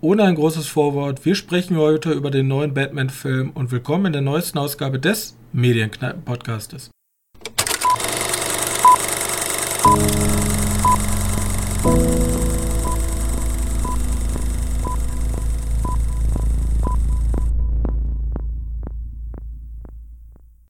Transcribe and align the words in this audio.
Ohne 0.00 0.22
ein 0.22 0.36
großes 0.36 0.68
Vorwort, 0.68 1.24
wir 1.24 1.34
sprechen 1.34 1.76
heute 1.76 2.12
über 2.12 2.30
den 2.30 2.46
neuen 2.46 2.72
Batman-Film 2.72 3.50
und 3.50 3.72
willkommen 3.72 4.06
in 4.06 4.12
der 4.12 4.22
neuesten 4.22 4.58
Ausgabe 4.58 5.00
des 5.00 5.36
Medienkneipen-Podcastes. 5.52 6.92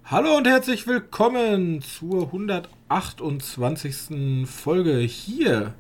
Hallo 0.05 0.39
und 0.39 0.47
herzlich 0.47 0.87
willkommen 0.87 1.83
zur 1.83 2.29
128. 2.29 4.47
Folge 4.47 5.01
hier 5.01 5.75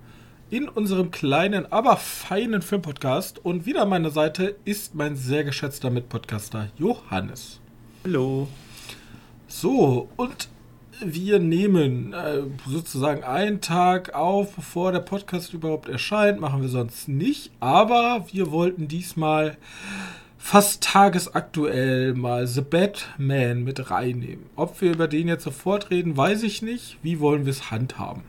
in 0.50 0.68
unserem 0.68 1.10
kleinen, 1.10 1.70
aber 1.70 1.96
feinen 1.96 2.62
Filmpodcast. 2.62 3.44
Und 3.44 3.66
wieder 3.66 3.82
an 3.82 3.90
meiner 3.90 4.10
Seite 4.10 4.56
ist 4.64 4.94
mein 4.94 5.16
sehr 5.16 5.44
geschätzter 5.44 5.90
Mitpodcaster 5.90 6.68
Johannes. 6.76 7.60
Hallo. 8.04 8.48
So, 9.46 10.08
und 10.16 10.48
wir 11.00 11.38
nehmen 11.38 12.12
äh, 12.12 12.42
sozusagen 12.66 13.22
einen 13.22 13.60
Tag 13.60 14.14
auf, 14.14 14.56
bevor 14.56 14.92
der 14.92 15.00
Podcast 15.00 15.52
überhaupt 15.52 15.88
erscheint. 15.88 16.40
Machen 16.40 16.62
wir 16.62 16.68
sonst 16.68 17.08
nicht. 17.08 17.50
Aber 17.60 18.26
wir 18.32 18.50
wollten 18.50 18.88
diesmal 18.88 19.56
fast 20.38 20.82
tagesaktuell 20.82 22.14
mal 22.14 22.46
The 22.46 22.62
Batman 22.62 23.64
mit 23.64 23.90
reinnehmen. 23.90 24.46
Ob 24.56 24.80
wir 24.80 24.92
über 24.92 25.08
den 25.08 25.28
jetzt 25.28 25.44
sofort 25.44 25.90
reden, 25.90 26.16
weiß 26.16 26.42
ich 26.42 26.62
nicht. 26.62 26.96
Wie 27.02 27.20
wollen 27.20 27.44
wir 27.44 27.50
es 27.50 27.70
handhaben? 27.70 28.22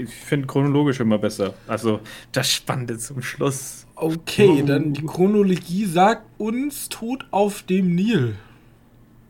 Ich 0.00 0.10
finde 0.10 0.46
chronologisch 0.46 1.00
immer 1.00 1.18
besser. 1.18 1.54
Also 1.66 2.00
das 2.32 2.50
Spannende 2.50 2.98
zum 2.98 3.22
Schluss. 3.22 3.86
Okay, 3.96 4.62
oh. 4.62 4.66
dann 4.66 4.92
die 4.92 5.04
Chronologie 5.04 5.86
sagt 5.86 6.26
uns 6.38 6.88
Tod 6.88 7.26
auf 7.30 7.62
dem 7.62 7.94
Nil. 7.94 8.36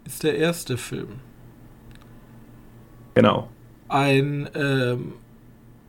Ist 0.05 0.23
der 0.23 0.37
erste 0.37 0.77
Film. 0.77 1.09
Genau. 3.15 3.49
Ein 3.89 4.49
ähm, 4.55 5.13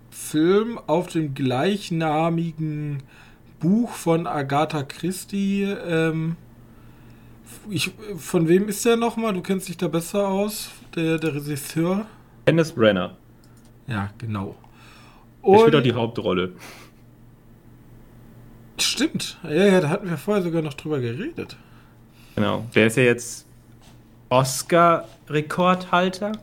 Film 0.09 0.79
auf 0.87 1.07
dem 1.07 1.33
gleichnamigen 1.33 3.03
Buch 3.59 3.91
von 3.91 4.27
Agatha 4.27 4.83
Christie. 4.83 5.63
Ähm, 5.63 6.35
ich, 7.69 7.91
von 8.17 8.47
wem 8.47 8.67
ist 8.67 8.85
der 8.85 8.95
nochmal? 8.95 9.33
Du 9.33 9.41
kennst 9.41 9.67
dich 9.67 9.77
da 9.77 9.87
besser 9.87 10.27
aus, 10.27 10.71
der, 10.95 11.17
der 11.17 11.35
Regisseur. 11.35 12.05
Dennis 12.47 12.71
Brenner. 12.71 13.17
Ja, 13.87 14.09
genau. 14.17 14.55
Und 15.45 15.59
spielt 15.59 15.75
auch 15.75 15.83
die 15.83 15.93
Hauptrolle. 15.93 16.53
Stimmt. 18.77 19.37
Ja, 19.43 19.65
ja, 19.65 19.81
da 19.81 19.89
hatten 19.89 20.09
wir 20.09 20.17
vorher 20.17 20.43
sogar 20.43 20.61
noch 20.61 20.73
drüber 20.73 20.99
geredet. 20.99 21.55
Genau. 22.35 22.65
Der 22.73 22.87
ist 22.87 22.97
ja 22.97 23.03
jetzt 23.03 23.45
Oscar-Rekordhalter 24.29 26.33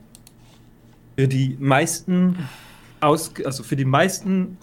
für 1.17 1.28
die 1.28 1.56
meisten 1.59 2.39
aus, 3.00 3.33
also 3.44 3.64
für 3.64 3.77
die 3.77 3.84
meisten 3.84 4.56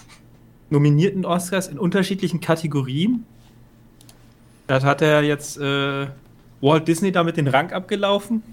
nominierten 0.69 1.25
Oscars 1.25 1.67
in 1.67 1.77
unterschiedlichen 1.77 2.39
Kategorien. 2.39 3.25
Das 4.67 4.83
hat 4.83 5.01
er 5.01 5.23
jetzt 5.23 5.57
äh, 5.57 6.07
Walt 6.61 6.87
Disney 6.87 7.11
damit 7.11 7.37
den 7.37 7.47
Rang 7.47 7.71
abgelaufen. 7.71 8.43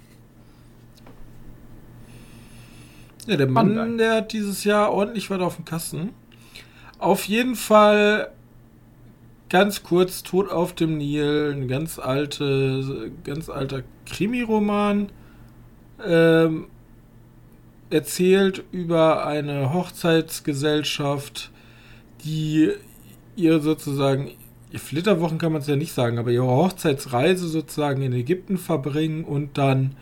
Ja, 3.26 3.36
der 3.36 3.48
Mann, 3.48 3.98
der 3.98 4.16
hat 4.16 4.32
dieses 4.32 4.64
Jahr 4.64 4.92
ordentlich 4.92 5.30
was 5.30 5.40
auf 5.40 5.56
dem 5.56 5.64
Kasten. 5.64 6.10
Auf 6.98 7.24
jeden 7.24 7.56
Fall 7.56 8.30
ganz 9.48 9.82
kurz 9.82 10.22
Tod 10.22 10.50
auf 10.50 10.74
dem 10.74 10.96
Nil, 10.98 11.54
ein 11.56 11.68
ganz 11.68 11.98
alte, 11.98 13.10
ganz 13.24 13.48
alter 13.48 13.82
Krimiroman. 14.06 15.10
Ähm, 16.04 16.66
erzählt 17.90 18.64
über 18.72 19.26
eine 19.26 19.72
Hochzeitsgesellschaft, 19.72 21.50
die 22.24 22.70
ihr 23.36 23.60
sozusagen, 23.60 24.32
ihr 24.72 24.80
Flitterwochen 24.80 25.38
kann 25.38 25.52
man 25.52 25.62
es 25.62 25.68
ja 25.68 25.76
nicht 25.76 25.92
sagen, 25.92 26.18
aber 26.18 26.30
ihre 26.30 26.46
Hochzeitsreise 26.46 27.46
sozusagen 27.46 28.02
in 28.02 28.12
Ägypten 28.12 28.58
verbringen 28.58 29.24
und 29.24 29.58
dann 29.58 29.96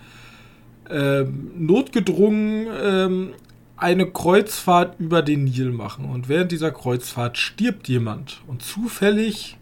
ähm, 0.91 1.53
notgedrungen 1.57 2.67
ähm, 2.83 3.31
eine 3.77 4.07
Kreuzfahrt 4.07 4.99
über 5.01 5.23
den 5.23 5.45
Nil 5.45 5.73
machen. 5.73 6.05
Und 6.07 6.29
während 6.29 6.53
dieser 6.53 6.71
Kreuzfahrt 6.71 7.39
stirbt 7.39 7.89
jemand. 7.89 8.43
Und 8.47 8.63
zufällig 8.63 9.59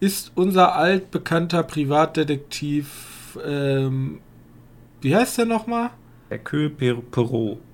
ist 0.00 0.32
unser 0.34 0.74
altbekannter 0.76 1.62
Privatdetektiv, 1.62 3.38
ähm, 3.44 4.20
wie 5.00 5.14
heißt 5.14 5.38
der 5.38 5.46
nochmal? 5.46 5.90
Hercule 6.28 6.70
Perot. 6.70 7.10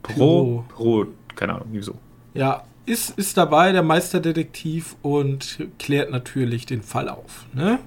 Perot. 0.02 0.68
Perot. 0.68 1.08
Keine 1.34 1.54
Ahnung, 1.54 1.68
wieso. 1.72 1.94
Ja, 2.34 2.64
ist, 2.86 3.18
ist 3.18 3.36
dabei, 3.36 3.72
der 3.72 3.82
Meisterdetektiv, 3.82 4.96
und 5.02 5.58
klärt 5.78 6.10
natürlich 6.10 6.66
den 6.66 6.82
Fall 6.82 7.08
auf. 7.08 7.46
Ne? 7.54 7.78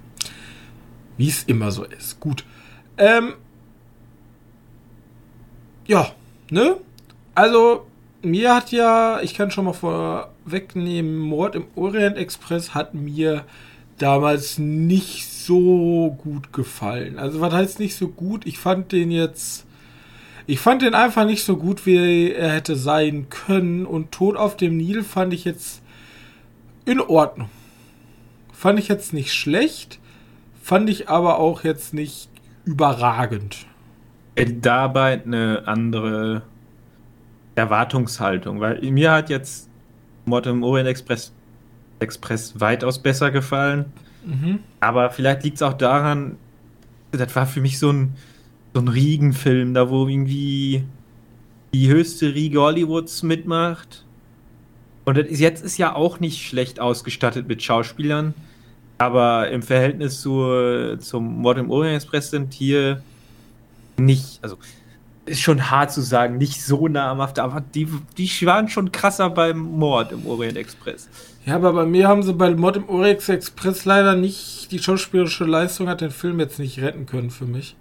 Wie 1.18 1.30
es 1.30 1.44
immer 1.44 1.72
so 1.72 1.84
ist. 1.84 2.19
Gut. 2.19 2.46
Ähm, 2.98 3.34
ja, 5.88 6.12
ne? 6.50 6.78
Also, 7.34 7.86
mir 8.22 8.56
hat 8.56 8.72
ja, 8.72 9.20
ich 9.22 9.34
kann 9.34 9.52
schon 9.52 9.66
mal 9.66 9.74
vorwegnehmen, 9.74 11.18
Mord 11.18 11.56
im 11.56 11.66
Orient 11.75 12.18
Express 12.18 12.74
hat 12.74 12.94
mir 12.94 13.46
damals 13.98 14.58
nicht 14.58 15.28
so 15.28 16.18
gut 16.24 16.53
gefallen. 16.53 17.18
Also, 17.18 17.42
was 17.42 17.53
heißt 17.53 17.80
nicht 17.80 17.96
so 17.96 18.08
gut? 18.09 18.46
Ich 18.46 18.59
fand 18.59 18.92
den 18.92 19.12
jetzt. 19.12 19.66
Ich 20.46 20.59
fand 20.59 20.81
den 20.81 20.94
einfach 20.94 21.25
nicht 21.25 21.44
so 21.44 21.58
gut, 21.58 21.86
wie 21.86 22.31
er 22.31 22.52
hätte 22.52 22.75
sein 22.75 23.28
können. 23.30 23.86
Und 23.86 24.12
Tod 24.12 24.38
auf 24.38 24.56
dem 24.56 24.78
Nil 24.78 25.04
fand 25.04 25.34
ich 25.34 25.44
jetzt 25.44 25.81
in 26.86 27.02
Ordnung. 27.02 27.50
Fand 28.54 28.80
ich 28.80 28.88
jetzt 28.88 29.14
nicht 29.14 29.34
schlecht, 29.34 30.00
fand 30.64 30.90
ich 30.90 31.09
aber 31.09 31.38
auch 31.38 31.64
jetzt 31.64 31.94
nicht 31.94 32.30
überragend 32.66 33.68
dabei 34.46 35.22
eine 35.24 35.64
andere 35.66 36.44
Erwartungshaltung, 37.56 38.59
weil 38.59 38.80
mir 38.92 39.12
hat 39.12 39.30
jetzt 39.30 39.70
Mord 40.25 40.46
im 40.46 40.64
Orient 40.64 40.88
Express, 40.88 41.34
Express 42.00 42.59
weitaus 42.59 43.00
besser 43.02 43.31
gefallen. 43.31 43.86
Mhm. 44.25 44.59
Aber 44.80 45.09
vielleicht 45.09 45.44
liegt 45.44 45.56
es 45.56 45.62
auch 45.64 45.74
daran, 45.74 46.38
das 47.12 47.36
war 47.36 47.48
für 47.48 47.62
mich 47.62 47.80
so 47.80 47.92
ein, 47.92 48.16
so 48.74 48.81
ein 48.81 48.88
Riegenfilm, 48.88 49.74
da 49.74 49.90
wo 49.90 50.08
irgendwie 50.08 50.84
die 51.74 51.88
höchste 51.88 52.34
Riege 52.34 52.59
Hollywoods 52.59 53.24
mitmacht. 53.24 54.06
Und 55.06 55.18
ist, 55.18 55.40
jetzt 55.40 55.64
ist 55.64 55.78
ja 55.78 55.96
auch 55.96 56.19
nicht 56.19 56.46
schlecht 56.46 56.80
ausgestattet 56.80 57.48
mit 57.48 57.64
Schauspielern. 57.64 58.34
Aber 59.00 59.50
im 59.50 59.62
Verhältnis 59.62 60.22
zu, 60.22 60.98
zum 61.00 61.42
Mord 61.42 61.58
im 61.58 61.72
Orient 61.72 61.96
Express 61.96 62.31
sind 62.31 62.54
hier 62.54 63.02
nicht, 63.97 64.40
also 64.41 64.58
ist 65.28 65.41
schon 65.41 65.69
hart 65.69 65.91
zu 65.91 66.02
sagen, 66.02 66.38
nicht 66.38 66.63
so 66.63 66.88
namhaft, 66.88 67.38
aber 67.40 67.62
die, 67.62 67.88
die 68.18 68.30
waren 68.46 68.69
schon 68.69 68.91
krasser 68.91 69.30
beim 69.30 69.59
Mord 69.59 70.13
im 70.13 70.25
Orient 70.25 70.58
Express. 70.58 71.08
Ja, 71.46 71.56
aber 71.56 71.74
bei 71.74 71.85
mir 71.85 72.07
haben 72.07 72.24
sie 72.24 72.34
bei 72.34 72.56
Mord 72.56 72.78
im 72.78 72.90
Orient 72.90 73.28
Express 73.28 73.84
leider 73.86 74.16
nicht, 74.16 74.72
die 74.72 74.80
schauspielerische 74.80 75.44
Leistung 75.46 75.90
hat 75.90 76.02
den 76.02 76.12
Film 76.12 76.40
jetzt 76.40 76.59
nicht 76.59 76.80
retten 76.80 77.06
können 77.06 77.30
für 77.30 77.46
mich. 77.46 77.75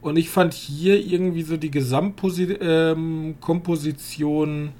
Und 0.00 0.16
ich 0.16 0.30
fand 0.30 0.54
hier 0.54 0.98
irgendwie 0.98 1.42
so 1.42 1.56
die 1.56 1.70
Gesamtkomposition 1.70 4.50
ähm, 4.50 4.72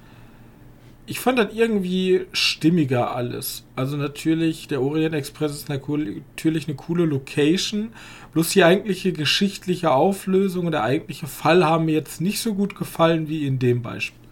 ich 1.13 1.21
fand 1.21 1.39
das 1.39 1.53
irgendwie 1.53 2.23
stimmiger 2.33 3.15
alles. 3.15 3.67
Also 3.77 3.99
natürlich, 3.99 4.67
der 4.67 4.81
Orient 4.81 5.15
Express 5.15 5.53
ist 5.53 5.69
natürlich 5.69 6.23
eine 6.67 6.75
coole 6.75 7.05
Location. 7.05 7.91
Bloß 8.33 8.49
die 8.49 8.65
eigentliche 8.65 9.13
geschichtliche 9.13 9.91
Auflösung 9.91 10.65
und 10.65 10.73
der 10.73 10.85
eigentliche 10.85 11.27
Fall 11.27 11.67
haben 11.67 11.85
mir 11.85 11.93
jetzt 11.93 12.23
nicht 12.23 12.41
so 12.41 12.55
gut 12.55 12.77
gefallen 12.77 13.29
wie 13.29 13.47
in 13.47 13.59
dem 13.59 13.83
Beispiel. 13.83 14.27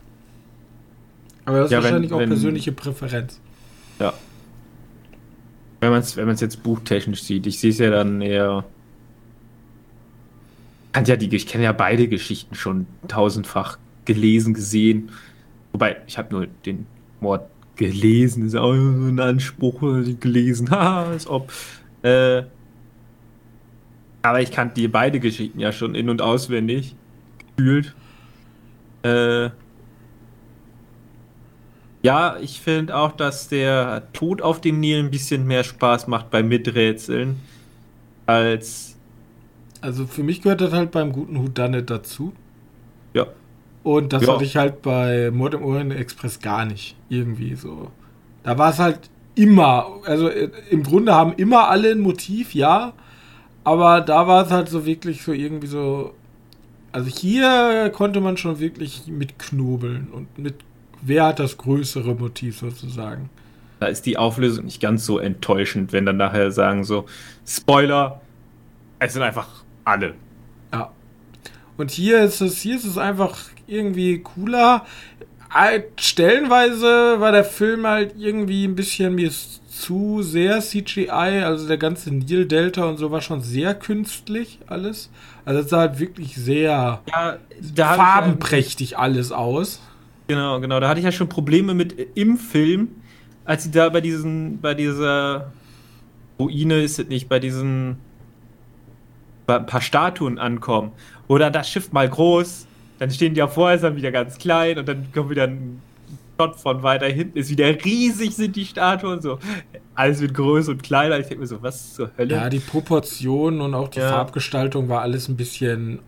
Aber 1.45 1.59
das 1.59 1.67
ist 1.67 1.73
ja, 1.73 1.83
wahrscheinlich 1.83 2.13
wenn, 2.13 2.17
auch 2.17 2.21
wenn, 2.21 2.31
persönliche 2.31 2.73
Präferenz. 2.73 3.39
Ja. 3.99 4.15
Wenn 5.81 5.91
man 5.91 6.01
es 6.01 6.17
wenn 6.17 6.35
jetzt 6.35 6.63
buchtechnisch 6.63 7.25
sieht, 7.25 7.47
ich 7.47 7.61
sehe 7.61 7.73
es 7.73 7.79
ja 7.79 7.91
dann 7.91 8.23
eher. 8.23 8.65
Ja 11.07 11.17
die, 11.17 11.37
ich 11.37 11.47
kenne 11.47 11.65
ja 11.65 11.73
beide 11.73 12.09
Geschichten 12.09 12.55
schon 12.55 12.87
tausendfach 13.07 13.77
gelesen, 14.07 14.55
gesehen. 14.55 15.11
Wobei, 15.73 15.97
ich 16.07 16.19
habe 16.19 16.35
nur 16.35 16.47
den 16.47 16.87
Mord 17.21 17.49
gelesen, 17.77 18.47
ist 18.47 18.57
auch 18.57 18.73
ein 18.73 19.21
Anspruch, 19.21 19.81
gelesen, 20.21 20.71
haha, 20.73 21.05
als 21.05 21.27
ob. 21.27 21.53
Äh, 22.03 22.43
aber 24.23 24.41
ich 24.43 24.51
kannte 24.51 24.75
die 24.75 24.89
beide 24.89 25.21
Geschichten 25.21 25.61
ja 25.61 25.73
schon 25.73 25.95
in- 25.95 26.09
und 26.11 26.21
auswendig, 26.23 26.95
gefühlt. 27.57 27.95
Äh, 29.03 29.51
Ja, 32.03 32.37
ich 32.41 32.61
finde 32.61 32.97
auch, 32.97 33.13
dass 33.13 33.49
der 33.49 34.05
Tod 34.13 34.41
auf 34.41 34.61
dem 34.61 34.81
Nil 34.81 35.01
ein 35.01 35.11
bisschen 35.11 35.47
mehr 35.47 35.65
Spaß 35.65 36.07
macht 36.07 36.31
beim 36.31 36.49
Miträtseln 36.49 37.37
als. 38.27 38.97
Also 39.83 40.07
für 40.07 40.23
mich 40.23 40.43
gehört 40.43 40.61
das 40.63 40.73
halt 40.73 40.93
beim 40.93 41.13
guten 41.13 41.39
Houdanet 41.39 41.91
dazu. 41.91 42.33
Und 43.83 44.13
das 44.13 44.25
Ja. 44.27 44.35
hatte 44.35 44.45
ich 44.45 44.57
halt 44.57 44.83
bei 44.83 45.31
Mord 45.33 45.55
im 45.55 45.63
Orient 45.63 45.93
Express 45.93 46.41
gar 46.41 46.65
nicht. 46.65 46.97
Irgendwie 47.09 47.55
so. 47.55 47.91
Da 48.43 48.59
war 48.59 48.71
es 48.71 48.79
halt 48.79 48.99
immer, 49.35 49.87
also 50.05 50.29
äh, 50.29 50.51
im 50.71 50.83
Grunde 50.83 51.15
haben 51.15 51.33
immer 51.35 51.69
alle 51.69 51.91
ein 51.93 52.01
Motiv, 52.01 52.55
ja. 52.55 52.93
Aber 53.65 54.01
da 54.01 54.27
war 54.27 54.45
es 54.45 54.51
halt 54.51 54.69
so 54.69 54.87
wirklich 54.87 55.23
so 55.23 55.33
irgendwie 55.33 55.67
so. 55.67 56.15
Also 56.93 57.09
hier 57.09 57.91
konnte 57.95 58.21
man 58.21 58.37
schon 58.37 58.59
wirklich 58.59 59.05
mit 59.07 59.39
knobeln 59.39 60.09
und 60.13 60.39
mit 60.39 60.57
wer 61.03 61.27
hat 61.27 61.39
das 61.39 61.57
größere 61.57 62.15
Motiv 62.15 62.59
sozusagen. 62.59 63.31
Da 63.79 63.87
ist 63.87 64.05
die 64.07 64.19
Auflösung 64.19 64.65
nicht 64.67 64.81
ganz 64.81 65.07
so 65.07 65.19
enttäuschend, 65.19 65.93
wenn 65.93 66.05
dann 66.05 66.17
nachher 66.19 66.51
sagen 66.51 66.85
so, 66.85 67.07
Spoiler, 67.47 68.21
es 68.99 69.13
sind 69.15 69.23
einfach 69.23 69.49
alle. 69.85 70.15
Und 71.81 71.91
hier 71.91 72.23
ist 72.23 72.41
es, 72.41 72.61
hier 72.61 72.77
ist 72.77 72.85
es 72.85 72.99
einfach 72.99 73.39
irgendwie 73.67 74.19
cooler. 74.19 74.85
Halt, 75.51 76.01
Stellenweise 76.01 77.19
war 77.19 77.33
der 77.33 77.45
Film 77.45 77.87
halt 77.87 78.15
irgendwie 78.17 78.65
ein 78.67 78.77
bisschen 78.77 79.15
mir 79.15 79.31
zu 79.81 80.23
sehr 80.23 80.61
CGI, 80.61 81.09
also 81.09 81.67
der 81.67 81.79
ganze 81.79 82.15
Nil 82.15 82.47
Delta 82.47 82.85
und 82.85 82.99
so 82.99 83.11
war 83.11 83.21
schon 83.21 83.41
sehr 83.41 83.75
künstlich 83.75 84.59
alles. 84.67 85.11
Also 85.45 85.61
es 85.61 85.71
sah 85.71 85.79
halt 85.79 85.99
wirklich 85.99 86.37
sehr 86.37 87.01
Ja, 87.11 87.39
farbenprächtig 87.77 88.99
alles 88.99 89.33
aus. 89.33 89.81
Genau, 90.29 90.61
genau. 90.61 90.79
Da 90.81 90.89
hatte 90.89 91.01
ich 91.01 91.05
ja 91.05 91.13
schon 91.13 91.29
Probleme 91.29 91.75
mit 91.75 91.99
äh, 91.99 92.07
im 92.15 92.37
Film, 92.37 92.89
als 93.45 93.65
sie 93.65 93.71
da 93.71 93.89
bei 93.89 94.01
diesen, 94.01 94.61
bei 94.61 94.75
dieser 94.75 95.51
Ruine 96.39 96.83
ist 96.83 96.99
es 96.99 97.09
nicht, 97.09 97.29
bei 97.29 97.41
diesen 97.41 97.97
bei 99.47 99.57
ein 99.57 99.67
paar 99.67 99.81
Statuen 99.81 100.39
ankommen. 100.39 100.93
Oder 101.31 101.49
das 101.49 101.71
Schiff 101.71 101.93
mal 101.93 102.09
groß, 102.09 102.67
dann 102.99 103.09
stehen 103.13 103.35
die 103.35 103.43
auf 103.43 103.55
Häusern 103.55 103.95
wieder 103.95 104.11
ganz 104.11 104.37
klein 104.37 104.79
und 104.79 104.89
dann 104.89 105.13
kommt 105.13 105.31
wieder 105.31 105.45
ein 105.45 105.81
Shot 106.37 106.57
von 106.59 106.83
weiter 106.83 107.07
hinten, 107.07 107.39
ist 107.39 107.51
wieder 107.51 107.69
riesig 107.85 108.35
sind 108.35 108.57
die 108.57 108.65
Statuen 108.65 109.23
so. 109.23 109.39
Alles 109.95 110.21
wird 110.21 110.35
größer 110.35 110.73
und 110.73 110.83
kleiner. 110.83 111.21
Ich 111.21 111.29
denke 111.29 111.43
mir 111.43 111.47
so, 111.47 111.63
was 111.63 111.95
zur 111.95 112.11
Hölle? 112.19 112.35
Ja, 112.35 112.49
die 112.49 112.59
Proportionen 112.59 113.61
und 113.61 113.75
auch 113.75 113.87
die 113.87 114.01
Ja. 114.01 114.09
Farbgestaltung 114.09 114.89
war 114.89 115.03
alles 115.03 115.29
ein 115.29 115.37
bisschen 115.37 116.01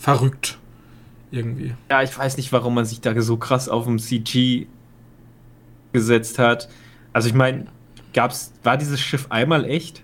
verrückt. 0.00 0.58
Irgendwie. 1.30 1.74
Ja, 1.90 2.02
ich 2.02 2.16
weiß 2.16 2.38
nicht, 2.38 2.52
warum 2.52 2.74
man 2.74 2.86
sich 2.86 3.02
da 3.02 3.20
so 3.20 3.36
krass 3.36 3.68
auf 3.68 3.84
dem 3.84 3.98
CG 3.98 4.66
gesetzt 5.92 6.38
hat. 6.38 6.70
Also 7.12 7.28
ich 7.28 7.34
meine, 7.34 7.66
gab's, 8.14 8.54
war 8.62 8.78
dieses 8.78 8.98
Schiff 8.98 9.26
einmal 9.28 9.66
echt? 9.66 10.02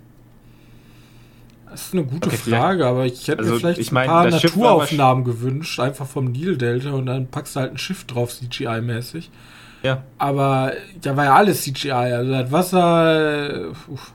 Das 1.71 1.87
ist 1.87 1.95
eine 1.95 2.05
gute 2.05 2.29
Okay, 2.29 2.37
Frage, 2.37 2.87
aber 2.87 3.05
ich 3.07 3.29
hätte 3.29 3.41
Also, 3.41 3.55
mir 3.55 3.61
vielleicht 3.61 3.81
ich 3.81 3.91
ein 3.91 3.95
meine, 3.95 4.09
paar 4.09 4.31
Naturaufnahmen 4.31 5.25
gewünscht, 5.25 5.79
einfach 5.81 6.07
vom 6.07 6.27
Nil-Delta 6.33 6.91
und 6.93 7.07
dann 7.07 7.27
packst 7.29 7.57
du 7.57 7.61
halt 7.61 7.73
ein 7.73 7.79
Schiff 7.79 8.05
drauf, 8.05 8.33
CGI-mäßig. 8.33 9.31
Ja. 9.83 10.03
Aber 10.19 10.73
da 11.03 11.17
war 11.17 11.25
ja 11.27 11.35
alles 11.35 11.63
CGI, 11.63 11.91
also 11.93 12.33
das 12.33 12.51
Wasser. 12.53 13.67
äh, 13.67 13.67
uff. 13.89 14.13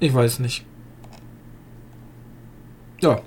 Ich 0.00 0.12
weiß 0.14 0.38
nicht. 0.40 0.64
Ja, 3.00 3.20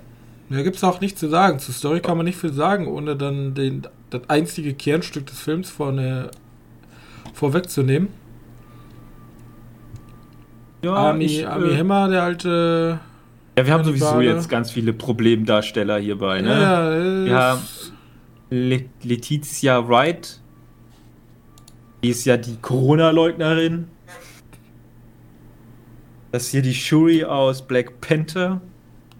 mehr 0.48 0.62
gibt's 0.64 0.82
auch 0.84 1.00
nicht 1.00 1.18
zu 1.18 1.28
sagen. 1.28 1.58
Zur 1.58 1.74
Story 1.74 2.00
kann 2.00 2.16
man 2.16 2.26
nicht 2.26 2.38
viel 2.38 2.52
sagen, 2.52 2.86
ohne 2.88 3.16
dann 3.16 3.54
den, 3.54 3.86
das 4.10 4.22
einzige 4.28 4.74
Kernstück 4.74 5.26
des 5.26 5.38
Films 5.40 5.70
vorne 5.70 6.30
vorwegzunehmen. 7.34 8.08
Ja, 10.82 10.94
Army, 10.94 11.24
ich, 11.24 11.46
Army 11.46 11.68
äh, 11.70 11.78
Hammer, 11.78 12.08
der 12.08 12.22
alte. 12.22 13.00
ja, 13.58 13.66
wir 13.66 13.72
haben 13.72 13.84
sowieso 13.84 14.20
jetzt 14.20 14.48
ganz 14.48 14.70
viele 14.70 14.92
Problemdarsteller 14.92 15.98
hierbei, 15.98 16.40
ne? 16.40 16.48
Ja, 16.48 16.94
ja, 16.94 17.24
Wir 17.24 17.38
haben 17.38 17.60
Le 18.50 18.84
Letizia 19.02 19.86
Wright. 19.88 20.40
Die 22.02 22.08
ist 22.08 22.24
ja 22.24 22.36
die 22.36 22.56
Corona-Leugnerin. 22.56 23.88
Das 26.32 26.44
ist 26.44 26.50
hier 26.50 26.62
die 26.62 26.74
Shuri 26.74 27.24
aus 27.24 27.62
Black 27.62 28.00
Panther. 28.00 28.60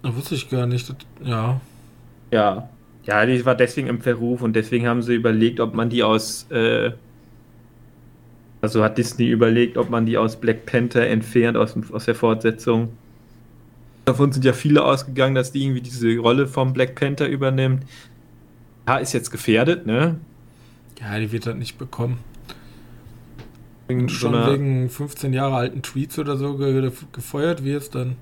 Das 0.03 0.15
wusste 0.15 0.35
ich 0.35 0.49
gar 0.49 0.67
nicht. 0.67 0.89
Das, 0.89 0.97
ja. 1.23 1.61
Ja. 2.31 2.69
Ja, 3.05 3.27
die 3.27 3.45
war 3.45 3.55
deswegen 3.55 3.89
im 3.89 4.01
Verruf 4.01 4.43
und 4.43 4.55
deswegen 4.55 4.87
haben 4.87 5.03
sie 5.03 5.15
überlegt, 5.15 5.61
ob 5.61 5.75
man 5.75 5.91
die 5.91 6.03
aus. 6.03 6.51
Äh, 6.51 6.93
also 8.61 8.83
hat 8.85 8.99
Disney 8.99 9.29
überlegt, 9.29 9.77
ob 9.79 9.91
man 9.91 10.07
die 10.07 10.19
aus 10.19 10.37
Black 10.41 10.67
Panther 10.67 11.07
entfernt, 11.07 11.57
aus, 11.57 11.75
aus 11.93 12.05
der 12.05 12.15
Fortsetzung. 12.15 12.91
Davon 14.05 14.33
sind 14.33 14.45
ja 14.45 14.53
viele 14.53 14.85
ausgegangen, 14.85 15.35
dass 15.35 15.53
die 15.53 15.63
irgendwie 15.63 15.81
diese 15.83 16.17
Rolle 16.19 16.47
vom 16.47 16.73
Black 16.73 16.95
Panther 16.95 17.29
übernimmt. 17.29 17.85
Ja, 18.89 18.97
ist 18.97 19.13
jetzt 19.13 19.31
gefährdet, 19.31 19.87
ne? 19.87 20.17
Ja, 21.01 21.19
die 21.19 21.31
wird 21.33 21.47
das 21.47 21.55
nicht 21.55 21.79
bekommen. 21.79 22.19
Wegen 23.89 24.01
Wenn 24.01 24.07
du 24.09 24.13
so 24.13 24.19
schon 24.21 24.35
einer- 24.35 24.53
wegen 24.53 24.91
15 24.91 25.33
Jahre 25.33 25.57
alten 25.57 25.83
Tweets 25.83 26.19
oder 26.19 26.37
so 26.37 26.57
ge 26.57 26.91
gefeuert 27.13 27.65
wirst, 27.65 27.95
dann. 27.95 28.17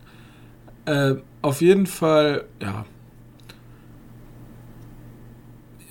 Äh, 0.84 1.16
auf 1.42 1.60
jeden 1.60 1.86
Fall, 1.86 2.44
ja. 2.62 2.86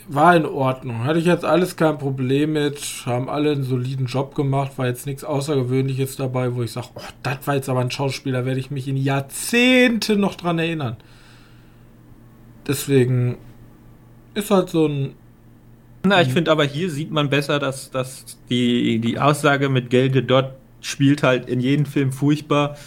War 0.10 0.36
in 0.36 0.46
Ordnung. 0.46 1.04
Hatte 1.04 1.20
ich 1.20 1.26
jetzt 1.26 1.44
alles 1.44 1.76
kein 1.76 1.98
Problem 1.98 2.54
mit. 2.54 3.04
Haben 3.06 3.30
alle 3.30 3.52
einen 3.52 3.64
soliden 3.64 4.06
Job 4.06 4.36
gemacht. 4.36 4.78
War 4.78 4.88
jetzt 4.88 5.06
nichts 5.06 5.26
Außergewöhnliches 5.26 6.16
dabei, 6.16 6.56
wo 6.56 6.64
ich 6.64 6.72
sage, 6.72 6.88
oh, 6.96 7.02
das 7.24 7.46
war 7.46 7.56
jetzt 7.56 7.68
aber 7.68 7.82
ein 7.82 7.92
Schauspieler, 7.92 8.46
werde 8.46 8.60
ich 8.60 8.72
mich 8.72 8.88
in 8.88 8.96
Jahrzehnten 8.96 10.20
noch 10.22 10.36
dran 10.36 10.60
erinnern. 10.60 10.96
Deswegen 12.68 13.38
ist 14.34 14.52
halt 14.52 14.70
so 14.70 14.88
ein 14.88 15.16
Na, 16.06 16.22
ich 16.22 16.32
finde 16.32 16.52
aber 16.52 16.64
hier 16.64 16.90
sieht 16.90 17.12
man 17.12 17.30
besser, 17.30 17.60
dass, 17.60 17.92
dass 17.92 18.38
die, 18.50 19.00
die 19.00 19.20
Aussage 19.20 19.68
mit 19.68 19.90
Gal 19.90 20.10
Gadot 20.10 20.52
spielt 20.80 21.24
halt 21.24 21.50
in 21.50 21.60
jedem 21.60 21.86
Film 21.86 22.12
furchtbar. 22.14 22.78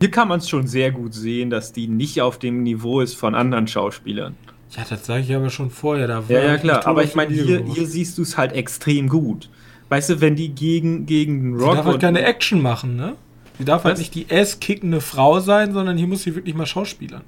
Hier 0.00 0.10
kann 0.12 0.28
man 0.28 0.38
es 0.38 0.48
schon 0.48 0.68
sehr 0.68 0.92
gut 0.92 1.14
sehen, 1.14 1.50
dass 1.50 1.72
die 1.72 1.88
nicht 1.88 2.20
auf 2.20 2.38
dem 2.38 2.62
Niveau 2.62 3.00
ist 3.00 3.14
von 3.14 3.34
anderen 3.34 3.66
Schauspielern. 3.66 4.36
Ja, 4.76 4.84
das 4.88 5.06
sage 5.06 5.22
ich 5.22 5.34
aber 5.34 5.50
schon 5.50 5.70
vorher. 5.70 6.06
Da 6.06 6.22
Ja, 6.28 6.36
war 6.36 6.44
ja, 6.44 6.58
klar. 6.58 6.86
Aber 6.86 7.02
ich 7.02 7.14
meine, 7.14 7.32
hier, 7.32 7.64
hier 7.64 7.86
siehst 7.86 8.18
du 8.18 8.22
es 8.22 8.36
halt 8.36 8.52
extrem 8.52 9.08
gut. 9.08 9.48
Weißt 9.88 10.10
du, 10.10 10.20
wenn 10.20 10.36
die 10.36 10.50
gegen, 10.50 11.06
gegen 11.06 11.42
den 11.52 11.58
Sie 11.58 11.64
Rock 11.64 11.76
darf 11.76 11.86
halt 11.86 12.00
keine 12.00 12.22
Action 12.22 12.60
machen, 12.60 12.96
ne? 12.96 13.14
Sie 13.58 13.64
darf 13.64 13.84
halt 13.84 13.98
nicht 13.98 14.14
die 14.14 14.26
ass-kickende 14.30 15.00
Frau 15.00 15.40
sein, 15.40 15.72
sondern 15.72 15.96
hier 15.96 16.06
muss 16.06 16.22
sie 16.22 16.34
wirklich 16.34 16.54
mal 16.54 16.66
schauspielern. 16.66 17.22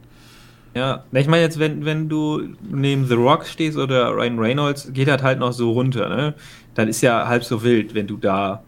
Ja, 0.75 1.03
ich 1.13 1.27
meine 1.27 1.43
jetzt, 1.43 1.59
wenn, 1.59 1.85
wenn 1.85 2.09
du 2.09 2.43
neben 2.71 3.07
The 3.07 3.15
Rock 3.15 3.47
stehst 3.47 3.77
oder 3.77 4.11
Ryan 4.15 4.39
Reynolds, 4.39 4.93
geht 4.93 5.09
das 5.09 5.23
halt 5.23 5.41
noch 5.41 5.53
so 5.53 5.73
runter, 5.73 6.09
ne? 6.09 6.35
Dann 6.75 6.87
ist 6.87 7.01
ja 7.01 7.27
halb 7.27 7.43
so 7.43 7.65
wild, 7.65 7.95
wenn 7.95 8.07
du 8.07 8.17
da. 8.17 8.63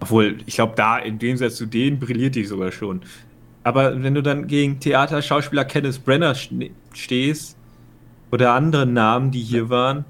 Obwohl, 0.00 0.38
ich 0.46 0.54
glaube, 0.56 0.72
da 0.74 0.98
im 0.98 1.18
Gegensatz 1.18 1.56
zu 1.56 1.66
denen 1.66 2.00
brilliert 2.00 2.34
die 2.34 2.44
sogar 2.44 2.72
schon. 2.72 3.02
Aber 3.62 4.02
wenn 4.02 4.14
du 4.14 4.22
dann 4.22 4.46
gegen 4.46 4.80
Theaterschauspieler 4.80 5.64
Kenneth 5.64 6.04
Brenner 6.04 6.34
schne- 6.34 6.70
stehst 6.94 7.56
oder 8.30 8.54
andere 8.54 8.86
Namen, 8.86 9.30
die 9.30 9.42
hier 9.42 9.68
waren, 9.68 10.04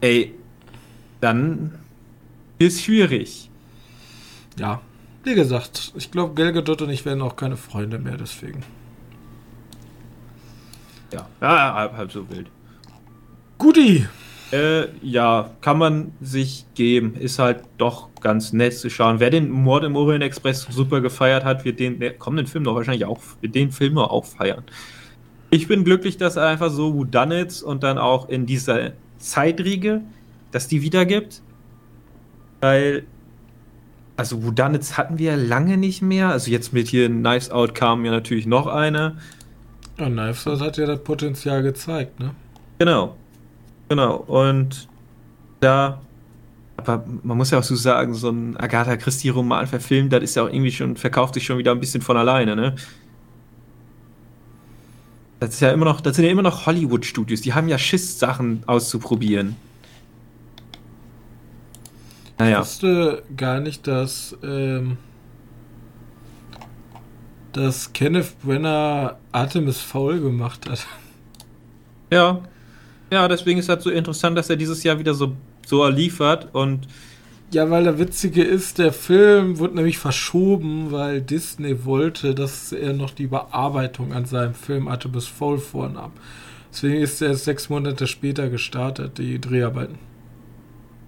ey, 0.00 0.34
dann 1.20 1.78
ist 2.58 2.82
schwierig. 2.82 3.50
Ja, 4.58 4.80
wie 5.24 5.34
gesagt, 5.34 5.92
ich 5.96 6.10
glaube, 6.10 6.34
Gal 6.34 6.52
Gadot 6.52 6.82
und 6.82 6.90
ich 6.90 7.04
werden 7.04 7.22
auch 7.22 7.36
keine 7.36 7.56
Freunde 7.56 7.98
mehr, 7.98 8.16
deswegen. 8.16 8.62
Ja, 11.12 11.26
ja 11.40 11.74
halb, 11.74 11.96
halb 11.96 12.12
so 12.12 12.28
wild. 12.30 12.48
Guti! 13.58 14.06
Äh, 14.52 14.88
ja, 15.02 15.50
kann 15.62 15.78
man 15.78 16.12
sich 16.20 16.66
geben. 16.74 17.14
Ist 17.14 17.38
halt 17.38 17.62
doch 17.78 18.10
ganz 18.20 18.52
nett 18.52 18.74
zu 18.74 18.90
schauen. 18.90 19.18
Wer 19.18 19.30
den 19.30 19.50
Mord 19.50 19.82
im 19.82 19.96
Orient 19.96 20.22
Express 20.22 20.66
super 20.70 21.00
gefeiert 21.00 21.44
hat, 21.44 21.64
wird 21.64 21.80
den 21.80 22.18
kommenden 22.18 22.46
Film 22.46 22.64
doch 22.64 22.74
wahrscheinlich 22.74 23.06
auch, 23.06 23.18
wird 23.40 23.54
den 23.54 23.72
Film 23.72 23.94
noch 23.94 24.10
auch 24.10 24.26
feiern. 24.26 24.62
Ich 25.50 25.68
bin 25.68 25.84
glücklich, 25.84 26.18
dass 26.18 26.36
er 26.36 26.46
einfach 26.46 26.70
so 26.70 26.94
Whodunits 26.94 27.62
und 27.62 27.82
dann 27.82 27.96
auch 27.96 28.28
in 28.28 28.44
dieser 28.44 28.92
Zeitriege, 29.18 30.02
dass 30.50 30.68
die 30.68 30.82
wiedergibt. 30.82 31.42
Weil, 32.60 33.04
also 34.16 34.44
Whodunits 34.44 34.98
hatten 34.98 35.18
wir 35.18 35.36
lange 35.36 35.78
nicht 35.78 36.02
mehr. 36.02 36.28
Also 36.28 36.50
jetzt 36.50 36.74
mit 36.74 36.88
hier 36.88 37.08
Knives 37.08 37.50
Out 37.50 37.74
kam 37.74 38.04
ja 38.04 38.10
natürlich 38.10 38.46
noch 38.46 38.66
eine. 38.66 39.16
Ja, 39.98 40.06
Knives 40.06 40.46
Out 40.46 40.60
hat 40.60 40.76
ja 40.76 40.86
das 40.86 41.02
Potenzial 41.02 41.62
gezeigt, 41.62 42.20
ne? 42.20 42.34
Genau. 42.78 43.16
Genau. 43.92 44.16
Und 44.16 44.88
da. 45.60 46.00
Aber 46.78 47.04
man 47.22 47.36
muss 47.36 47.50
ja 47.50 47.58
auch 47.58 47.62
so 47.62 47.76
sagen, 47.76 48.14
so 48.14 48.30
ein 48.30 48.56
Agatha 48.56 48.96
Christie-Roman 48.96 49.66
verfilmt, 49.66 50.14
das 50.14 50.22
ist 50.22 50.34
ja 50.34 50.44
auch 50.44 50.48
irgendwie 50.48 50.72
schon, 50.72 50.96
verkauft 50.96 51.34
sich 51.34 51.44
schon 51.44 51.58
wieder 51.58 51.72
ein 51.72 51.78
bisschen 51.78 52.00
von 52.00 52.16
alleine, 52.16 52.56
ne? 52.56 52.74
Das 55.40 55.50
ist 55.50 55.60
ja 55.60 55.70
immer 55.70 55.84
noch, 55.84 56.00
das 56.00 56.16
sind 56.16 56.24
ja 56.24 56.30
immer 56.30 56.40
noch 56.40 56.64
Hollywood-Studios, 56.64 57.42
die 57.42 57.52
haben 57.52 57.68
ja 57.68 57.76
Schiss, 57.76 58.18
Sachen 58.18 58.62
auszuprobieren. 58.66 59.56
Naja. 62.38 62.60
Ich 62.60 62.60
wusste 62.60 63.22
gar 63.36 63.60
nicht, 63.60 63.86
dass, 63.86 64.34
ähm, 64.42 64.96
dass 67.52 67.92
Kenneth 67.92 68.40
Brenner 68.42 69.18
Artemis 69.32 69.80
Foul 69.80 70.18
gemacht 70.18 70.68
hat. 70.70 70.86
Ja. 72.10 72.40
Ja, 73.12 73.28
deswegen 73.28 73.58
ist 73.58 73.68
das 73.68 73.84
so 73.84 73.90
interessant, 73.90 74.38
dass 74.38 74.48
er 74.48 74.56
dieses 74.56 74.82
Jahr 74.84 74.98
wieder 74.98 75.12
so, 75.12 75.36
so 75.66 75.86
liefert 75.86 76.48
und 76.54 76.88
ja, 77.52 77.68
weil 77.68 77.84
der 77.84 77.98
Witzige 77.98 78.42
ist, 78.42 78.78
der 78.78 78.90
Film 78.90 79.58
wurde 79.58 79.74
nämlich 79.74 79.98
verschoben, 79.98 80.90
weil 80.92 81.20
Disney 81.20 81.84
wollte, 81.84 82.34
dass 82.34 82.72
er 82.72 82.94
noch 82.94 83.10
die 83.10 83.26
Bearbeitung 83.26 84.14
an 84.14 84.24
seinem 84.24 84.54
Film 84.54 84.88
Artemis 84.88 85.26
Fowl 85.26 85.58
vornahm. 85.58 86.12
Deswegen 86.72 87.02
ist 87.02 87.20
er 87.20 87.34
sechs 87.34 87.68
Monate 87.68 88.06
später 88.06 88.48
gestartet, 88.48 89.18
die 89.18 89.38
Dreharbeiten. 89.38 89.98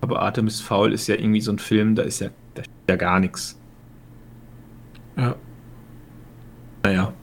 Aber 0.03 0.21
Artemis 0.21 0.61
Fowl 0.61 0.93
ist 0.93 1.07
ja 1.07 1.15
irgendwie 1.15 1.41
so 1.41 1.53
ein 1.53 1.59
Film, 1.59 1.95
da 1.95 2.03
ist 2.03 2.21
ja, 2.21 2.29
da 2.53 2.61
ist 2.61 2.71
ja 2.87 2.97
gar 2.97 3.19
nichts. 3.19 3.59
Ja. 5.17 5.37
Naja. 6.83 7.15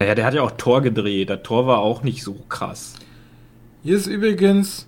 Naja, 0.00 0.14
der 0.14 0.24
hat 0.24 0.34
ja 0.34 0.42
auch 0.42 0.52
Tor 0.52 0.80
gedreht. 0.80 1.28
Der 1.28 1.42
Tor 1.42 1.66
war 1.66 1.78
auch 1.78 2.02
nicht 2.02 2.24
so 2.24 2.34
krass. 2.48 2.94
Hier 3.82 3.96
ist 3.96 4.06
übrigens 4.06 4.86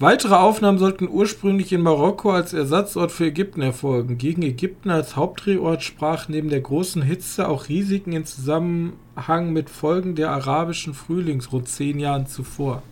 Weitere 0.00 0.34
Aufnahmen 0.34 0.78
sollten 0.78 1.08
ursprünglich 1.08 1.72
in 1.72 1.80
Marokko 1.80 2.32
als 2.32 2.52
Ersatzort 2.52 3.12
für 3.12 3.26
Ägypten 3.26 3.62
erfolgen. 3.62 4.18
Gegen 4.18 4.42
Ägypten 4.42 4.90
als 4.90 5.14
Hauptdrehort 5.14 5.84
sprach 5.84 6.28
neben 6.28 6.48
der 6.48 6.60
großen 6.60 7.00
Hitze 7.00 7.48
auch 7.48 7.68
Risiken 7.68 8.12
in 8.12 8.24
Zusammenhang 8.24 9.52
mit 9.52 9.70
Folgen 9.70 10.16
der 10.16 10.30
arabischen 10.30 10.94
Frühlings 10.94 11.52
rund 11.52 11.68
zehn 11.68 12.00
Jahren 12.00 12.26
zuvor. 12.26 12.82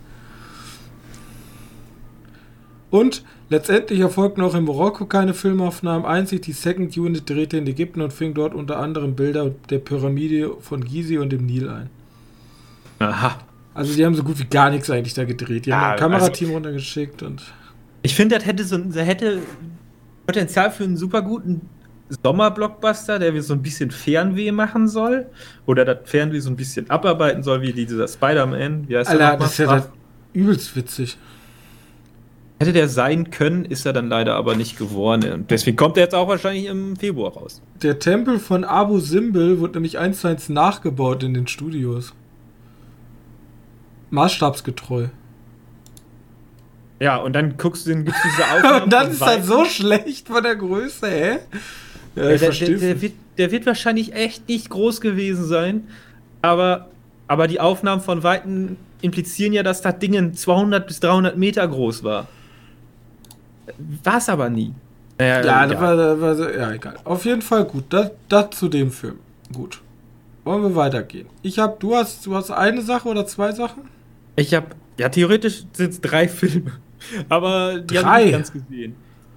Und 2.93 3.23
letztendlich 3.49 4.01
erfolgten 4.01 4.43
auch 4.43 4.53
in 4.53 4.65
Marokko 4.65 5.07
keine 5.07 5.33
Filmaufnahmen. 5.33 6.05
Einzig 6.05 6.43
die 6.43 6.51
Second 6.51 6.95
Unit 6.95 7.27
drehte 7.27 7.57
in 7.57 7.65
Ägypten 7.65 8.01
und 8.01 8.13
fing 8.13 8.35
dort 8.35 8.53
unter 8.53 8.77
anderem 8.77 9.15
Bilder 9.15 9.49
der 9.71 9.79
Pyramide 9.79 10.51
von 10.59 10.85
Gizi 10.85 11.17
und 11.17 11.31
dem 11.31 11.47
Nil 11.47 11.69
ein. 11.69 11.89
Aha. 12.99 13.39
Also 13.73 13.95
die 13.95 14.05
haben 14.05 14.13
so 14.13 14.21
gut 14.21 14.37
wie 14.37 14.45
gar 14.45 14.69
nichts 14.69 14.91
eigentlich 14.91 15.15
da 15.15 15.25
gedreht. 15.25 15.65
Die 15.65 15.71
ja, 15.71 15.77
haben 15.77 15.85
ein 15.85 15.91
also 15.93 16.03
Kamerateam 16.03 16.47
also, 16.49 16.53
runtergeschickt 16.53 17.23
und. 17.23 17.41
Ich 18.03 18.13
finde, 18.13 18.35
das 18.35 18.45
hätte 18.45 18.63
so 18.63 18.77
das 18.77 18.95
hätte 18.97 19.39
Potenzial 20.27 20.69
für 20.69 20.83
einen 20.83 20.95
super 20.95 21.23
guten 21.23 21.61
Sommerblockbuster, 22.21 23.17
der 23.17 23.33
wie 23.33 23.41
so 23.41 23.55
ein 23.55 23.63
bisschen 23.63 23.89
Fernweh 23.89 24.51
machen 24.51 24.87
soll. 24.87 25.25
Oder 25.65 25.83
das 25.83 25.97
Fernweh 26.03 26.41
so 26.41 26.51
ein 26.51 26.55
bisschen 26.55 26.87
abarbeiten 26.91 27.41
soll, 27.41 27.63
wie 27.63 27.73
dieser 27.73 28.07
Spider-Man. 28.07 28.87
Wie 28.87 28.95
heißt 28.95 29.09
Alter, 29.09 29.29
der 29.29 29.37
das 29.37 29.51
ist 29.53 29.57
ja 29.57 29.65
das 29.77 29.89
übelst 30.33 30.75
witzig. 30.75 31.17
Hätte 32.63 32.73
der 32.73 32.87
sein 32.87 33.29
können, 33.29 33.65
ist 33.65 33.85
er 33.85 33.93
dann 33.93 34.07
leider 34.07 34.35
aber 34.35 34.55
nicht 34.55 34.77
geworden. 34.77 35.33
Und 35.33 35.51
deswegen 35.51 35.75
kommt 35.75 35.97
er 35.97 36.03
jetzt 36.03 36.15
auch 36.15 36.27
wahrscheinlich 36.27 36.65
im 36.65 36.95
Februar 36.95 37.33
raus. 37.33 37.61
Der 37.81 37.99
Tempel 37.99 38.39
von 38.39 38.63
Abu 38.63 38.99
Simbel 38.99 39.59
wird 39.59 39.75
nämlich 39.75 39.99
eins 39.99 40.21
zu 40.21 40.27
eins 40.27 40.47
nachgebaut 40.49 41.23
in 41.23 41.33
den 41.33 41.47
Studios 41.47 42.13
maßstabsgetreu. 44.11 45.07
Ja, 46.99 47.17
und 47.17 47.33
dann 47.33 47.57
guckst 47.57 47.85
du 47.85 47.89
den, 47.89 48.05
gibt's 48.05 48.21
diese 48.23 48.47
Aufnahmen. 48.55 48.83
und 48.83 48.93
dann 48.93 49.11
ist 49.11 49.21
das 49.21 49.45
so 49.45 49.65
schlecht 49.65 50.27
von 50.27 50.41
der 50.41 50.55
Größe, 50.55 51.07
hä? 51.07 51.39
Ja, 52.15 52.29
ja, 52.29 52.37
der, 52.37 52.51
der, 52.51 52.77
der, 52.77 53.01
wird, 53.01 53.13
der 53.37 53.51
wird 53.51 53.65
wahrscheinlich 53.65 54.13
echt 54.13 54.47
nicht 54.47 54.69
groß 54.69 55.01
gewesen 55.01 55.45
sein, 55.45 55.87
aber, 56.41 56.91
aber 57.27 57.47
die 57.47 57.59
Aufnahmen 57.59 58.01
von 58.01 58.23
Weitem 58.23 58.77
implizieren 59.01 59.51
ja, 59.51 59.63
dass 59.63 59.81
das 59.81 59.99
Ding 59.99 60.33
200 60.33 60.87
bis 60.87 60.99
300 61.01 61.35
Meter 61.35 61.67
groß 61.67 62.03
war. 62.03 62.27
War 64.03 64.17
es 64.17 64.29
aber 64.29 64.49
nie. 64.49 64.73
Ja, 65.19 65.41
ja, 65.41 65.67
das 65.67 65.79
war, 65.79 65.95
das 65.95 66.39
war, 66.39 66.55
ja, 66.55 66.71
egal. 66.71 66.95
Auf 67.03 67.25
jeden 67.25 67.41
Fall 67.41 67.65
gut. 67.65 67.85
Das, 67.89 68.11
das 68.29 68.51
zu 68.51 68.67
dem 68.67 68.91
Film. 68.91 69.19
Gut. 69.53 69.81
Wollen 70.43 70.63
wir 70.63 70.75
weitergehen? 70.75 71.27
Ich 71.41 71.59
hab, 71.59 71.79
du 71.79 71.95
hast, 71.95 72.25
du 72.25 72.35
hast 72.35 72.51
eine 72.51 72.81
Sache 72.81 73.07
oder 73.07 73.25
zwei 73.25 73.51
Sachen? 73.51 73.83
Ich 74.35 74.53
habe, 74.53 74.67
ja, 74.99 75.09
theoretisch 75.09 75.65
sind 75.73 75.91
es 75.91 76.01
drei 76.01 76.27
Filme. 76.29 76.71
Aber 77.29 77.79
die 77.79 77.99
habe 77.99 78.19
ich 78.19 78.25
nicht 78.25 78.33
ganz 78.33 78.51
gesehen. 78.51 78.95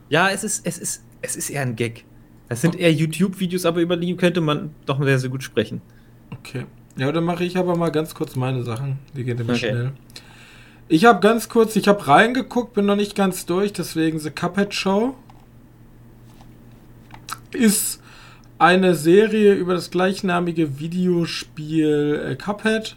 Ja, 0.08 0.30
es 0.30 0.44
ist, 0.44 0.66
es 0.66 0.78
ist, 0.78 1.04
es 1.22 1.36
ist 1.36 1.50
eher 1.50 1.62
ein 1.62 1.76
Gag. 1.76 2.04
Das 2.48 2.60
sind 2.60 2.76
eher 2.76 2.92
YouTube-Videos, 2.92 3.66
aber 3.66 3.80
über 3.80 3.96
die 3.96 4.14
könnte 4.16 4.40
man 4.40 4.70
doch 4.86 5.02
sehr, 5.02 5.18
sehr 5.18 5.30
gut 5.30 5.42
sprechen. 5.42 5.82
Okay. 6.30 6.64
Ja, 6.96 7.10
dann 7.10 7.24
mache 7.24 7.44
ich 7.44 7.56
aber 7.56 7.76
mal 7.76 7.90
ganz 7.90 8.14
kurz 8.14 8.36
meine 8.36 8.62
Sachen. 8.62 8.98
Die 9.16 9.24
gehen 9.24 9.38
immer 9.38 9.54
okay. 9.54 9.70
schnell. 9.70 9.92
Ich 10.88 11.04
habe 11.04 11.18
ganz 11.18 11.48
kurz, 11.48 11.74
ich 11.74 11.88
habe 11.88 12.06
reingeguckt, 12.06 12.74
bin 12.74 12.86
noch 12.86 12.94
nicht 12.94 13.16
ganz 13.16 13.44
durch, 13.44 13.72
deswegen 13.72 14.20
The 14.20 14.30
Cuphead 14.30 14.72
Show 14.72 15.16
ist 17.52 18.00
eine 18.58 18.94
Serie 18.94 19.54
über 19.54 19.74
das 19.74 19.90
gleichnamige 19.90 20.78
Videospiel 20.78 22.24
äh, 22.24 22.36
Cuphead 22.36 22.96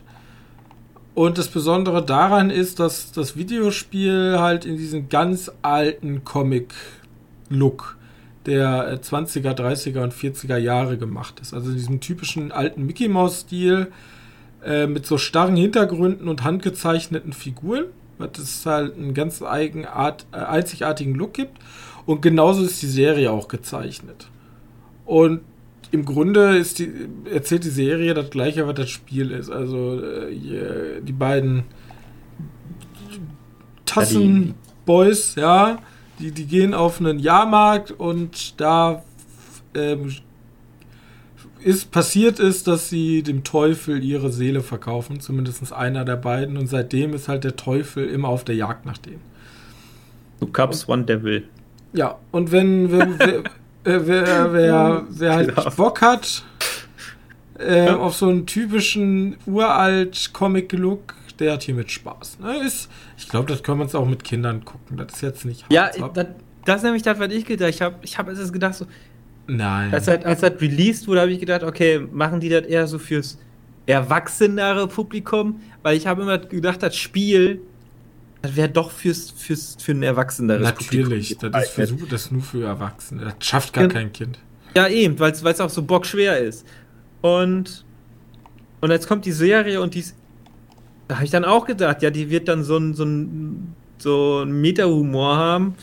und 1.15 1.39
das 1.39 1.48
Besondere 1.48 2.05
daran 2.05 2.51
ist, 2.51 2.79
dass 2.79 3.12
das 3.12 3.36
Videospiel 3.36 4.38
halt 4.38 4.65
in 4.65 4.77
diesem 4.77 5.10
ganz 5.10 5.51
alten 5.63 6.24
Comic-Look 6.24 7.98
der 8.46 9.01
20er, 9.01 9.53
30er 9.53 10.03
und 10.03 10.13
40er 10.13 10.58
Jahre 10.58 10.98
gemacht 10.98 11.39
ist. 11.39 11.55
Also 11.55 11.69
in 11.72 11.75
diesem 11.75 12.00
typischen 12.01 12.51
alten 12.51 12.86
Mickey 12.86 13.08
Mouse-Stil 13.08 13.91
äh, 14.63 14.88
mit 14.88 15.06
so 15.06 15.18
starren 15.18 15.56
Hintergründen 15.56 16.28
und 16.28 16.44
handgezeichneten 16.44 17.34
Figuren, 17.34 17.86
was 18.18 18.38
es 18.38 18.66
halt 18.66 18.96
einen 18.96 19.13
ganz 19.13 19.42
eigenart, 19.42 20.25
äh, 20.32 20.38
einzigartigen 20.38 21.16
Look 21.16 21.34
gibt. 21.34 21.58
Und 22.06 22.22
genauso 22.22 22.63
ist 22.63 22.82
die 22.82 22.88
Serie 22.88 23.32
auch 23.32 23.48
gezeichnet. 23.48 24.30
Und 25.06 25.42
im 25.92 26.06
Grunde 26.06 26.58
ist 26.58 26.80
die, 26.80 26.92
erzählt 27.32 27.63
die 27.63 27.70
Serie 27.70 28.13
das 28.13 28.30
gleiche, 28.30 28.68
was 28.68 28.75
das 28.75 28.89
Spiel 28.89 29.32
ist. 29.32 29.50
Also 29.50 30.00
äh, 30.01 31.01
die 31.01 31.13
beiden 31.13 31.63
Tassenboys, 33.86 35.36
ja, 35.36 35.80
die, 36.20 36.32
die 36.32 36.46
gehen 36.46 36.74
auf 36.74 37.00
einen 37.00 37.18
Jahrmarkt 37.18 37.92
und 37.92 38.60
da 38.60 39.04
ähm, 39.74 40.13
ist 41.62 41.92
passiert 41.92 42.39
ist, 42.39 42.68
dass 42.68 42.89
sie 42.89 43.24
dem 43.24 43.44
Teufel 43.44 44.04
ihre 44.04 44.32
Seele 44.32 44.62
verkaufen, 44.62 45.20
zumindest 45.20 45.74
einer 45.74 46.06
der 46.06 46.16
beiden, 46.16 46.58
und 46.58 46.68
seitdem 46.68 47.13
ist 47.13 47.28
halt 47.28 47.44
der 47.44 47.56
Teufel 47.56 48.08
immer 48.08 48.30
auf 48.30 48.44
der 48.44 48.56
Jagd 48.56 48.86
nach 48.86 48.98
denen. 48.98 49.22
Two 50.39 50.48
Cups, 50.48 50.88
One 50.88 51.04
Devil. 51.04 51.48
Ja, 51.94 52.18
und 52.32 52.51
wenn, 52.51 52.92
wenn, 52.92 53.20
äh, 53.20 53.44
wer, 53.84 54.54
wer, 54.54 55.06
wer 55.10 55.34
halt 55.34 55.56
genau. 55.56 55.70
Bock 55.72 56.01
hat 56.01 56.44
äh, 57.60 57.88
ja. 57.88 57.98
auf 57.98 58.16
so 58.16 58.30
einen 58.30 58.46
typischen 58.46 59.38
uralt 59.46 60.32
Comic-Look, 60.34 61.16
der 61.39 61.54
hat 61.54 61.63
hier 61.63 61.75
mit 61.75 61.92
Spaß. 61.92 62.39
Ne? 62.39 62.66
Ist, 62.66 62.89
ich 63.18 63.28
glaube, 63.28 63.51
das 63.51 63.63
können 63.63 63.80
wir 63.80 63.84
uns 63.84 63.96
auch 63.96 64.08
mit 64.08 64.24
Kindern 64.24 64.66
gucken. 64.66 64.98
Das 64.98 65.13
ist 65.13 65.22
jetzt 65.22 65.46
nicht 65.46 65.66
Ja, 65.70 65.89
das, 66.13 66.28
das 66.66 66.78
ist 66.78 66.84
nämlich 66.84 67.04
das, 67.04 67.20
was 67.20 67.32
ich 67.32 67.46
gedacht 67.46 67.70
Ich 67.70 67.82
habe 67.82 67.96
ich 68.01 68.18
hab 68.18 68.28
es 68.28 68.54
gedacht, 68.54 68.75
so. 68.75 68.86
Nein. 69.50 69.94
Als 69.94 70.06
das, 70.06 70.24
als 70.24 70.41
das 70.41 70.62
released 70.62 71.08
wurde, 71.08 71.22
habe 71.22 71.32
ich 71.32 71.39
gedacht, 71.39 71.63
okay, 71.63 72.00
machen 72.12 72.39
die 72.39 72.50
das 72.50 72.65
eher 72.65 72.88
so 72.88 73.00
fürs 73.00 73.38
erwachsenere 73.86 74.88
Publikum? 74.88 75.62
Weil 75.82 75.98
ich 75.98 76.08
habe 76.08 76.22
immer 76.22 76.38
gedacht, 76.38 76.84
das 76.84 76.96
Spiel 76.96 77.62
das 78.41 78.56
wäre 78.56 78.70
doch 78.70 78.91
fürs, 78.91 79.32
fürs, 79.32 79.75
für 79.82 79.91
ein 79.91 80.03
erwachseneres 80.03 80.63
Natürlich, 80.63 81.38
das 81.38 81.77
ist, 81.77 81.77
das 82.10 82.22
ist 82.22 82.32
nur 82.32 82.41
für 82.41 82.63
Erwachsene. 82.63 83.25
Das 83.25 83.34
schafft 83.46 83.74
gar 83.74 83.84
ja, 83.84 83.89
kein 83.89 84.13
Kind. 84.13 84.39
Ja, 84.75 84.88
eben, 84.88 85.20
weil 85.20 85.32
es 85.34 85.60
auch 85.60 85.70
so 85.70 85.84
bockschwer 85.84 86.38
ist. 86.38 86.65
Und, 87.22 87.84
und 88.79 88.91
jetzt 88.91 89.10
kommt 89.10 89.25
die 89.25 89.34
Serie 89.34 89.82
und 89.82 89.94
die 89.94 90.06
da 91.10 91.15
habe 91.15 91.25
ich 91.25 91.32
dann 91.32 91.44
auch 91.44 91.65
gedacht, 91.65 92.03
ja, 92.03 92.12
die 92.12 92.29
wird 92.29 92.48
dann 92.48 92.63
so 92.63 92.77
ein, 92.77 92.94
so 92.94 93.03
ein, 93.03 93.75
so 93.98 94.44
ein 94.46 94.62
Meta-Humor 94.62 95.38
haben, 95.38 95.74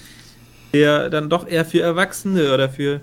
der 0.73 1.11
dann 1.11 1.29
doch 1.29 1.49
eher 1.49 1.65
für 1.65 1.81
Erwachsene 1.81 2.55
oder 2.55 2.69
für 2.69 3.01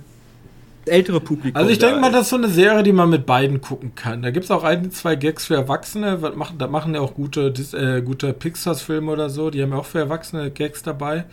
ältere 0.86 1.20
Publikum. 1.20 1.56
Also 1.56 1.72
ich 1.72 1.80
denke 1.80 2.00
mal, 2.00 2.12
das 2.12 2.24
ist 2.24 2.30
so 2.30 2.36
eine 2.36 2.50
Serie, 2.50 2.84
die 2.84 2.94
man 2.94 3.10
mit 3.10 3.26
beiden 3.26 3.62
gucken 3.62 3.96
kann. 3.96 4.22
Da 4.22 4.32
gibt 4.32 4.46
es 4.46 4.52
auch 4.52 4.64
ein, 4.64 4.92
zwei 4.92 5.16
Gags 5.16 5.46
für 5.46 5.56
Erwachsene. 5.56 6.22
Was 6.22 6.36
machen, 6.36 6.58
da 6.58 6.68
machen 6.68 6.94
ja 6.94 7.02
auch 7.02 7.14
gute, 7.14 7.54
äh, 7.74 8.02
gute 8.02 8.34
Pixars-Filme 8.34 9.12
oder 9.12 9.30
so. 9.30 9.50
Die 9.50 9.62
haben 9.62 9.72
ja 9.72 9.78
auch 9.78 9.86
für 9.86 10.00
Erwachsene 10.00 10.52
Gags 10.52 10.84
dabei. 10.84 11.26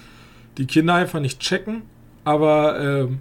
Die 0.58 0.66
Kinder 0.66 0.94
einfach 0.94 1.20
nicht 1.20 1.40
checken. 1.40 1.82
Aber 2.24 2.78
ähm, 2.80 3.20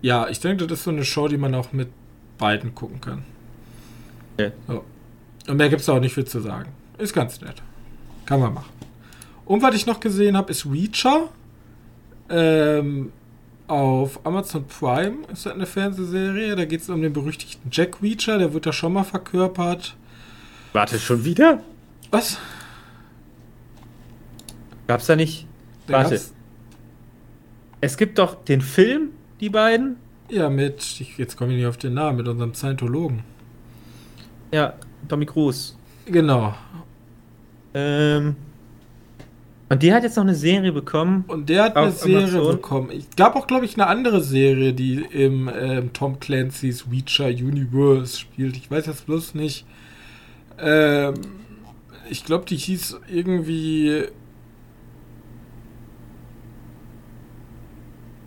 ja, 0.00 0.28
ich 0.28 0.40
denke, 0.40 0.66
das 0.66 0.78
ist 0.78 0.84
so 0.84 0.90
eine 0.90 1.04
Show, 1.04 1.28
die 1.28 1.36
man 1.36 1.54
auch 1.54 1.72
mit 1.72 1.88
beiden 2.38 2.74
gucken 2.74 3.00
kann. 3.00 3.24
Okay. 4.34 4.52
So. 4.66 4.84
Und 5.48 5.56
mehr 5.56 5.68
gibt 5.68 5.82
es 5.82 5.88
auch 5.88 6.00
nicht 6.00 6.14
viel 6.14 6.24
zu 6.26 6.40
sagen. 6.40 6.70
Ist 6.98 7.14
ganz 7.14 7.40
nett. 7.40 7.62
Kann 8.26 8.40
man 8.40 8.54
machen. 8.54 8.72
Und 9.44 9.62
was 9.62 9.74
ich 9.74 9.86
noch 9.86 10.00
gesehen 10.00 10.36
habe, 10.36 10.50
ist 10.50 10.66
Reacher. 10.66 11.28
Ähm, 12.28 13.12
auf 13.68 14.24
Amazon 14.26 14.64
Prime 14.66 15.18
ist 15.32 15.46
das 15.46 15.52
eine 15.52 15.66
Fernsehserie. 15.66 16.56
Da 16.56 16.64
geht 16.64 16.80
es 16.80 16.88
um 16.88 17.00
den 17.02 17.12
berüchtigten 17.12 17.70
Jack 17.72 18.02
Reacher. 18.02 18.38
Der 18.38 18.52
wird 18.54 18.66
da 18.66 18.72
schon 18.72 18.92
mal 18.94 19.04
verkörpert. 19.04 19.94
Warte, 20.72 20.98
schon 20.98 21.24
wieder? 21.24 21.62
Was? 22.10 22.38
Gab's 24.86 25.06
da 25.06 25.16
nicht? 25.16 25.46
Da 25.86 25.94
Warte. 25.94 26.10
gab's- 26.16 26.32
Es 27.80 27.96
gibt 27.96 28.18
doch 28.18 28.42
den 28.44 28.60
Film, 28.60 29.10
die 29.40 29.50
beiden. 29.50 29.96
Ja, 30.30 30.50
mit, 30.50 30.82
ich, 31.00 31.16
jetzt 31.18 31.36
komme 31.36 31.52
ich 31.52 31.58
nicht 31.58 31.66
auf 31.66 31.76
den 31.76 31.94
Namen, 31.94 32.18
mit 32.18 32.28
unserem 32.28 32.54
Scientologen. 32.54 33.22
Ja, 34.52 34.74
Tommy 35.08 35.26
Cruise. 35.26 35.74
Genau. 36.06 36.54
Ähm. 37.74 38.36
Und 39.70 39.82
die 39.82 39.92
hat 39.92 40.02
jetzt 40.02 40.16
noch 40.16 40.24
eine 40.24 40.34
Serie 40.34 40.72
bekommen. 40.72 41.24
Und 41.28 41.48
der 41.48 41.64
hat 41.64 41.76
eine 41.76 41.92
Serie 41.92 42.22
Amazon. 42.22 42.52
bekommen. 42.52 42.90
Ich 42.90 43.10
gab 43.16 43.36
auch, 43.36 43.46
glaube 43.46 43.66
ich, 43.66 43.74
eine 43.74 43.86
andere 43.86 44.22
Serie, 44.22 44.72
die 44.72 45.04
im 45.10 45.50
ähm, 45.54 45.92
Tom 45.92 46.18
Clancy's 46.20 46.90
Witcher 46.90 47.26
Universe 47.26 48.18
spielt. 48.18 48.56
Ich 48.56 48.70
weiß 48.70 48.86
jetzt 48.86 49.04
bloß 49.06 49.34
nicht. 49.34 49.66
Ähm, 50.58 51.14
ich 52.08 52.24
glaube, 52.24 52.46
die 52.46 52.56
hieß 52.56 52.98
irgendwie. 53.12 54.04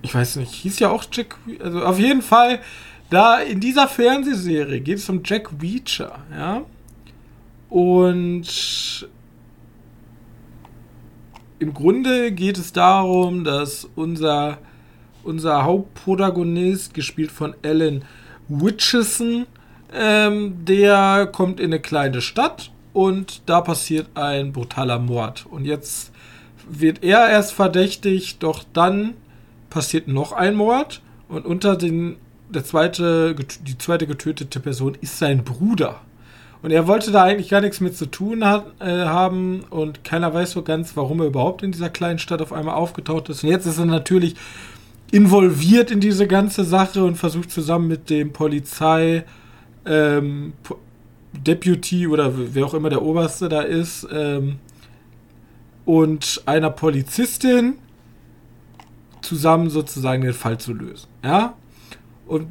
Ich 0.03 0.13
weiß 0.13 0.35
nicht, 0.37 0.51
hieß 0.51 0.79
ja 0.79 0.91
auch 0.91 1.05
Jack. 1.11 1.37
Also 1.59 1.83
auf 1.83 1.99
jeden 1.99 2.21
Fall, 2.21 2.59
da 3.09 3.39
in 3.39 3.59
dieser 3.59 3.87
Fernsehserie 3.87 4.79
geht 4.79 4.97
es 4.97 5.09
um 5.09 5.21
Jack 5.23 5.49
Reacher, 5.61 6.19
ja. 6.31 6.63
Und 7.69 9.07
im 11.61 11.75
Grunde 11.75 12.31
geht 12.31 12.57
es 12.57 12.73
darum, 12.73 13.43
dass 13.43 13.87
unser, 13.95 14.57
unser 15.23 15.63
Hauptprotagonist, 15.63 16.95
gespielt 16.95 17.31
von 17.31 17.53
Alan 17.63 18.03
Witchison, 18.49 19.45
ähm, 19.93 20.65
der 20.65 21.29
kommt 21.31 21.59
in 21.59 21.67
eine 21.67 21.79
kleine 21.79 22.21
Stadt 22.21 22.71
und 22.93 23.43
da 23.45 23.61
passiert 23.61 24.07
ein 24.15 24.53
brutaler 24.53 24.97
Mord. 24.97 25.45
Und 25.51 25.65
jetzt 25.65 26.11
wird 26.67 27.03
er 27.03 27.29
erst 27.29 27.53
verdächtigt, 27.53 28.41
doch 28.41 28.63
dann 28.73 29.13
passiert 29.69 30.07
noch 30.07 30.31
ein 30.31 30.55
Mord 30.55 31.03
und 31.29 31.45
unter 31.45 31.75
den 31.75 32.15
der 32.49 32.65
zweite 32.65 33.35
die 33.35 33.77
zweite 33.77 34.07
getötete 34.07 34.59
Person 34.59 34.97
ist 34.99 35.19
sein 35.19 35.43
Bruder. 35.43 36.01
Und 36.61 36.71
er 36.71 36.87
wollte 36.87 37.11
da 37.11 37.23
eigentlich 37.23 37.49
gar 37.49 37.61
nichts 37.61 37.79
mit 37.79 37.97
zu 37.97 38.05
tun 38.05 38.45
hat, 38.45 38.65
äh, 38.79 38.85
haben 38.85 39.63
und 39.69 40.03
keiner 40.03 40.33
weiß 40.33 40.51
so 40.51 40.61
ganz, 40.61 40.95
warum 40.95 41.19
er 41.19 41.27
überhaupt 41.27 41.63
in 41.63 41.71
dieser 41.71 41.89
kleinen 41.89 42.19
Stadt 42.19 42.41
auf 42.41 42.53
einmal 42.53 42.75
aufgetaucht 42.75 43.29
ist. 43.29 43.43
Und 43.43 43.49
jetzt 43.49 43.65
ist 43.65 43.79
er 43.79 43.85
natürlich 43.85 44.35
involviert 45.11 45.91
in 45.91 45.99
diese 45.99 46.27
ganze 46.27 46.63
Sache 46.63 47.03
und 47.03 47.15
versucht 47.15 47.51
zusammen 47.51 47.87
mit 47.87 48.09
dem 48.09 48.31
Polizei 48.31 49.25
ähm, 49.85 50.53
Deputy 51.33 52.07
oder 52.07 52.31
wer 52.53 52.65
auch 52.65 52.73
immer 52.73 52.89
der 52.89 53.01
Oberste 53.01 53.49
da 53.49 53.61
ist 53.61 54.07
ähm, 54.11 54.59
und 55.85 56.43
einer 56.45 56.69
Polizistin 56.69 57.75
zusammen 59.21 59.69
sozusagen 59.69 60.21
den 60.21 60.33
Fall 60.33 60.57
zu 60.59 60.73
lösen. 60.73 61.07
Ja? 61.23 61.55
Und 62.27 62.47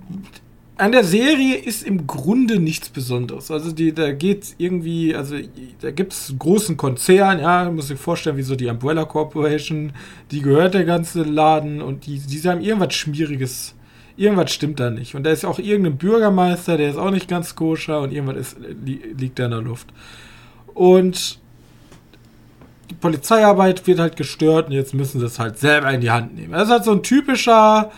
an 0.80 0.92
der 0.92 1.04
Serie 1.04 1.56
ist 1.56 1.82
im 1.82 2.06
Grunde 2.06 2.58
nichts 2.58 2.88
Besonderes. 2.88 3.50
Also 3.50 3.70
die, 3.70 3.92
da 3.92 4.12
geht's 4.12 4.54
irgendwie, 4.56 5.14
also 5.14 5.36
da 5.80 5.90
gibt 5.90 6.14
es 6.14 6.34
großen 6.38 6.76
Konzern, 6.76 7.38
ja, 7.38 7.70
muss 7.70 7.88
sich 7.88 8.00
vorstellen, 8.00 8.38
wie 8.38 8.42
so 8.42 8.56
die 8.56 8.66
Umbrella 8.66 9.04
Corporation, 9.04 9.92
die 10.30 10.40
gehört 10.40 10.72
der 10.74 10.84
ganze 10.84 11.22
Laden 11.22 11.82
und 11.82 12.06
die, 12.06 12.18
die 12.18 12.48
haben 12.48 12.62
irgendwas 12.62 12.94
Schmieriges, 12.94 13.74
irgendwas 14.16 14.52
stimmt 14.52 14.80
da 14.80 14.90
nicht. 14.90 15.14
Und 15.14 15.24
da 15.24 15.30
ist 15.30 15.44
auch 15.44 15.58
irgendein 15.58 15.98
Bürgermeister, 15.98 16.78
der 16.78 16.90
ist 16.90 16.96
auch 16.96 17.10
nicht 17.10 17.28
ganz 17.28 17.54
koscher 17.54 18.00
und 18.00 18.12
irgendwas 18.12 18.38
ist, 18.38 18.56
li, 18.84 19.00
liegt 19.18 19.38
da 19.38 19.44
in 19.44 19.50
der 19.50 19.60
Luft. 19.60 19.88
Und 20.72 21.38
die 22.88 22.94
Polizeiarbeit 22.94 23.86
wird 23.86 23.98
halt 23.98 24.16
gestört 24.16 24.68
und 24.68 24.72
jetzt 24.72 24.94
müssen 24.94 25.20
sie 25.20 25.26
es 25.26 25.38
halt 25.38 25.58
selber 25.58 25.92
in 25.92 26.00
die 26.00 26.10
Hand 26.10 26.34
nehmen. 26.34 26.52
Das 26.52 26.64
ist 26.64 26.70
halt 26.70 26.84
so 26.84 26.92
ein 26.92 27.02
typischer, 27.02 27.90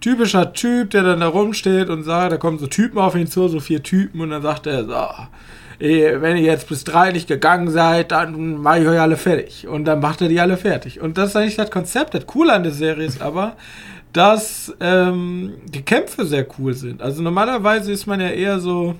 typischer 0.00 0.52
Typ, 0.52 0.90
der 0.90 1.02
dann 1.02 1.20
da 1.20 1.28
rumsteht 1.28 1.88
und 1.88 2.02
sagt, 2.04 2.32
da 2.32 2.36
kommen 2.36 2.58
so 2.58 2.66
Typen 2.66 2.98
auf 2.98 3.14
ihn 3.14 3.26
zu, 3.26 3.48
so 3.48 3.60
vier 3.60 3.82
Typen 3.82 4.20
und 4.20 4.30
dann 4.30 4.42
sagt 4.42 4.66
er 4.66 4.84
so, 4.84 5.84
eh, 5.84 6.20
wenn 6.20 6.36
ihr 6.36 6.44
jetzt 6.44 6.68
bis 6.68 6.84
drei 6.84 7.12
nicht 7.12 7.28
gegangen 7.28 7.70
seid, 7.70 8.12
dann 8.12 8.58
mache 8.58 8.80
ich 8.80 8.88
euch 8.88 9.00
alle 9.00 9.16
fertig. 9.16 9.66
Und 9.66 9.84
dann 9.84 10.00
macht 10.00 10.20
er 10.20 10.28
die 10.28 10.40
alle 10.40 10.56
fertig. 10.56 11.00
Und 11.00 11.18
das 11.18 11.30
ist 11.30 11.36
eigentlich 11.36 11.56
das 11.56 11.70
Konzept. 11.70 12.14
Das 12.14 12.26
Coole 12.26 12.52
an 12.52 12.62
der 12.62 12.72
Serie 12.72 13.06
ist 13.06 13.20
aber, 13.20 13.56
dass 14.12 14.74
ähm, 14.80 15.54
die 15.66 15.82
Kämpfe 15.82 16.26
sehr 16.26 16.46
cool 16.58 16.74
sind. 16.74 17.02
Also 17.02 17.22
normalerweise 17.22 17.92
ist 17.92 18.06
man 18.06 18.20
ja 18.20 18.28
eher 18.28 18.60
so 18.60 18.96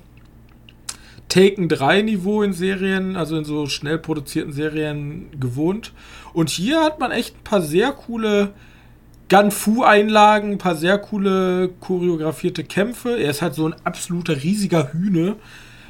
Taken 1.29 1.68
3 1.68 2.03
Niveau 2.03 2.42
in 2.42 2.53
Serien, 2.53 3.16
also 3.16 3.37
in 3.37 3.44
so 3.44 3.66
schnell 3.66 3.98
produzierten 3.98 4.53
Serien 4.53 5.29
gewohnt. 5.38 5.92
Und 6.33 6.51
hier 6.51 6.83
hat 6.83 6.98
man 6.98 7.12
echt 7.12 7.37
ein 7.37 7.44
paar 7.44 7.62
sehr 7.62 7.92
coole 7.92 8.51
Gun-Fu-Einlagen, 9.31 10.53
ein 10.53 10.59
paar 10.59 10.75
sehr 10.75 10.99
coole 10.99 11.71
choreografierte 11.81 12.64
Kämpfe. 12.64 13.16
Er 13.16 13.31
ist 13.31 13.40
halt 13.40 13.55
so 13.55 13.66
ein 13.66 13.75
absoluter 13.85 14.43
riesiger 14.43 14.93
Hühne. 14.93 15.37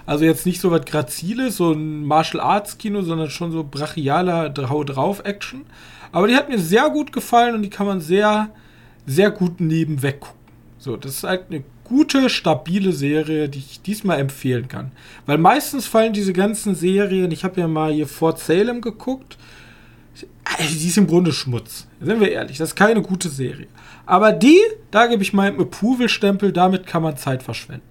Also 0.07 0.25
jetzt 0.25 0.47
nicht 0.47 0.61
so 0.61 0.71
was 0.71 0.85
Graziles, 0.85 1.57
so 1.57 1.73
ein 1.73 2.05
Martial 2.05 2.43
Arts 2.43 2.79
Kino, 2.79 3.03
sondern 3.03 3.31
schon 3.31 3.51
so 3.51 3.65
brachialer 3.65 4.53
Hau 4.69 4.85
drauf 4.85 5.23
Action. 5.25 5.63
Aber 6.13 6.29
die 6.29 6.37
hat 6.37 6.49
mir 6.49 6.59
sehr 6.59 6.91
gut 6.91 7.13
gefallen 7.13 7.55
und 7.55 7.63
die 7.63 7.71
kann 7.71 7.87
man 7.87 8.01
sehr, 8.01 8.51
sehr 9.07 9.31
gut 9.31 9.61
nebenweg 9.61 10.21
gucken. 10.21 10.39
So, 10.79 10.97
das 10.97 11.13
ist 11.17 11.25
halt 11.25 11.45
eine 11.51 11.63
gute, 11.85 12.31
stabile 12.31 12.93
Serie, 12.93 13.49
die 13.49 13.59
ich 13.59 13.83
diesmal 13.83 14.19
empfehlen 14.19 14.69
kann. 14.69 14.93
Weil 15.27 15.39
meistens 15.39 15.87
fallen 15.87 16.13
diese 16.13 16.33
ganzen 16.33 16.75
Serien, 16.75 17.31
ich 17.31 17.45
habe 17.45 17.61
ja 17.61 17.69
mal 17.69 17.93
hier 17.93 18.07
Fort 18.07 18.39
Salem 18.39 18.81
geguckt, 18.81 19.37
die 20.59 20.89
ist 20.89 20.99
im 20.99 21.07
Grunde 21.07 21.33
Schmutz. 21.33 21.87
Sind 22.01 22.21
wir 22.21 22.31
ehrlich, 22.31 22.59
das 22.59 22.71
ist 22.71 22.77
keine 22.77 23.03
gute 23.03 23.29
Serie. 23.29 23.69
Aber 24.07 24.33
die, 24.33 24.59
da 24.91 25.07
gebe 25.07 25.23
ich 25.23 25.33
meinen 25.33 25.61
Approval-Stempel, 25.61 26.53
damit 26.53 26.87
kann 26.87 27.03
man 27.03 27.17
Zeit 27.17 27.43
verschwenden. 27.43 27.87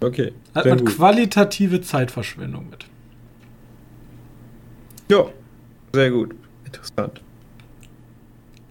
Okay. 0.00 0.32
Hat 0.54 0.66
man 0.66 0.78
gut. 0.78 0.94
qualitative 0.94 1.80
Zeitverschwendung 1.80 2.68
mit. 2.70 2.86
Ja, 5.10 5.26
sehr 5.92 6.10
gut. 6.10 6.34
Interessant. 6.64 7.22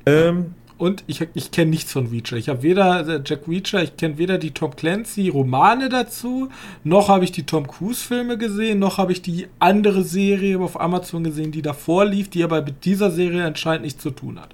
Ähm, 0.05 0.53
Und 0.77 1.05
ich, 1.07 1.25
ich 1.33 1.51
kenne 1.51 1.71
nichts 1.71 1.93
von 1.93 2.07
Reacher. 2.07 2.35
Ich 2.35 2.49
habe 2.49 2.61
weder 2.61 3.07
äh, 3.07 3.21
Jack 3.25 3.47
Reacher, 3.47 3.81
ich 3.81 3.95
kenne 3.95 4.17
weder 4.17 4.37
die 4.37 4.51
Tom 4.51 4.75
Clancy 4.75 5.29
Romane 5.29 5.87
dazu, 5.87 6.49
noch 6.83 7.07
habe 7.07 7.23
ich 7.23 7.31
die 7.31 7.45
Tom 7.45 7.65
Cruise 7.65 8.05
Filme 8.05 8.37
gesehen, 8.37 8.79
noch 8.79 8.97
habe 8.97 9.13
ich 9.13 9.21
die 9.21 9.47
andere 9.59 10.03
Serie 10.03 10.59
auf 10.59 10.79
Amazon 10.79 11.23
gesehen, 11.23 11.51
die 11.51 11.61
davor 11.61 12.03
lief, 12.05 12.29
die 12.29 12.43
aber 12.43 12.61
mit 12.61 12.83
dieser 12.83 13.09
Serie 13.09 13.45
anscheinend 13.45 13.83
nichts 13.83 14.03
zu 14.03 14.11
tun 14.11 14.39
hat. 14.39 14.49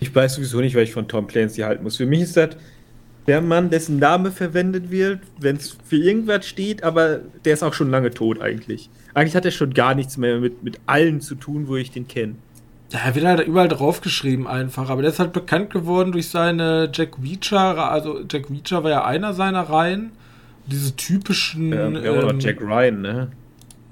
ich 0.00 0.14
weiß 0.14 0.34
sowieso 0.34 0.60
nicht, 0.60 0.76
was 0.76 0.82
ich 0.82 0.92
von 0.92 1.08
Tom 1.08 1.26
Clancy 1.26 1.62
halten 1.62 1.84
muss. 1.84 1.96
Für 1.96 2.06
mich 2.06 2.20
ist 2.20 2.36
das 2.36 2.50
der 3.26 3.40
Mann, 3.40 3.70
dessen 3.70 3.98
Name 3.98 4.30
verwendet 4.30 4.90
wird, 4.90 5.20
wenn 5.38 5.56
es 5.56 5.78
für 5.86 5.96
irgendwas 5.96 6.46
steht, 6.46 6.82
aber 6.82 7.20
der 7.44 7.54
ist 7.54 7.62
auch 7.62 7.72
schon 7.72 7.90
lange 7.90 8.10
tot 8.10 8.42
eigentlich. 8.42 8.90
Eigentlich 9.14 9.34
hat 9.34 9.46
er 9.46 9.50
schon 9.50 9.72
gar 9.72 9.94
nichts 9.94 10.18
mehr 10.18 10.38
mit, 10.40 10.62
mit 10.62 10.78
allen 10.84 11.22
zu 11.22 11.34
tun, 11.34 11.66
wo 11.68 11.76
ich 11.76 11.90
den 11.90 12.06
kenne. 12.06 12.34
Ja, 12.94 13.00
er 13.06 13.14
wird 13.16 13.26
halt 13.26 13.40
überall 13.40 13.66
draufgeschrieben 13.66 14.46
einfach, 14.46 14.88
aber 14.88 15.02
der 15.02 15.10
ist 15.10 15.18
halt 15.18 15.32
bekannt 15.32 15.70
geworden 15.70 16.12
durch 16.12 16.28
seine 16.28 16.88
Jack 16.92 17.16
Reacher, 17.20 17.90
also 17.90 18.20
Jack 18.30 18.48
Reacher 18.50 18.84
war 18.84 18.90
ja 18.90 19.04
einer 19.04 19.34
seiner 19.34 19.62
Reihen. 19.62 20.12
Diese 20.66 20.94
typischen. 20.94 21.72
Ähm, 21.72 21.98
ja, 22.02 22.12
oder 22.12 22.30
ähm, 22.30 22.38
Jack 22.38 22.60
Ryan, 22.60 23.02
ne? 23.02 23.28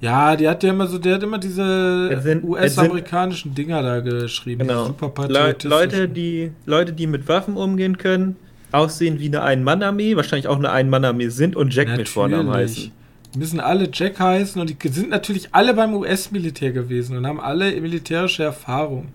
Ja, 0.00 0.36
die 0.36 0.48
hat 0.48 0.62
ja 0.62 0.70
immer 0.70 0.86
so, 0.86 0.98
der 0.98 1.16
hat 1.16 1.22
immer 1.24 1.38
diese 1.38 2.40
US-amerikanischen 2.44 3.54
Dinger 3.54 3.82
da 3.82 4.00
geschrieben. 4.00 4.68
Genau. 4.68 4.86
Super 4.86 5.28
Le. 5.28 5.56
Leute, 5.64 6.08
die, 6.08 6.52
Leute, 6.64 6.92
die 6.92 7.08
mit 7.08 7.28
Waffen 7.28 7.56
umgehen 7.56 7.98
können, 7.98 8.36
aussehen 8.70 9.18
wie 9.18 9.26
eine 9.26 9.42
Ein-Mann-Armee, 9.42 10.14
wahrscheinlich 10.16 10.46
auch 10.46 10.56
eine 10.56 10.70
Ein-Mann-Armee 10.70 11.28
sind 11.28 11.56
und 11.56 11.74
Jack 11.74 11.96
mit 11.96 12.08
Vornamen 12.08 12.46
Natürlich. 12.46 12.70
heißen. 12.70 12.92
Müssen 13.36 13.60
alle 13.60 13.88
Jack 13.92 14.20
heißen 14.20 14.60
und 14.60 14.68
die 14.82 14.88
sind 14.88 15.08
natürlich 15.10 15.48
alle 15.52 15.74
beim 15.74 15.94
US-Militär 15.94 16.72
gewesen 16.72 17.16
und 17.16 17.26
haben 17.26 17.40
alle 17.40 17.80
militärische 17.80 18.42
Erfahrung. 18.44 19.08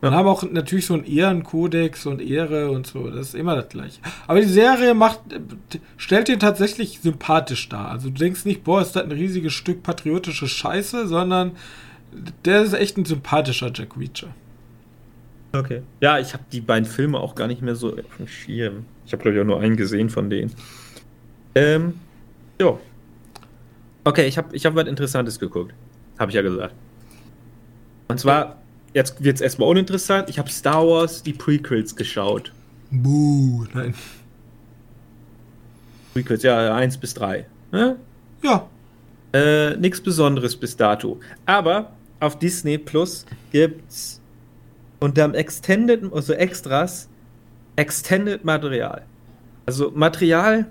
Und 0.00 0.10
Ja. 0.10 0.14
haben 0.16 0.26
auch 0.28 0.42
natürlich 0.50 0.86
so 0.86 0.94
einen 0.94 1.04
Ehrenkodex 1.04 2.06
und 2.06 2.20
Ehre 2.22 2.70
und 2.70 2.86
so. 2.86 3.10
Das 3.10 3.28
ist 3.28 3.34
immer 3.34 3.54
das 3.54 3.68
gleiche. 3.68 4.00
Aber 4.26 4.40
die 4.40 4.46
Serie 4.46 4.94
macht, 4.94 5.20
stellt 5.98 6.28
den 6.28 6.40
tatsächlich 6.40 7.00
sympathisch 7.00 7.68
dar. 7.68 7.90
Also 7.90 8.08
du 8.08 8.14
denkst 8.14 8.44
nicht, 8.46 8.64
boah, 8.64 8.80
ist 8.80 8.96
das 8.96 9.04
ein 9.04 9.12
riesiges 9.12 9.52
Stück 9.52 9.82
patriotische 9.82 10.48
Scheiße, 10.48 11.06
sondern 11.06 11.52
der 12.44 12.62
ist 12.62 12.72
echt 12.72 12.96
ein 12.96 13.04
sympathischer 13.04 13.70
Jack 13.74 13.96
Reacher. 13.98 14.28
Okay. 15.52 15.82
Ja, 16.00 16.18
ich 16.18 16.32
habe 16.32 16.44
die 16.50 16.60
beiden 16.60 16.86
Filme 16.86 17.18
auch 17.18 17.34
gar 17.34 17.46
nicht 17.46 17.60
mehr 17.60 17.74
so 17.74 17.90
auf 17.90 18.16
dem 18.18 18.26
Schirm. 18.26 18.84
Ich 19.04 19.12
habe, 19.12 19.22
glaube 19.22 19.36
ich, 19.36 19.42
auch 19.42 19.46
nur 19.46 19.60
einen 19.60 19.76
gesehen 19.76 20.08
von 20.08 20.30
denen. 20.30 20.52
Ähm, 21.54 21.94
jo. 22.60 22.80
Okay, 24.04 24.26
ich 24.26 24.38
habe 24.38 24.54
ich 24.56 24.64
hab 24.66 24.74
was 24.74 24.86
Interessantes 24.86 25.38
geguckt. 25.38 25.74
Habe 26.18 26.30
ich 26.30 26.34
ja 26.36 26.42
gesagt. 26.42 26.74
Und 28.08 28.18
zwar, 28.18 28.56
jetzt 28.94 29.22
wird 29.22 29.36
es 29.36 29.40
erstmal 29.40 29.68
uninteressant. 29.68 30.28
Ich 30.28 30.38
habe 30.38 30.50
Star 30.50 30.86
Wars, 30.86 31.22
die 31.22 31.32
Prequels 31.32 31.94
geschaut. 31.94 32.52
Buh, 32.90 33.66
nein. 33.72 33.94
Prequels, 36.12 36.42
ja, 36.42 36.74
1 36.74 36.98
bis 36.98 37.14
3. 37.14 37.46
Ne? 37.72 37.96
Ja, 38.42 38.68
Äh, 39.32 39.76
nichts 39.76 40.00
Besonderes 40.00 40.56
bis 40.56 40.76
dato. 40.76 41.20
Aber 41.46 41.92
auf 42.18 42.36
Disney 42.38 42.78
Plus 42.78 43.24
gibt's 43.52 44.20
unterm 44.98 45.34
Extended, 45.34 46.12
also 46.12 46.32
Extras, 46.32 47.08
Extended 47.76 48.44
Material. 48.44 49.02
Also 49.66 49.92
Material, 49.94 50.66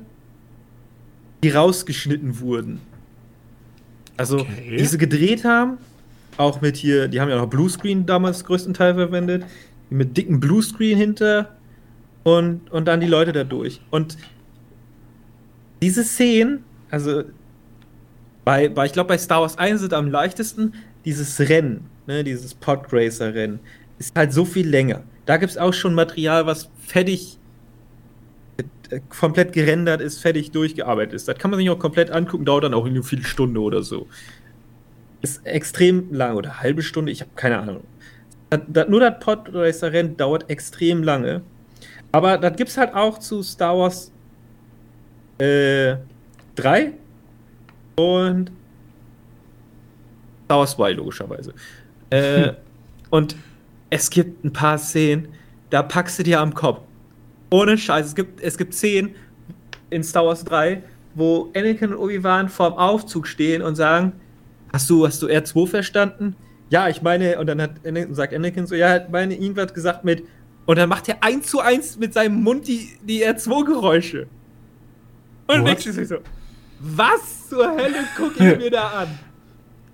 die 1.42 1.52
rausgeschnitten 1.52 2.42
wurden. 2.42 2.82
Also, 4.20 4.40
okay. 4.40 4.78
die 4.78 4.86
sie 4.86 4.98
gedreht 4.98 5.46
haben, 5.46 5.78
auch 6.36 6.60
mit 6.60 6.76
hier, 6.76 7.08
die 7.08 7.22
haben 7.22 7.30
ja 7.30 7.38
noch 7.38 7.50
Bluescreen 7.50 8.06
damals 8.06 8.44
größtenteils 8.44 8.96
verwendet, 8.96 9.46
mit 9.90 10.18
dicken 10.18 10.42
Bluescreen 10.42 10.98
hinter 10.98 11.56
und, 12.24 12.70
und 12.70 12.86
dann 12.86 13.00
die 13.00 13.08
Leute 13.08 13.32
da 13.32 13.46
durch. 13.46 13.80
Und 13.92 14.18
diese 15.82 16.04
Szenen, 16.04 16.66
also 16.92 17.24
bei, 18.44 18.68
bei 18.68 18.86
ich 18.86 18.92
glaube, 18.92 19.08
bei 19.08 19.18
Star 19.18 19.42
Wars 19.42 19.58
1 19.58 19.80
sind 19.80 19.94
am 19.94 20.12
leichtesten 20.12 20.74
dieses 21.06 21.40
Rennen, 21.40 21.86
ne, 22.06 22.24
dieses 22.24 22.54
Podracer-Rennen, 22.54 23.60
ist 24.00 24.16
halt 24.18 24.34
so 24.34 24.44
viel 24.44 24.68
länger. 24.68 25.04
Da 25.26 25.38
gibt 25.38 25.52
es 25.52 25.58
auch 25.58 25.74
schon 25.74 25.94
Material, 25.96 26.46
was 26.46 26.70
fertig 26.86 27.38
komplett 29.10 29.54
gerendert 29.54 30.02
ist, 30.02 30.20
fertig 30.20 30.52
durchgearbeitet 30.52 31.14
ist. 31.14 31.28
Das 31.28 31.38
kann 31.38 31.52
man 31.52 31.60
sich 31.60 31.70
auch 31.70 31.80
komplett 31.80 32.12
angucken, 32.12 32.46
dauert 32.46 32.64
dann 32.64 32.74
auch 32.74 32.86
eine 32.86 33.04
viele 33.04 33.24
Stunden 33.24 33.58
oder 33.58 33.84
so. 33.84 34.08
Ist 35.22 35.46
extrem 35.46 36.14
lang 36.14 36.36
oder 36.36 36.52
eine 36.52 36.60
halbe 36.62 36.82
Stunde, 36.82 37.12
ich 37.12 37.22
habe 37.22 37.32
keine 37.36 37.60
Ahnung. 37.60 37.84
Das, 38.50 38.62
das, 38.68 38.88
nur 38.88 39.00
das 39.00 39.20
Podracer-Rennen 39.20 40.18
dauert 40.18 40.50
extrem 40.50 41.04
lange. 41.04 41.42
Aber 42.12 42.38
das 42.38 42.56
gibt 42.56 42.70
es 42.70 42.78
halt 42.78 42.96
auch 42.96 43.20
zu 43.20 43.44
Star 43.44 43.78
Wars 43.78 44.12
äh, 45.38 45.96
3 46.56 46.94
und 47.96 48.52
Star 50.46 50.60
Wars 50.60 50.72
2, 50.72 50.94
logischerweise. 50.94 51.54
Äh, 52.10 52.46
hm. 52.46 52.56
Und 53.12 53.36
es 53.90 54.10
gibt 54.10 54.44
ein 54.44 54.54
paar 54.54 54.78
Szenen, 54.78 55.30
da 55.70 55.82
packst 55.82 56.20
du 56.20 56.24
dir 56.24 56.40
am 56.40 56.54
Kopf. 56.54 56.82
Ohne 57.50 57.78
Scheiß. 57.78 58.08
Es 58.08 58.16
gibt, 58.16 58.42
es 58.42 58.58
gibt 58.58 58.74
Szenen 58.74 59.16
in 59.90 60.04
Star 60.04 60.26
Wars 60.26 60.44
3, 60.44 60.84
wo 61.16 61.52
Anakin 61.56 61.94
und 61.94 61.98
Obi-Wan 61.98 62.50
vorm 62.50 62.74
Aufzug 62.74 63.28
stehen 63.28 63.62
und 63.62 63.76
sagen: 63.76 64.14
Hast 64.72 64.90
du, 64.90 65.06
hast 65.06 65.22
du 65.22 65.28
R2 65.28 65.68
verstanden? 65.68 66.36
Ja, 66.70 66.88
ich 66.88 67.02
meine, 67.02 67.40
und 67.40 67.48
dann 67.48 67.62
hat 67.62 67.72
Anakin, 67.86 68.14
sagt 68.14 68.34
Anakin 68.34 68.68
so: 68.68 68.76
Ja, 68.76 68.90
hat 68.90 69.12
meine 69.12 69.36
irgendwas 69.36 69.74
gesagt 69.74 70.06
mit. 70.06 70.24
Und 70.66 70.78
dann 70.78 70.90
macht 70.90 71.10
er 71.10 71.24
eins 71.24 71.48
zu 71.48 71.60
eins 71.60 71.98
mit 71.98 72.14
seinem 72.14 72.44
Mund 72.44 72.68
die, 72.68 72.90
die 73.02 73.26
R2-Geräusche. 73.26 74.28
Und 75.48 75.64
What? 75.64 75.80
sich 75.80 76.08
so: 76.08 76.18
Was 76.80 77.50
zur 77.50 77.72
Hölle 77.72 78.06
gucke 78.16 78.52
ich 78.52 78.58
mir 78.58 78.72
da 78.72 78.88
an? 78.90 79.08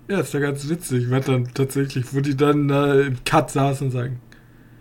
Ja, 0.08 0.20
ist 0.20 0.32
ja 0.32 0.38
ganz 0.38 0.68
witzig, 0.68 1.10
wenn 1.10 1.20
dann 1.22 1.48
tatsächlich, 1.52 2.14
wo 2.14 2.20
die 2.20 2.36
dann 2.36 2.70
äh, 2.70 3.00
im 3.06 3.24
Cut 3.24 3.50
saßen 3.50 3.88
und 3.88 3.92
sagen, 3.92 4.20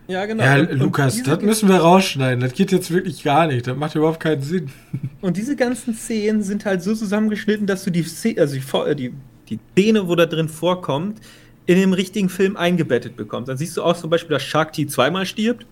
ja, 0.08 0.26
genau. 0.26 0.44
Ja, 0.44 0.60
und, 0.60 0.72
Lukas, 0.74 1.18
und 1.18 1.28
das 1.28 1.42
müssen 1.42 1.70
wir 1.70 1.78
rausschneiden. 1.78 2.40
Das 2.40 2.54
geht 2.54 2.72
jetzt 2.72 2.92
wirklich 2.92 3.24
gar 3.24 3.48
nicht. 3.48 3.66
Das 3.66 3.76
macht 3.76 3.96
überhaupt 3.96 4.20
keinen 4.20 4.42
Sinn. 4.42 4.70
Und 5.22 5.38
diese 5.38 5.56
ganzen 5.56 5.96
Szenen 5.96 6.44
sind 6.44 6.66
halt 6.66 6.84
so 6.84 6.94
zusammengeschnitten, 6.94 7.66
dass 7.66 7.84
du 7.84 7.90
die, 7.90 8.04
Szene, 8.04 8.42
also 8.42 8.56
die, 8.56 8.78
äh, 8.78 8.96
die, 8.96 9.14
die 9.50 9.60
Szene, 9.72 10.08
wo 10.08 10.16
da 10.16 10.28
drin 10.28 10.48
vorkommt, 10.48 11.20
in 11.66 11.80
dem 11.80 11.94
richtigen 11.94 12.30
Film 12.30 12.56
eingebettet 12.56 13.16
bekommst. 13.16 13.50
Dann 13.50 13.58
siehst 13.58 13.76
du 13.78 13.82
auch 13.82 13.98
zum 13.98 14.12
Beispiel, 14.12 14.36
dass 14.36 14.44
Shark 14.44 14.74
T 14.74 14.86
zweimal 14.86 15.26
stirbt. 15.26 15.66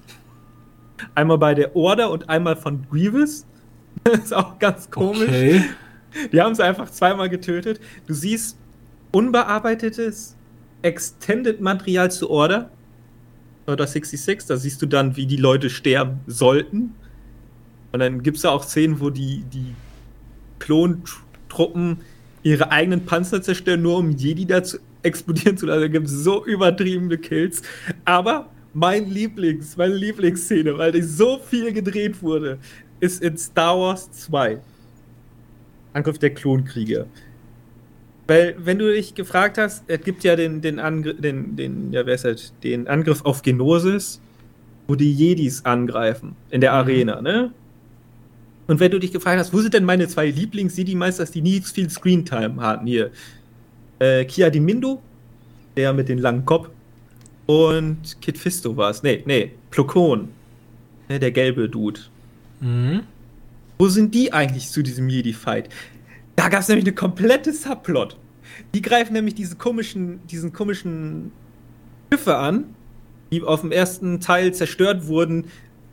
Einmal 1.13 1.37
bei 1.37 1.53
der 1.53 1.75
Order 1.75 2.09
und 2.09 2.29
einmal 2.29 2.55
von 2.55 2.85
Grievous. 2.89 3.45
Das 4.03 4.19
ist 4.19 4.33
auch 4.33 4.57
ganz 4.57 4.89
komisch. 4.89 5.29
Okay. 5.29 5.63
Die 6.31 6.41
haben 6.41 6.55
sie 6.55 6.63
einfach 6.63 6.89
zweimal 6.89 7.29
getötet. 7.29 7.79
Du 8.07 8.13
siehst 8.13 8.57
unbearbeitetes 9.11 10.35
Extended-Material 10.81 12.11
zu 12.11 12.29
Order 12.29 12.69
oder 13.67 13.87
66. 13.87 14.47
Da 14.47 14.57
siehst 14.57 14.81
du 14.81 14.85
dann, 14.85 15.15
wie 15.15 15.25
die 15.25 15.37
Leute 15.37 15.69
sterben 15.69 16.19
sollten. 16.27 16.95
Und 17.91 17.99
dann 17.99 18.23
gibt 18.23 18.37
es 18.37 18.43
ja 18.43 18.49
auch 18.49 18.63
Szenen, 18.63 18.99
wo 18.99 19.09
die, 19.09 19.43
die 19.53 19.75
Klontruppen 20.59 21.99
ihre 22.41 22.71
eigenen 22.71 23.05
Panzer 23.05 23.41
zerstören, 23.41 23.81
nur 23.81 23.97
um 23.97 24.11
Jedi 24.11 24.45
da 24.45 24.63
zu 24.63 24.79
explodieren 25.03 25.57
zu 25.57 25.65
lassen. 25.65 25.81
Da 25.81 25.87
gibt 25.87 26.07
es 26.07 26.13
so 26.13 26.45
übertriebene 26.45 27.17
Kills. 27.17 27.61
Aber 28.05 28.49
mein 28.73 29.09
Lieblings, 29.09 29.77
meine 29.77 29.93
Lieblingsszene, 29.93 30.77
weil 30.77 30.91
die 30.91 31.01
so 31.01 31.39
viel 31.39 31.71
gedreht 31.71 32.21
wurde, 32.21 32.57
ist 32.99 33.21
in 33.21 33.37
Star 33.37 33.77
Wars 33.77 34.11
2. 34.11 34.59
Angriff 35.93 36.17
der 36.17 36.33
Klonkrieger. 36.33 37.05
Weil, 38.27 38.55
wenn 38.57 38.79
du 38.79 38.91
dich 38.91 39.15
gefragt 39.15 39.57
hast, 39.57 39.83
es 39.87 40.01
gibt 40.01 40.23
ja 40.23 40.35
den, 40.35 40.61
den, 40.61 40.79
Angr 40.79 41.13
den, 41.13 41.55
den, 41.55 41.91
ja, 41.91 42.05
wer 42.05 42.15
ist 42.15 42.25
das? 42.25 42.53
den 42.63 42.87
Angriff 42.87 43.23
auf 43.25 43.41
Genosis, 43.41 44.21
wo 44.87 44.95
die 44.95 45.11
Jedis 45.11 45.65
angreifen 45.65 46.35
in 46.49 46.61
der 46.61 46.71
mhm. 46.71 46.77
Arena, 46.77 47.21
ne? 47.21 47.51
Und 48.65 48.79
wenn 48.79 48.91
du 48.91 48.99
dich 48.99 49.11
gefragt 49.11 49.39
hast, 49.39 49.53
wo 49.53 49.59
sind 49.59 49.73
denn 49.73 49.83
meine 49.83 50.07
zwei 50.07 50.29
Lieblings-Jedi-Meisters, 50.29 51.31
die 51.31 51.41
nie 51.41 51.59
viel 51.61 51.89
Screentime 51.89 52.61
hatten 52.61 52.87
hier? 52.87 53.11
Äh, 53.99 54.23
Kia 54.23 54.49
Dimindo, 54.49 55.01
der 55.75 55.91
mit 55.91 56.07
dem 56.07 56.19
langen 56.19 56.45
Kopf, 56.45 56.69
und 57.45 58.21
Kid 58.21 58.37
Fisto 58.37 58.75
war 58.77 58.89
es. 58.89 59.03
Nee, 59.03 59.21
nee, 59.25 59.51
Plokon, 59.69 60.29
ne, 61.09 61.19
der 61.19 61.31
gelbe 61.31 61.67
Dude. 61.67 61.99
Mhm. 62.61 63.01
Wo 63.77 63.89
sind 63.89 64.15
die 64.15 64.31
eigentlich 64.31 64.69
zu 64.69 64.81
diesem 64.81 65.09
Jedi-Fight? 65.09 65.67
Da 66.35 66.49
gab 66.49 66.61
es 66.61 66.67
nämlich 66.67 66.85
eine 66.85 66.95
komplette 66.95 67.53
Subplot. 67.53 68.17
Die 68.73 68.81
greifen 68.81 69.13
nämlich 69.13 69.35
diese 69.35 69.55
komischen, 69.55 70.25
diesen 70.27 70.53
komischen 70.53 71.31
Schiffe 72.11 72.37
an, 72.37 72.75
die 73.31 73.41
auf 73.41 73.61
dem 73.61 73.71
ersten 73.71 74.19
Teil 74.19 74.53
zerstört 74.53 75.07
wurden, 75.07 75.45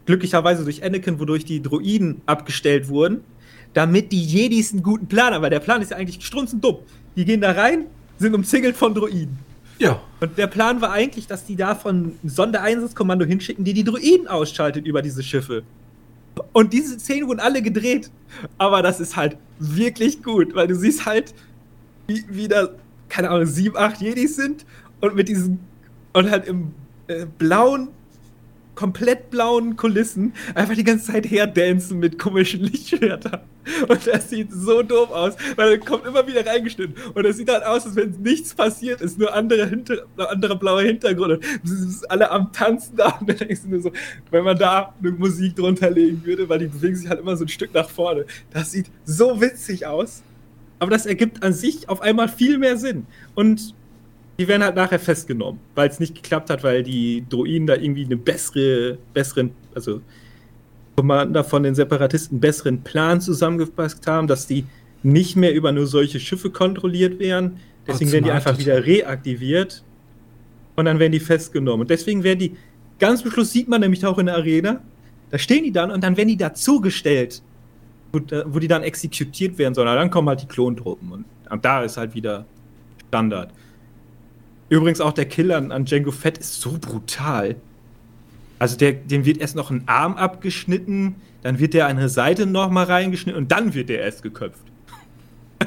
glücklicherweise 0.06 0.64
durch 0.64 0.82
Anakin, 0.84 1.18
wodurch 1.18 1.44
die 1.44 1.62
Droiden 1.62 2.20
abgestellt 2.26 2.88
wurden, 2.88 3.22
damit 3.74 4.12
die 4.12 4.22
Jedis 4.22 4.72
einen 4.72 4.82
guten 4.82 5.06
Plan 5.06 5.32
haben, 5.32 5.42
weil 5.42 5.50
der 5.50 5.60
Plan 5.60 5.80
ist 5.80 5.92
ja 5.92 5.96
eigentlich 5.96 6.24
strunzend 6.24 6.64
dumm. 6.64 6.78
Die 7.16 7.24
gehen 7.24 7.40
da 7.40 7.52
rein, 7.52 7.86
sind 8.18 8.34
umzingelt 8.34 8.76
von 8.76 8.94
Droiden. 8.94 9.38
Ja. 9.78 10.00
Und 10.20 10.36
der 10.36 10.46
Plan 10.46 10.80
war 10.80 10.92
eigentlich, 10.92 11.26
dass 11.26 11.46
die 11.46 11.56
davon 11.56 12.16
ein 12.22 12.28
Sondereinsatzkommando 12.28 13.24
hinschicken, 13.24 13.64
die 13.64 13.72
die 13.72 13.84
Droiden 13.84 14.28
ausschaltet 14.28 14.86
über 14.86 15.00
diese 15.00 15.22
Schiffe. 15.22 15.62
Und 16.52 16.72
diese 16.72 16.98
Szenen 16.98 17.28
wurden 17.28 17.40
alle 17.40 17.62
gedreht. 17.62 18.10
Aber 18.58 18.82
das 18.82 19.00
ist 19.00 19.16
halt 19.16 19.36
wirklich 19.58 20.22
gut, 20.22 20.54
weil 20.54 20.68
du 20.68 20.74
siehst 20.74 21.06
halt, 21.06 21.34
wie, 22.06 22.24
wie 22.28 22.48
da, 22.48 22.68
keine 23.08 23.30
Ahnung, 23.30 23.46
sieben, 23.46 23.76
acht 23.76 24.00
Jedis 24.00 24.36
sind 24.36 24.64
und 25.00 25.14
mit 25.14 25.28
diesen, 25.28 25.60
und 26.12 26.30
halt 26.30 26.46
im 26.46 26.72
äh, 27.08 27.26
blauen 27.38 27.88
komplett 28.80 29.28
blauen 29.28 29.76
Kulissen 29.76 30.32
einfach 30.54 30.74
die 30.74 30.84
ganze 30.84 31.12
Zeit 31.12 31.30
herdancen 31.30 31.98
mit 31.98 32.18
komischen 32.18 32.60
Lichtschwertern. 32.64 33.40
Und 33.86 34.06
das 34.06 34.30
sieht 34.30 34.50
so 34.50 34.82
doof 34.82 35.10
aus, 35.10 35.34
weil 35.56 35.72
er 35.72 35.78
kommt 35.78 36.06
immer 36.06 36.26
wieder 36.26 36.46
reingeschnitten. 36.46 36.94
Und 37.12 37.26
es 37.26 37.36
sieht 37.36 37.50
halt 37.50 37.62
aus, 37.62 37.84
als 37.84 37.94
wenn 37.94 38.12
nichts 38.22 38.54
passiert 38.54 39.02
ist, 39.02 39.18
nur 39.18 39.34
andere, 39.34 39.68
hinter, 39.68 40.06
andere 40.16 40.58
blaue 40.58 40.84
Hintergründe. 40.84 41.40
Alle 42.08 42.30
am 42.30 42.54
Tanzen 42.54 42.96
da. 42.96 43.08
Und 43.20 43.28
dann 43.28 43.36
denkst 43.36 43.60
du 43.64 43.68
nur 43.68 43.82
so, 43.82 43.92
wenn 44.30 44.44
man 44.44 44.56
da 44.56 44.94
eine 44.98 45.10
Musik 45.10 45.56
drunter 45.56 45.90
legen 45.90 46.22
würde, 46.24 46.48
weil 46.48 46.60
die 46.60 46.68
bewegen 46.68 46.96
sich 46.96 47.10
halt 47.10 47.20
immer 47.20 47.36
so 47.36 47.44
ein 47.44 47.48
Stück 47.48 47.74
nach 47.74 47.90
vorne. 47.90 48.24
Das 48.50 48.72
sieht 48.72 48.86
so 49.04 49.42
witzig 49.42 49.86
aus. 49.86 50.22
Aber 50.78 50.90
das 50.90 51.04
ergibt 51.04 51.42
an 51.42 51.52
sich 51.52 51.90
auf 51.90 52.00
einmal 52.00 52.28
viel 52.28 52.56
mehr 52.56 52.78
Sinn. 52.78 53.04
Und 53.34 53.74
die 54.40 54.48
werden 54.48 54.62
halt 54.62 54.74
nachher 54.74 54.98
festgenommen, 54.98 55.60
weil 55.74 55.90
es 55.90 56.00
nicht 56.00 56.14
geklappt 56.14 56.48
hat, 56.48 56.64
weil 56.64 56.82
die 56.82 57.22
Droiden 57.28 57.66
da 57.66 57.74
irgendwie 57.74 58.06
eine 58.06 58.16
bessere, 58.16 58.96
besseren, 59.12 59.50
also 59.74 60.00
Commander 60.96 61.44
von 61.44 61.62
den 61.62 61.74
Separatisten 61.74 62.40
besseren 62.40 62.82
Plan 62.82 63.20
zusammengepasst 63.20 64.06
haben, 64.06 64.26
dass 64.26 64.46
die 64.46 64.64
nicht 65.02 65.36
mehr 65.36 65.52
über 65.52 65.72
nur 65.72 65.86
solche 65.86 66.18
Schiffe 66.18 66.48
kontrolliert 66.48 67.18
werden. 67.18 67.58
Deswegen 67.86 68.12
werden 68.12 68.24
die 68.24 68.30
einfach 68.30 68.58
wieder 68.58 68.86
reaktiviert 68.86 69.84
und 70.74 70.86
dann 70.86 70.98
werden 70.98 71.12
die 71.12 71.20
festgenommen. 71.20 71.82
Und 71.82 71.90
deswegen 71.90 72.24
werden 72.24 72.38
die, 72.38 72.56
ganz 72.98 73.20
zum 73.20 73.30
Schluss 73.30 73.52
sieht 73.52 73.68
man 73.68 73.82
nämlich 73.82 74.06
auch 74.06 74.16
in 74.16 74.24
der 74.24 74.36
Arena, 74.36 74.80
da 75.30 75.36
stehen 75.36 75.64
die 75.64 75.72
dann 75.72 75.90
und 75.90 76.02
dann 76.02 76.16
werden 76.16 76.28
die 76.28 76.38
dazugestellt, 76.38 77.42
wo, 78.10 78.20
wo 78.46 78.58
die 78.58 78.68
dann 78.68 78.84
exekutiert 78.84 79.58
werden 79.58 79.74
sollen. 79.74 79.86
dann 79.86 80.10
kommen 80.10 80.30
halt 80.30 80.40
die 80.40 80.48
Klontruppen 80.48 81.12
und, 81.12 81.24
und 81.50 81.62
da 81.62 81.82
ist 81.82 81.98
halt 81.98 82.14
wieder 82.14 82.46
Standard. 83.08 83.52
Übrigens 84.70 85.00
auch 85.00 85.12
der 85.12 85.26
Kill 85.26 85.52
an, 85.52 85.72
an 85.72 85.84
Django 85.84 86.12
Fett 86.12 86.38
ist 86.38 86.60
so 86.60 86.78
brutal. 86.80 87.56
Also 88.60 88.76
der, 88.76 88.92
dem 88.92 89.24
wird 89.24 89.38
erst 89.38 89.56
noch 89.56 89.70
ein 89.70 89.82
Arm 89.86 90.14
abgeschnitten, 90.14 91.16
dann 91.42 91.58
wird 91.58 91.74
der 91.74 91.86
eine 91.86 92.08
Seite 92.08 92.46
noch 92.46 92.70
mal 92.70 92.84
reingeschnitten 92.84 93.42
und 93.42 93.50
dann 93.50 93.74
wird 93.74 93.88
der 93.88 94.00
erst 94.00 94.22
geköpft. 94.22 94.62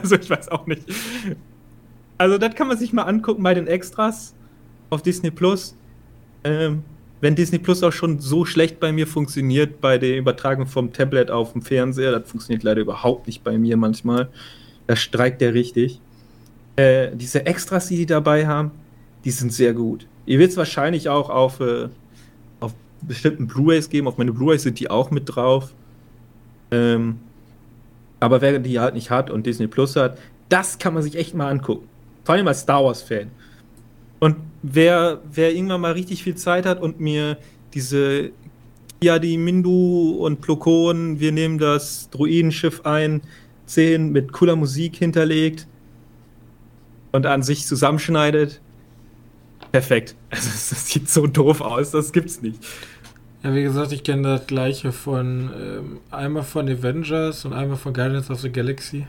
Also 0.02 0.16
ich 0.16 0.28
weiß 0.28 0.50
auch 0.50 0.66
nicht. 0.66 0.82
Also 2.18 2.40
das 2.40 2.56
kann 2.56 2.68
man 2.68 2.78
sich 2.80 2.94
mal 2.94 3.04
angucken 3.04 3.44
bei 3.44 3.54
den 3.54 3.68
Extras 3.68 4.34
auf 4.90 5.04
Disney 5.04 5.30
Plus. 5.30 5.76
Ähm, 6.44 6.84
wenn 7.22 7.36
Disney 7.36 7.60
Plus 7.60 7.84
auch 7.84 7.92
schon 7.92 8.20
so 8.20 8.44
schlecht 8.44 8.80
bei 8.80 8.92
mir 8.92 9.06
funktioniert, 9.06 9.82
bei 9.82 10.00
der 10.00 10.18
Übertragung 10.18 10.66
vom 10.66 10.92
Tablet 10.94 11.30
auf 11.30 11.54
dem 11.54 11.62
Fernseher, 11.62 12.12
das 12.12 12.28
funktioniert 12.30 12.64
leider 12.64 12.82
überhaupt 12.82 13.28
nicht 13.28 13.44
bei 13.44 13.58
mir 13.58 13.78
manchmal. 13.78 14.30
Da 14.88 14.96
streikt 14.96 15.42
der 15.42 15.54
richtig. 15.54 16.02
Äh, 16.76 17.16
diese 17.16 17.46
Extras, 17.46 17.88
die 17.88 17.98
die 17.98 18.06
dabei 18.08 18.48
haben, 18.48 18.72
die 19.24 19.32
sind 19.32 19.54
sehr 19.54 19.74
gut. 19.74 20.08
Ihr 20.26 20.40
wird 20.40 20.52
es 20.52 20.58
wahrscheinlich 20.58 21.10
auch 21.10 21.30
auf, 21.30 21.60
äh, 21.60 21.90
auf 22.60 22.74
bestimmten 23.02 23.48
Blu-rays 23.48 23.90
geben. 23.90 24.08
Auf 24.08 24.18
meine 24.18 24.32
Blu-rays 24.32 24.64
sind 24.64 24.80
die 24.80 24.90
auch 24.90 25.12
mit 25.12 25.24
drauf. 25.26 25.74
Ähm, 26.72 27.20
aber 28.20 28.42
wer 28.42 28.60
die 28.60 28.80
halt 28.80 28.96
nicht 28.96 29.10
hat 29.10 29.30
und 29.30 29.46
Disney 29.46 29.68
Plus 29.68 29.96
hat, 29.96 30.18
das 30.50 30.78
kann 30.80 30.94
man 30.94 31.04
sich 31.04 31.16
echt 31.16 31.36
mal 31.36 31.50
angucken. 31.50 31.88
Vor 32.24 32.36
allem 32.36 32.48
als 32.48 32.62
Star 32.62 32.84
Wars-Fan. 32.84 33.30
Und 34.20 34.38
wer, 34.62 35.20
wer 35.34 35.54
irgendwann 35.54 35.82
mal 35.82 35.92
richtig 35.92 36.24
viel 36.24 36.36
Zeit 36.36 36.66
hat 36.66 36.82
und 36.82 37.00
mir 37.00 37.38
diese 37.74 38.32
Kiadi 39.02 39.38
Mindu 39.38 40.18
und 40.20 40.40
Plokon, 40.40 41.20
wir 41.20 41.34
nehmen 41.34 41.58
das 41.58 42.10
Druidenschiff 42.10 42.86
ein, 42.86 43.22
10 43.66 44.12
mit 44.14 44.32
cooler 44.32 44.56
Musik 44.56 44.96
hinterlegt 44.96 45.68
und 47.12 47.26
an 47.26 47.44
sich 47.44 47.68
zusammenschneidet, 47.68 48.62
perfekt. 49.74 50.16
Also, 50.30 50.50
das 50.50 50.88
sieht 50.88 51.10
so 51.10 51.28
doof 51.28 51.60
aus, 51.60 51.92
das 51.92 52.14
gibt's 52.14 52.42
nicht. 52.42 52.64
Ja, 53.44 53.54
wie 53.54 53.64
gesagt, 53.64 53.92
ich 53.92 54.04
kenne 54.04 54.38
das 54.38 54.48
gleiche 54.48 54.94
von 54.94 55.52
ähm, 55.54 56.00
einmal 56.10 56.44
von 56.44 56.70
Avengers 56.70 57.44
und 57.44 57.52
einmal 57.52 57.76
von 57.76 57.94
Guardians 57.94 58.30
of 58.30 58.40
the 58.40 58.50
Galaxy. 58.50 59.06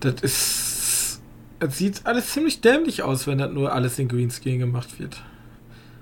Das 0.00 0.20
ist. 0.22 1.22
Es 1.58 1.78
sieht 1.78 2.04
alles 2.04 2.32
ziemlich 2.32 2.60
dämlich 2.60 3.02
aus, 3.02 3.26
wenn 3.26 3.38
das 3.38 3.50
nur 3.50 3.72
alles 3.72 3.98
in 3.98 4.08
Greenscreen 4.08 4.58
gemacht 4.58 4.98
wird. 4.98 5.22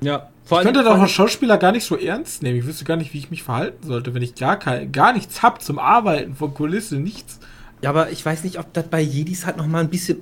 Ja, 0.01 0.31
vor 0.45 0.59
ich 0.59 0.65
könnte 0.65 0.83
doch 0.83 0.95
einen 0.95 1.07
Schauspieler 1.07 1.59
gar 1.59 1.71
nicht 1.71 1.85
so 1.85 1.97
ernst 1.97 2.43
nehmen. 2.43 2.59
Ich 2.59 2.67
wüsste 2.67 2.85
gar 2.85 2.97
nicht, 2.97 3.15
wie 3.15 3.19
ich 3.19 3.31
mich 3.31 3.45
verhalten 3.45 3.87
sollte, 3.87 4.15
wenn 4.15 4.23
ich 4.23 4.35
gar, 4.35 4.59
kein, 4.59 4.91
gar 4.91 5.13
nichts 5.13 5.43
habe 5.43 5.61
zum 5.61 5.79
Arbeiten 5.79 6.35
von 6.35 6.53
Kulisse, 6.55 6.97
nichts. 6.97 7.39
Ja, 7.85 7.91
aber 7.91 8.11
ich 8.11 8.25
weiß 8.25 8.45
nicht, 8.45 8.59
ob 8.59 8.73
das 8.73 8.87
bei 8.87 9.03
Jedis 9.03 9.45
halt 9.45 9.59
nochmal 9.59 9.83
ein 9.83 9.91
bisschen 9.91 10.17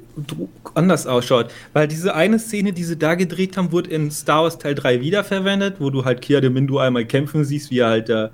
anders 0.75 1.07
ausschaut. 1.07 1.53
Weil 1.73 1.87
diese 1.87 2.13
eine 2.13 2.41
Szene, 2.41 2.73
die 2.73 2.83
sie 2.83 2.97
da 2.97 3.15
gedreht 3.15 3.57
haben, 3.57 3.71
wurde 3.71 3.89
in 3.91 4.11
Star 4.11 4.43
Wars 4.43 4.59
Teil 4.59 4.75
3 4.75 5.01
wiederverwendet, 5.01 5.77
wo 5.79 5.89
du 5.89 6.05
halt 6.05 6.23
Kia 6.23 6.41
de 6.41 6.51
Mindu 6.51 6.79
einmal 6.79 7.05
kämpfen 7.05 7.45
siehst, 7.45 7.71
wie 7.71 7.79
er 7.79 7.91
halt 7.91 8.09
da 8.09 8.31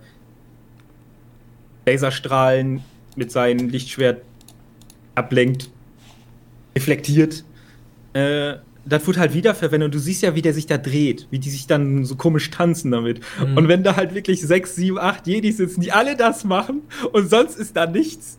Laserstrahlen 1.85 2.81
mit 3.17 3.31
seinem 3.31 3.69
Lichtschwert 3.69 4.23
ablenkt, 5.15 5.69
reflektiert. 6.75 7.45
Äh, 8.15 8.55
das 8.87 9.07
wird 9.07 9.19
halt 9.19 9.35
wiederverwendet 9.35 9.89
und 9.89 9.95
du 9.95 9.99
siehst 9.99 10.23
ja, 10.23 10.35
wie 10.37 10.41
der 10.41 10.55
sich 10.55 10.65
da 10.65 10.79
dreht, 10.79 11.27
wie 11.31 11.39
die 11.39 11.51
sich 11.51 11.67
dann 11.67 12.07
so 12.07 12.17
komisch 12.17 12.49
tanzen 12.51 12.93
damit. 12.93 13.21
Mhm. 13.47 13.59
Und 13.59 13.69
wenn 13.69 13.83
da 13.83 13.95
halt 13.95 14.15
wirklich 14.15 14.41
sechs, 14.41 14.75
sieben, 14.75 14.99
acht 14.99 15.27
Jedis 15.27 15.59
sitzen, 15.59 15.83
die 15.83 15.93
alle 15.93 16.17
das 16.17 16.45
machen 16.45 16.81
und 17.13 17.29
sonst 17.29 17.59
ist 17.59 17.77
da 17.77 17.85
nichts. 17.85 18.39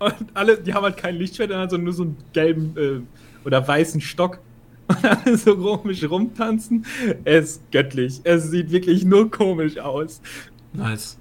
Und 0.00 0.34
alle, 0.34 0.58
die 0.58 0.72
haben 0.72 0.82
halt 0.84 0.96
kein 0.96 1.14
Lichtschwert, 1.16 1.50
sondern 1.50 1.84
nur 1.84 1.92
so 1.92 2.04
einen 2.04 2.16
gelben 2.32 2.74
äh, 2.76 3.46
oder 3.46 3.66
weißen 3.66 4.00
Stock. 4.00 4.40
Und 4.88 5.04
alle 5.04 5.36
so 5.36 5.56
komisch 5.56 6.02
rumtanzen. 6.08 6.84
Es 7.24 7.50
ist 7.50 7.70
göttlich. 7.70 8.20
Es 8.24 8.50
sieht 8.50 8.72
wirklich 8.72 9.04
nur 9.04 9.30
komisch 9.30 9.78
aus. 9.78 10.20
Nice. 10.72 11.18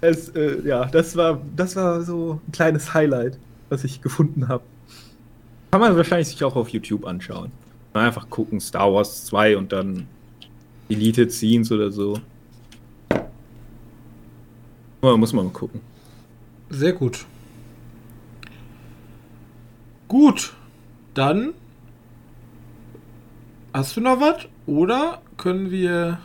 Es, 0.00 0.30
äh, 0.30 0.66
ja, 0.66 0.86
das 0.86 1.14
war, 1.16 1.40
das 1.54 1.76
war 1.76 2.02
so 2.02 2.40
ein 2.46 2.52
kleines 2.52 2.92
Highlight, 2.92 3.38
was 3.68 3.84
ich 3.84 4.00
gefunden 4.00 4.48
habe. 4.48 4.64
Kann 5.70 5.80
man 5.80 5.96
wahrscheinlich 5.96 6.28
sich 6.28 6.42
auch 6.42 6.56
auf 6.56 6.70
YouTube 6.70 7.06
anschauen. 7.06 7.52
Einfach 7.92 8.28
gucken, 8.30 8.58
Star 8.58 8.92
Wars 8.92 9.26
2 9.26 9.58
und 9.58 9.70
dann 9.70 10.06
Elite 10.88 11.30
Scenes 11.30 11.70
oder 11.70 11.90
so. 11.90 12.18
Muss 15.02 15.32
man 15.32 15.46
mal 15.46 15.52
gucken. 15.52 15.80
Sehr 16.70 16.92
gut. 16.92 17.26
Gut, 20.12 20.52
dann 21.14 21.54
hast 23.72 23.96
du 23.96 24.02
noch 24.02 24.20
was? 24.20 24.46
Oder 24.66 25.22
können 25.38 25.70
wir 25.70 26.18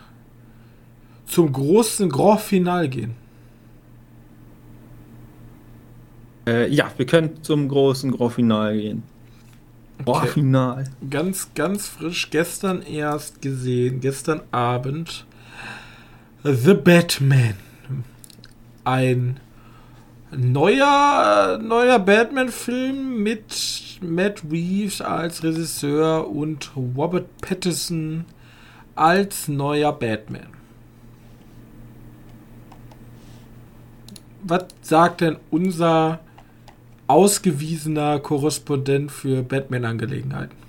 zum 1.25 1.53
großen 1.53 2.09
Grand 2.09 2.41
Final 2.41 2.89
gehen? 2.89 3.15
Äh, 6.45 6.69
ja, 6.69 6.91
wir 6.97 7.05
können 7.05 7.41
zum 7.43 7.69
großen 7.69 8.11
Grand 8.11 8.33
Final 8.33 8.77
gehen. 8.77 9.03
Boah, 10.03 10.17
okay. 10.17 10.31
Final. 10.31 10.83
Ganz, 11.09 11.51
ganz 11.55 11.87
frisch 11.87 12.29
gestern 12.29 12.81
erst 12.81 13.41
gesehen, 13.41 14.01
gestern 14.01 14.41
Abend. 14.51 15.25
The 16.43 16.73
Batman. 16.73 17.53
Ein 18.83 19.39
neuer, 20.31 21.57
neuer 21.61 21.99
Batman-Film 21.99 23.23
mit 23.23 23.99
Matt 24.01 24.43
Reeves 24.49 25.01
als 25.01 25.43
Regisseur 25.43 26.29
und 26.29 26.71
Robert 26.75 27.25
Pattinson 27.41 28.25
als 28.95 29.47
neuer 29.47 29.93
Batman. 29.93 30.47
Was 34.43 34.65
sagt 34.81 35.21
denn 35.21 35.37
unser 35.51 36.19
ausgewiesener 37.07 38.19
Korrespondent 38.19 39.11
für 39.11 39.41
Batman-Angelegenheiten. 39.41 40.66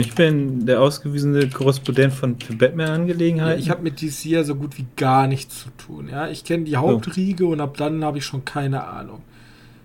Ich 0.00 0.14
bin 0.14 0.66
der 0.66 0.80
ausgewiesene 0.80 1.48
Korrespondent 1.48 2.12
von 2.12 2.36
Batman-Angelegenheiten. 2.36 3.58
Ja, 3.58 3.58
ich 3.58 3.70
habe 3.70 3.82
mit 3.82 4.00
DC 4.00 4.24
ja 4.26 4.44
so 4.44 4.54
gut 4.54 4.78
wie 4.78 4.86
gar 4.96 5.26
nichts 5.26 5.64
zu 5.64 5.70
tun. 5.70 6.08
Ja, 6.10 6.28
ich 6.28 6.44
kenne 6.44 6.64
die 6.64 6.76
Hauptriege 6.76 7.46
oh. 7.46 7.52
und 7.52 7.60
ab 7.60 7.76
dann 7.76 8.04
habe 8.04 8.18
ich 8.18 8.24
schon 8.24 8.44
keine 8.44 8.84
Ahnung. 8.84 9.22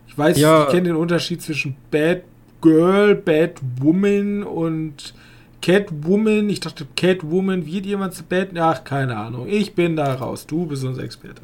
Ich 0.08 0.17
weiß, 0.17 0.38
ja. 0.38 0.63
ich 0.63 0.69
kenne 0.69 0.84
den 0.84 0.95
Unterschied 0.95 1.41
zwischen 1.41 1.75
Batgirl, 1.91 3.15
Batwoman 3.15 4.43
und 4.43 5.13
Catwoman. 5.62 6.49
Ich 6.49 6.62
dachte, 6.62 6.88
Catwoman 6.95 7.65
wird 7.65 7.86
jemand 7.86 8.13
zu 8.13 8.23
Batman. 8.23 8.63
Ach, 8.63 8.84
keine 8.84 9.17
Ahnung. 9.17 9.47
Ich 9.49 9.75
bin 9.75 9.95
da 9.95 10.13
raus. 10.13 10.47
Du 10.47 10.65
bist 10.65 10.84
unser 10.84 11.04
Experte. 11.04 11.41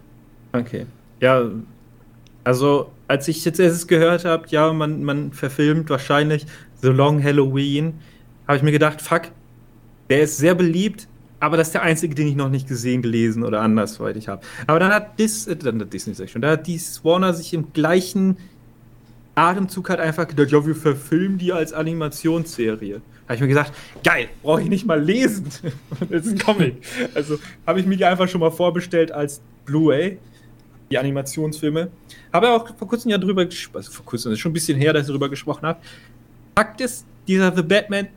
Okay. 0.54 0.86
Ja, 1.20 1.44
also 2.44 2.92
als 3.08 3.28
ich 3.28 3.44
jetzt 3.44 3.60
erst 3.60 3.88
gehört 3.88 4.26
habe, 4.26 4.46
ja, 4.50 4.72
man, 4.74 5.04
man 5.04 5.34
verfilmt 5.34 5.90
wahrscheinlich 5.90 6.46
The 6.82 6.88
Long 6.88 7.24
Halloween, 7.24 7.96
habe 8.52 8.58
ich 8.58 8.64
mir 8.64 8.72
gedacht, 8.74 9.02
fuck, 9.02 9.32
der 10.10 10.24
ist 10.24 10.38
sehr 10.38 10.56
beliebt, 10.56 11.08
aber 11.40 11.56
das 11.56 11.70
ist 11.70 11.74
der 11.74 11.84
einzige, 11.84 12.14
den 12.14 12.28
ich 12.28 12.36
noch 12.36 12.50
nicht 12.50 12.68
gesehen, 12.68 13.02
gelesen 13.02 13.44
oder 13.46 13.62
andersweitig 13.62 14.28
habe. 14.28 14.42
Aber 14.68 14.78
dann 14.78 14.92
hat 14.92 15.18
Dis, 15.18 15.48
äh, 15.48 15.56
dann 15.56 15.80
hat 15.80 15.94
Disney 15.94 16.28
schon, 16.28 16.42
da 16.42 16.52
hat 16.52 16.68
die 16.68 16.80
Warner 17.04 17.34
sich 17.34 17.54
im 17.54 17.72
gleichen 17.72 18.38
Atemzug 19.36 19.90
halt 19.90 20.02
einfach 20.02 20.28
gedacht, 20.28 20.52
ja, 20.52 20.66
wir 20.66 20.76
verfilmen 20.76 21.38
die 21.38 21.54
als 21.54 21.72
Animationsserie. 21.72 23.02
Habe 23.24 23.36
ich 23.36 23.40
mir 23.40 23.48
gesagt, 23.48 23.72
geil, 24.04 24.28
brauche 24.44 24.64
ich 24.64 24.68
nicht 24.68 24.86
mal 24.86 25.02
lesen. 25.02 25.46
das 26.10 26.26
ist 26.26 26.34
ein 26.34 26.40
Comic. 26.40 26.76
Also 27.16 27.40
habe 27.66 27.80
ich 27.80 27.86
mir 27.86 27.96
die 27.96 28.04
einfach 28.04 28.28
schon 28.28 28.42
mal 28.42 28.52
vorbestellt 28.52 29.14
als 29.14 29.42
Blu-ray 29.66 30.18
die 30.92 30.98
Animationsfilme. 30.98 31.90
Habe 32.34 32.50
auch 32.50 32.76
vor 32.76 32.88
kurzem 32.90 33.12
ja 33.12 33.18
drüber 33.18 33.46
gesprochen, 33.46 33.78
also 33.78 33.92
vor 33.94 34.06
kurzem, 34.06 34.32
das 34.32 34.38
ist 34.38 34.42
schon 34.42 34.52
ein 34.52 34.54
bisschen 34.54 34.78
her, 34.78 34.92
dass 34.92 35.04
ich 35.04 35.08
darüber 35.08 35.30
gesprochen 35.30 35.66
habe. 35.66 35.80
Fakt 36.54 36.82
ist, 36.82 37.06
dieser 37.30 37.56
The 37.56 37.64
Batman 37.64 38.10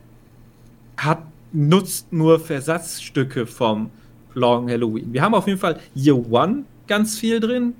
hat, 0.97 1.23
nutzt 1.51 2.11
nur 2.11 2.39
Versatzstücke 2.39 3.45
vom 3.45 3.89
Long 4.33 4.69
Halloween. 4.69 5.13
Wir 5.13 5.21
haben 5.21 5.33
auf 5.33 5.47
jeden 5.47 5.59
Fall 5.59 5.79
Year 5.95 6.15
One 6.31 6.63
ganz 6.87 7.17
viel 7.17 7.39
drin. 7.39 7.73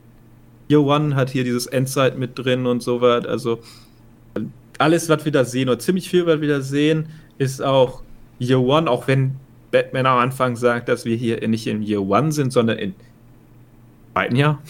Year 0.70 0.82
One 0.82 1.16
hat 1.16 1.30
hier 1.30 1.44
dieses 1.44 1.68
Endzeit 1.68 2.18
mit 2.18 2.38
drin 2.38 2.66
und 2.66 2.82
so 2.82 3.02
was. 3.02 3.26
Also 3.26 3.60
alles, 4.78 5.10
was 5.10 5.26
wir 5.26 5.32
da 5.32 5.46
sehen, 5.46 5.70
oder 5.70 5.80
ziemlich 5.80 6.10
viel, 6.10 6.26
was 6.26 6.42
wir 6.42 6.48
da 6.48 6.62
sehen, 6.62 7.08
ist 7.38 7.62
auch 7.62 8.02
Year 8.40 8.60
One, 8.60 8.90
auch 8.90 9.08
wenn 9.08 9.36
Batman 9.72 10.06
am 10.06 10.18
Anfang 10.18 10.56
sagt, 10.56 10.90
dass 10.90 11.06
wir 11.06 11.16
hier 11.16 11.46
nicht 11.48 11.68
in 11.68 11.82
Year 11.82 12.02
One 12.02 12.32
sind, 12.32 12.52
sondern 12.52 12.78
in 12.78 12.96
zweiten 14.14 14.36
Jahr. 14.36 14.62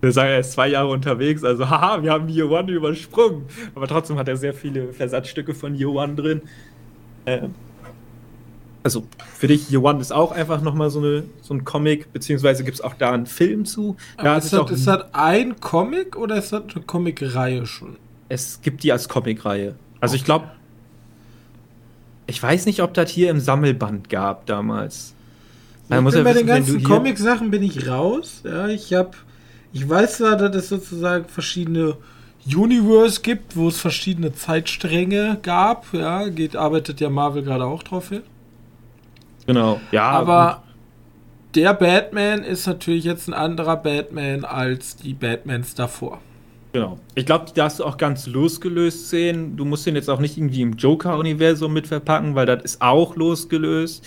Wir 0.00 0.10
sagen, 0.10 0.30
er 0.30 0.40
ist 0.40 0.52
zwei 0.52 0.68
Jahre 0.68 0.88
unterwegs, 0.88 1.44
also 1.44 1.68
haha, 1.70 2.02
wir 2.02 2.10
haben 2.10 2.28
Year 2.28 2.50
One 2.50 2.72
übersprungen. 2.72 3.44
Aber 3.74 3.86
trotzdem 3.86 4.18
hat 4.18 4.28
er 4.28 4.36
sehr 4.36 4.54
viele 4.54 4.92
Versatzstücke 4.92 5.54
von 5.54 5.74
Year 5.74 5.90
One 5.90 6.14
drin. 6.14 6.42
Ähm, 7.26 7.54
also 8.82 9.06
für 9.36 9.46
dich, 9.46 9.76
One 9.76 10.00
ist 10.00 10.12
auch 10.12 10.32
einfach 10.32 10.60
nochmal 10.60 10.90
so, 10.90 10.98
eine, 10.98 11.24
so 11.40 11.54
ein 11.54 11.64
Comic, 11.64 12.12
beziehungsweise 12.12 12.64
gibt 12.64 12.76
es 12.76 12.80
auch 12.80 12.94
da 12.94 13.12
einen 13.12 13.26
Film 13.26 13.64
zu. 13.64 13.96
Da 14.18 14.36
ist, 14.36 14.52
das, 14.52 14.70
ist 14.70 14.86
das 14.86 15.04
ein 15.12 15.60
Comic 15.60 16.16
oder 16.16 16.36
ist 16.36 16.52
das 16.52 16.62
eine 16.74 16.84
Comic-Reihe 16.84 17.66
schon? 17.66 17.96
Es 18.28 18.60
gibt 18.60 18.82
die 18.82 18.92
als 18.92 19.08
Comic-Reihe. 19.08 19.76
Also 20.00 20.14
okay. 20.14 20.20
ich 20.20 20.24
glaube, 20.24 20.50
ich 22.26 22.42
weiß 22.42 22.66
nicht, 22.66 22.82
ob 22.82 22.94
das 22.94 23.10
hier 23.10 23.30
im 23.30 23.40
Sammelband 23.40 24.08
gab 24.08 24.46
damals. 24.46 25.14
Man 25.88 26.04
muss 26.04 26.14
ja 26.14 26.22
bei 26.22 26.34
wissen, 26.34 26.46
den 26.46 26.46
ganzen 26.46 26.82
Comic-Sachen 26.82 27.50
bin 27.50 27.62
ich 27.62 27.86
raus. 27.86 28.42
Ja, 28.44 28.68
ich 28.68 28.94
habe, 28.94 29.10
ich 29.72 29.88
weiß 29.88 30.18
zwar, 30.18 30.36
dass 30.36 30.56
es 30.56 30.68
sozusagen 30.68 31.26
verschiedene 31.26 31.96
Universe 32.46 33.20
gibt, 33.20 33.56
wo 33.56 33.68
es 33.68 33.80
verschiedene 33.80 34.32
Zeitstränge 34.32 35.38
gab. 35.42 35.92
Ja, 35.92 36.28
geht, 36.28 36.56
arbeitet 36.56 37.00
ja 37.00 37.08
Marvel 37.08 37.42
gerade 37.42 37.64
auch 37.64 37.82
drauf 37.82 38.08
hin. 38.08 38.22
Genau, 39.46 39.80
ja. 39.90 40.08
Aber 40.10 40.62
der 41.54 41.74
Batman 41.74 42.42
ist 42.42 42.66
natürlich 42.66 43.04
jetzt 43.04 43.28
ein 43.28 43.34
anderer 43.34 43.76
Batman 43.76 44.44
als 44.44 44.96
die 44.96 45.14
Batmans 45.14 45.74
davor. 45.74 46.20
Genau. 46.72 46.98
Ich 47.14 47.26
glaube, 47.26 47.44
die 47.46 47.52
darfst 47.52 47.80
du 47.80 47.84
auch 47.84 47.98
ganz 47.98 48.26
losgelöst 48.26 49.10
sehen. 49.10 49.56
Du 49.56 49.64
musst 49.64 49.84
den 49.84 49.94
jetzt 49.94 50.08
auch 50.08 50.20
nicht 50.20 50.38
irgendwie 50.38 50.62
im 50.62 50.72
Joker-Universum 50.72 51.72
mit 51.72 51.86
verpacken, 51.86 52.34
weil 52.34 52.46
das 52.46 52.62
ist 52.62 52.82
auch 52.82 53.14
losgelöst. 53.14 54.04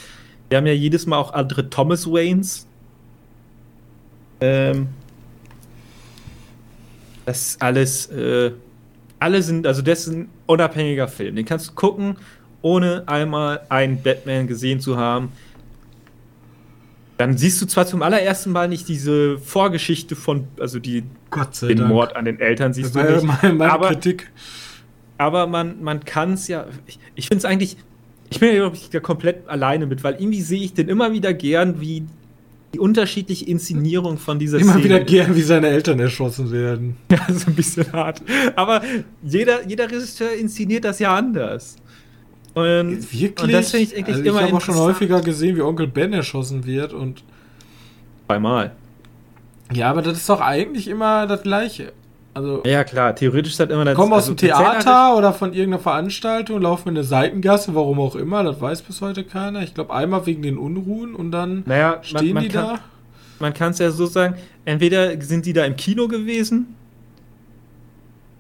Wir 0.50 0.58
haben 0.58 0.66
ja 0.66 0.74
jedes 0.74 1.06
Mal 1.06 1.18
auch 1.18 1.34
andere 1.34 1.70
Thomas 1.70 2.08
Waynes. 2.08 2.66
Ähm, 4.42 4.90
das 7.26 7.48
ist 7.48 7.62
alles, 7.62 8.08
äh, 8.08 8.52
alle 9.20 9.42
sind, 9.42 9.66
also 9.66 9.82
das 9.82 10.08
ist 10.08 10.14
ein 10.14 10.30
unabhängiger 10.46 11.08
Film. 11.08 11.36
Den 11.36 11.46
kannst 11.46 11.70
du 11.70 11.74
gucken, 11.74 12.18
ohne 12.62 13.04
einmal 13.08 13.62
einen 13.70 14.02
Batman 14.02 14.48
gesehen 14.48 14.80
zu 14.80 14.98
haben. 14.98 15.32
Dann 17.18 17.38
siehst 17.38 17.62
du 17.62 17.66
zwar 17.66 17.86
zum 17.86 18.02
allerersten 18.02 18.52
Mal 18.52 18.68
nicht 18.68 18.88
diese 18.88 19.38
Vorgeschichte 19.40 20.16
von, 20.16 20.48
also 20.60 20.80
die, 20.80 21.04
den 21.62 21.78
Dank. 21.78 21.90
Mord 21.90 22.16
an 22.16 22.26
den 22.26 22.40
Eltern 22.40 22.74
siehst 22.74 22.96
du 22.96 23.02
nicht. 23.02 23.24
Meine, 23.24 23.54
meine 23.54 23.72
aber, 23.72 23.88
Kritik. 23.88 24.32
aber 25.18 25.48
man, 25.48 25.82
man 25.82 26.04
kann 26.04 26.34
es 26.34 26.48
ja, 26.48 26.66
ich, 26.88 27.00
ich 27.16 27.28
finde 27.28 27.40
es 27.40 27.46
eigentlich, 27.46 27.78
ich 28.30 28.40
bin 28.40 28.50
ja 28.50 28.56
glaube 28.56 28.76
ich, 28.76 28.90
da 28.90 29.00
komplett 29.00 29.48
alleine 29.48 29.86
mit, 29.86 30.04
weil 30.04 30.16
irgendwie 30.16 30.42
sehe 30.42 30.62
ich 30.62 30.74
den 30.74 30.90
immer 30.90 31.14
wieder 31.14 31.34
gern, 31.34 31.80
wie 31.80 32.06
die 32.76 32.80
unterschiedliche 32.80 33.46
Inszenierung 33.46 34.18
von 34.18 34.38
dieser 34.38 34.60
Immer 34.60 34.74
Szene. 34.74 34.84
wieder 34.84 35.00
gern, 35.00 35.34
wie 35.34 35.42
seine 35.42 35.68
Eltern 35.68 35.98
erschossen 35.98 36.52
werden. 36.52 36.98
Ja, 37.10 37.26
so 37.34 37.48
ein 37.48 37.56
bisschen 37.56 37.90
hart. 37.94 38.22
Aber 38.58 38.82
jeder, 39.24 39.66
jeder 39.66 39.86
Regisseur 39.90 40.34
inszeniert 40.34 40.84
das 40.84 41.00
ja 41.00 41.16
anders. 41.16 41.78
Und, 42.54 43.14
Wirklich? 43.14 43.42
Und 43.42 43.54
das 43.54 43.72
finde 43.72 43.86
ich 43.86 43.96
eigentlich 43.98 44.16
also 44.18 44.30
immer 44.30 44.40
Ich 44.40 44.48
habe 44.48 44.58
auch 44.58 44.62
schon 44.62 44.76
häufiger 44.76 45.22
gesehen, 45.22 45.56
wie 45.56 45.62
Onkel 45.62 45.88
Ben 45.88 46.12
erschossen 46.12 46.66
wird 46.66 46.92
und. 46.92 47.24
Zweimal. 48.26 48.76
Ja, 49.72 49.90
aber 49.90 50.02
das 50.02 50.18
ist 50.18 50.28
doch 50.28 50.42
eigentlich 50.42 50.90
immer 50.90 51.26
das 51.28 51.44
Gleiche. 51.44 51.94
Also, 52.36 52.64
ja, 52.66 52.84
klar, 52.84 53.16
theoretisch 53.16 53.54
ist 53.54 53.62
das 53.62 53.70
immer 53.70 53.86
das 53.86 53.96
Kommen 53.96 54.12
aus 54.12 54.24
also 54.24 54.34
dem 54.34 54.50
Theater 54.50 55.16
oder 55.16 55.32
von 55.32 55.54
irgendeiner 55.54 55.82
Veranstaltung, 55.82 56.62
laufen 56.62 56.90
in 56.90 56.98
eine 56.98 57.06
Seitengasse, 57.06 57.74
warum 57.76 57.98
auch 58.02 58.14
immer, 58.18 58.44
das 58.44 58.60
weiß 58.60 58.82
bis 58.82 59.00
heute 59.00 59.24
keiner. 59.24 59.64
Ich 59.64 59.74
glaube, 59.74 59.94
einmal 59.94 60.26
wegen 60.26 60.42
den 60.42 60.58
Unruhen 60.58 61.16
und 61.16 61.32
dann 61.32 61.64
naja, 61.66 62.00
stehen 62.02 62.34
man, 62.34 62.34
man 62.34 62.44
die 62.44 62.50
kann, 62.50 62.66
da. 62.66 62.80
Man 63.40 63.54
kann 63.54 63.72
es 63.72 63.80
ja 63.80 63.90
so 63.90 64.06
sagen, 64.06 64.36
entweder 64.66 65.20
sind 65.22 65.46
die 65.46 65.54
da 65.54 65.64
im 65.64 65.78
Kino 65.78 66.10
gewesen 66.10 66.76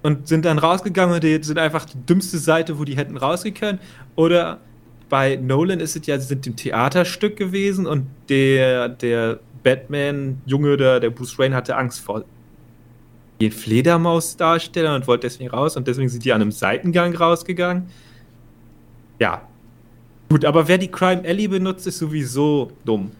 und 0.03 0.27
sind 0.27 0.43
dann 0.43 0.59
rausgegangen 0.59 1.15
und 1.15 1.23
die 1.23 1.41
sind 1.41 1.57
einfach 1.57 1.85
die 1.85 1.97
dümmste 2.05 2.37
Seite, 2.37 2.77
wo 2.77 2.83
die 2.83 2.97
hätten 2.97 3.15
rausgekommen, 3.15 3.79
oder 4.17 4.59
bei 5.07 5.37
Nolan 5.37 5.79
ist 5.79 5.95
es 5.95 6.05
ja, 6.05 6.19
sie 6.19 6.27
sind 6.27 6.45
im 6.45 6.57
Theaterstück 6.57 7.37
gewesen 7.37 7.87
und 7.87 8.07
der, 8.27 8.89
der 8.89 9.39
Batman-Junge, 9.63 10.75
der, 10.75 10.99
der 10.99 11.11
Bruce 11.11 11.39
Wayne, 11.39 11.55
hatte 11.55 11.77
Angst 11.77 12.01
vor 12.01 12.25
den 13.41 13.51
Fledermaus-Darsteller 13.51 14.95
und 14.95 15.07
wollte 15.07 15.27
deswegen 15.27 15.49
raus 15.49 15.75
und 15.75 15.87
deswegen 15.87 16.09
sind 16.09 16.23
die 16.23 16.33
an 16.33 16.41
einem 16.41 16.51
Seitengang 16.51 17.15
rausgegangen. 17.15 17.89
Ja. 19.19 19.41
Gut, 20.29 20.45
aber 20.45 20.67
wer 20.67 20.77
die 20.77 20.89
Crime 20.89 21.23
Alley 21.25 21.47
benutzt, 21.47 21.85
ist 21.87 21.97
sowieso 21.97 22.71
dumm. 22.83 23.11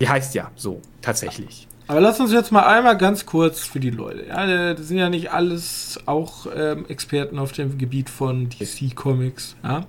Die 0.00 0.08
heißt 0.08 0.34
ja 0.34 0.50
so, 0.56 0.80
tatsächlich. 1.02 1.66
Aber 1.90 2.00
lass 2.00 2.20
uns 2.20 2.32
jetzt 2.32 2.52
mal 2.52 2.62
einmal 2.62 2.96
ganz 2.96 3.26
kurz 3.26 3.64
für 3.64 3.80
die 3.80 3.90
Leute. 3.90 4.26
Ja, 4.28 4.74
das 4.74 4.86
sind 4.86 4.98
ja 4.98 5.10
nicht 5.10 5.32
alles 5.32 5.98
auch 6.06 6.46
ähm, 6.54 6.86
Experten 6.86 7.38
auf 7.38 7.50
dem 7.50 7.78
Gebiet 7.78 8.08
von 8.08 8.48
DC 8.48 8.94
Comics. 8.94 9.56
Ja? 9.64 9.86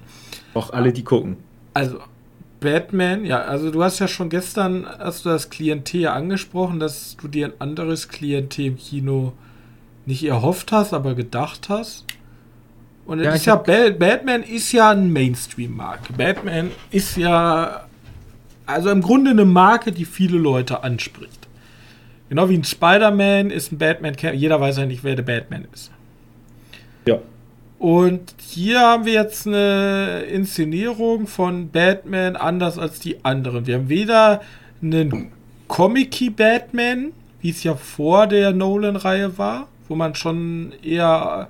Auch 0.55 0.71
alle, 0.71 0.93
die 0.93 1.03
gucken. 1.03 1.37
Also, 1.75 1.99
Batman, 2.61 3.25
ja, 3.25 3.41
also 3.41 3.71
du 3.71 3.83
hast 3.83 3.99
ja 3.99 4.07
schon 4.07 4.29
gestern, 4.29 4.87
hast 4.87 5.25
du 5.25 5.29
das 5.29 5.49
Klientel 5.49 6.07
angesprochen, 6.07 6.79
dass 6.79 7.17
du 7.17 7.27
dir 7.27 7.47
ein 7.47 7.53
anderes 7.59 8.07
Klientel 8.07 8.67
im 8.67 8.77
Kino 8.77 9.33
nicht 10.05 10.23
erhofft 10.23 10.71
hast, 10.71 10.93
aber 10.93 11.15
gedacht 11.15 11.69
hast. 11.69 12.05
Und 13.05 13.19
ja, 13.19 13.31
ist 13.31 13.45
ja 13.45 13.55
Batman 13.55 14.43
ist 14.43 14.71
ja 14.71 14.91
ein 14.91 15.11
Mainstream-Marke. 15.11 16.13
Batman 16.13 16.71
ist 16.91 17.17
ja 17.17 17.87
also 18.67 18.89
im 18.89 19.01
Grunde 19.01 19.31
eine 19.31 19.45
Marke, 19.45 19.91
die 19.91 20.05
viele 20.05 20.37
Leute 20.37 20.83
anspricht. 20.83 21.47
Genau 22.29 22.47
wie 22.47 22.57
ein 22.57 22.63
Spider-Man 22.63 23.49
ist 23.49 23.71
ein 23.71 23.79
Batman, 23.79 24.15
jeder 24.33 24.61
weiß 24.61 24.77
ja 24.77 24.85
nicht, 24.85 25.03
wer 25.03 25.15
der 25.15 25.23
Batman 25.23 25.67
ist. 25.73 25.91
Ja. 27.05 27.19
Und 27.81 28.35
hier 28.37 28.79
haben 28.79 29.05
wir 29.05 29.13
jetzt 29.13 29.47
eine 29.47 30.25
Inszenierung 30.31 31.25
von 31.25 31.69
Batman 31.69 32.35
anders 32.35 32.77
als 32.77 32.99
die 32.99 33.25
anderen. 33.25 33.65
Wir 33.65 33.73
haben 33.73 33.89
weder 33.89 34.41
einen 34.83 35.31
comic 35.67 36.35
Batman, 36.35 37.11
wie 37.41 37.49
es 37.49 37.63
ja 37.63 37.73
vor 37.73 38.27
der 38.27 38.51
Nolan-Reihe 38.51 39.35
war, 39.39 39.67
wo 39.87 39.95
man 39.95 40.13
schon 40.13 40.73
eher 40.83 41.49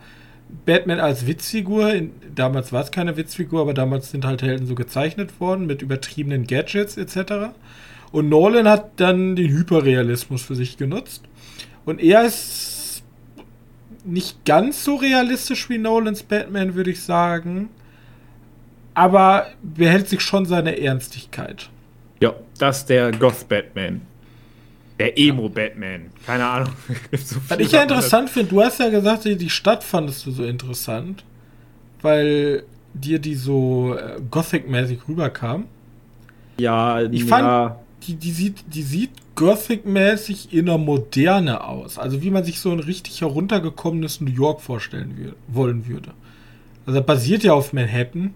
Batman 0.66 1.02
als 1.02 1.28
Witzfigur, 1.28 1.92
damals 2.34 2.72
war 2.72 2.84
es 2.86 2.92
keine 2.92 3.18
Witzfigur, 3.18 3.60
aber 3.60 3.74
damals 3.74 4.12
sind 4.12 4.24
halt 4.24 4.42
Helden 4.42 4.68
so 4.68 4.76
gezeichnet 4.76 5.42
worden 5.42 5.68
mit 5.68 5.82
übertriebenen 5.82 6.48
Gadgets 6.48 6.96
etc. 6.96 7.52
Und 8.14 8.30
Nolan 8.30 8.70
hat 8.70 9.02
dann 9.02 9.36
den 9.36 9.52
Hyperrealismus 9.52 10.44
für 10.44 10.56
sich 10.56 10.78
genutzt. 10.78 11.24
Und 11.84 12.02
er 12.02 12.24
ist 12.24 12.81
nicht 14.04 14.46
ganz 14.46 14.84
so 14.84 14.96
realistisch 14.96 15.70
wie 15.70 15.78
Nolans 15.78 16.24
Batman, 16.24 16.76
würde 16.76 16.92
ich 16.92 17.02
sagen. 17.04 17.70
Aber 18.94 19.48
behält 19.62 20.10
sich 20.10 20.22
schon 20.22 20.46
seine 20.46 20.80
Ernstigkeit. 20.80 21.70
Ja, 22.20 22.34
das 22.58 22.80
ist 22.80 22.90
der 22.90 23.12
Goth-Batman. 23.12 24.02
Der 25.00 25.18
Emo-Batman. 25.18 26.12
Keine 26.26 26.46
Ahnung. 26.46 26.74
so 27.24 27.38
Was 27.48 27.58
ich 27.58 27.72
ja 27.72 27.84
interessant 27.84 28.30
finde, 28.30 28.50
du 28.50 28.62
hast 28.62 28.80
ja 28.80 28.90
gesagt, 28.90 29.26
die 29.26 29.50
Stadt 29.50 29.84
fandest 29.84 30.26
du 30.26 30.32
so 30.32 30.44
interessant, 30.44 31.24
weil 32.02 32.64
dir 32.94 33.20
die 33.20 33.36
so 33.36 33.96
äh, 33.98 34.20
Gothic-mäßig 34.30 35.00
rüberkam. 35.08 35.66
Ja, 36.60 37.02
ich 37.02 37.26
fand, 37.26 37.44
ja. 37.44 37.80
Die, 38.04 38.16
die, 38.16 38.32
sieht, 38.32 38.64
die 38.68 38.84
sieht 38.84 39.12
Gothic-mäßig 39.42 40.54
in 40.54 40.68
der 40.68 40.78
Moderne 40.78 41.64
aus. 41.64 41.98
Also 41.98 42.22
wie 42.22 42.30
man 42.30 42.44
sich 42.44 42.60
so 42.60 42.72
ein 42.72 42.80
richtig 42.80 43.22
heruntergekommenes 43.22 44.22
New 44.22 44.30
York 44.30 44.62
vorstellen 44.62 45.18
würde, 45.18 45.36
wollen 45.48 45.88
würde. 45.88 46.12
Also 46.86 47.00
das 47.00 47.08
basiert 47.08 47.44
ja 47.44 47.54
auf 47.54 47.74
Manhattan. 47.74 48.36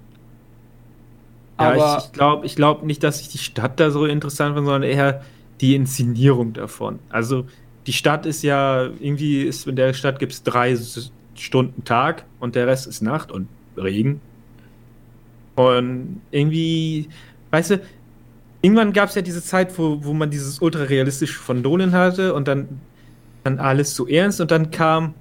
Ja, 1.59 1.73
aber 1.73 1.97
ich, 1.99 2.05
ich 2.05 2.11
glaube 2.11 2.45
ich 2.47 2.55
glaub 2.55 2.83
nicht, 2.83 3.03
dass 3.03 3.21
ich 3.21 3.27
die 3.27 3.37
Stadt 3.37 3.79
da 3.79 3.91
so 3.91 4.05
interessant 4.05 4.55
finde, 4.55 4.71
sondern 4.71 4.89
eher 4.89 5.23
die 5.61 5.75
Inszenierung 5.75 6.53
davon. 6.53 6.97
Also 7.09 7.45
die 7.85 7.93
Stadt 7.93 8.25
ist 8.25 8.41
ja, 8.41 8.85
irgendwie 8.99 9.43
ist 9.43 9.67
in 9.67 9.75
der 9.75 9.93
Stadt 9.93 10.17
gibt 10.17 10.31
es 10.31 10.41
drei 10.41 10.75
Stunden 11.35 11.83
Tag 11.83 12.25
und 12.39 12.55
der 12.55 12.65
Rest 12.65 12.87
ist 12.87 13.03
Nacht 13.03 13.31
und 13.31 13.47
Regen. 13.77 14.21
Und 15.55 16.21
irgendwie, 16.31 17.09
weißt 17.51 17.71
du, 17.71 17.81
irgendwann 18.65 18.93
gab 18.93 19.09
es 19.09 19.15
ja 19.15 19.21
diese 19.21 19.43
Zeit, 19.43 19.77
wo, 19.77 20.03
wo 20.03 20.13
man 20.13 20.31
dieses 20.31 20.59
ultra-realistische 20.59 21.39
von 21.39 21.61
Nolan 21.61 21.91
hatte 21.91 22.33
und 22.33 22.47
dann, 22.47 22.81
dann 23.43 23.59
alles 23.59 23.95
so 23.95 24.07
ernst 24.07 24.41
und 24.41 24.49
dann 24.49 24.71
kam, 24.71 25.13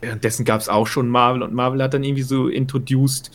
währenddessen 0.00 0.44
gab 0.44 0.60
es 0.60 0.68
auch 0.68 0.88
schon 0.88 1.08
Marvel 1.08 1.42
und 1.42 1.54
Marvel 1.54 1.80
hat 1.80 1.94
dann 1.94 2.02
irgendwie 2.02 2.22
so 2.22 2.48
introduced, 2.48 3.30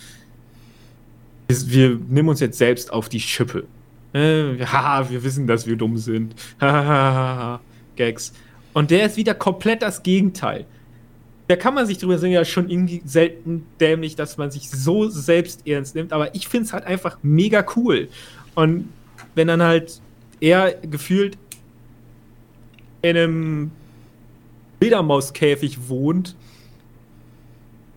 wir 1.48 1.98
nehmen 2.10 2.28
uns 2.28 2.42
jetzt 2.42 2.58
selbst 2.58 2.92
auf 2.92 3.08
die 3.08 3.22
Schippe. 3.22 3.64
Äh, 4.12 4.58
haha, 4.66 5.10
wir 5.10 5.24
wissen, 5.24 5.48
dass 5.48 5.66
wir 5.66 5.78
dumm 5.78 5.98
sind. 5.98 6.36
Gags. 7.96 8.34
Und 8.74 8.92
der 8.92 9.06
ist 9.06 9.16
wieder 9.16 9.34
komplett 9.34 9.84
das 9.84 10.04
Gegenteil. 10.04 10.66
Da 11.48 11.56
kann 11.56 11.74
man 11.74 11.88
sich 11.88 11.98
drüber 11.98 12.18
sehen, 12.18 12.32
ja 12.32 12.44
schon 12.44 12.70
irgendwie 12.70 13.02
selten 13.06 13.66
dämlich, 13.80 14.18
dass 14.18 14.38
man 14.38 14.52
sich 14.52 14.70
so 14.70 15.08
selbst 15.08 15.66
ernst 15.66 15.96
nimmt, 15.96 16.12
aber 16.12 16.36
ich 16.36 16.50
finde 16.50 16.66
es 16.66 16.74
halt 16.74 16.84
einfach 16.86 17.20
mega 17.22 17.66
cool. 17.78 18.10
Und 18.54 18.90
wenn 19.38 19.48
dann 19.48 19.64
halt 19.64 20.02
er 20.42 20.74
gefühlt 20.74 21.38
in 23.02 23.16
einem 23.16 23.72
Fledermauskäfig 24.80 25.88
wohnt, 25.88 26.36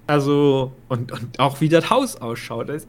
also, 0.06 0.72
und, 0.88 1.12
und 1.12 1.38
auch 1.38 1.60
wie 1.60 1.68
das 1.68 1.88
Haus 1.88 2.16
ausschaut. 2.16 2.68
Das, 2.68 2.86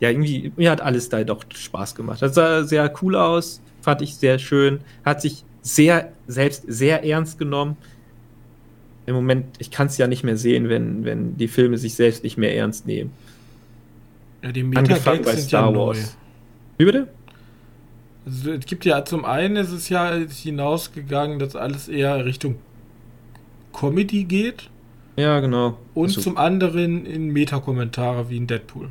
ja, 0.00 0.10
irgendwie, 0.10 0.52
mir 0.56 0.70
hat 0.70 0.80
alles 0.80 1.08
da 1.08 1.24
doch 1.24 1.44
Spaß 1.52 1.94
gemacht. 1.94 2.20
Das 2.20 2.34
sah 2.34 2.62
sehr 2.64 2.92
cool 3.02 3.16
aus, 3.16 3.60
fand 3.80 4.02
ich 4.02 4.16
sehr 4.16 4.38
schön. 4.38 4.80
Hat 5.04 5.22
sich 5.22 5.44
sehr, 5.62 6.12
selbst 6.26 6.64
sehr 6.66 7.04
ernst 7.04 7.38
genommen. 7.38 7.76
Im 9.06 9.14
Moment, 9.14 9.46
ich 9.58 9.70
kann 9.70 9.86
es 9.86 9.96
ja 9.96 10.06
nicht 10.06 10.24
mehr 10.24 10.36
sehen, 10.36 10.68
wenn, 10.68 11.04
wenn 11.04 11.38
die 11.38 11.48
Filme 11.48 11.78
sich 11.78 11.94
selbst 11.94 12.22
nicht 12.22 12.36
mehr 12.36 12.54
ernst 12.54 12.86
nehmen. 12.86 13.12
Ja, 14.42 14.52
die 14.52 14.62
Angefangen 14.74 15.22
bei 15.22 15.36
Star 15.36 15.72
ja 15.72 15.76
Wars. 15.76 16.16
Wie 16.76 16.84
bitte? 16.84 17.08
Also, 18.28 18.52
es 18.52 18.66
gibt 18.66 18.84
ja 18.84 19.04
zum 19.04 19.24
einen 19.24 19.56
ist 19.56 19.72
es 19.72 19.88
ja 19.88 20.12
hinausgegangen, 20.12 21.38
dass 21.38 21.56
alles 21.56 21.88
eher 21.88 22.24
Richtung 22.24 22.56
Comedy 23.72 24.24
geht. 24.24 24.68
Ja, 25.16 25.40
genau. 25.40 25.78
Und 25.94 26.10
so. 26.10 26.20
zum 26.20 26.36
anderen 26.36 27.06
in 27.06 27.28
Metakommentare 27.28 28.28
wie 28.30 28.36
in 28.36 28.46
Deadpool. 28.46 28.90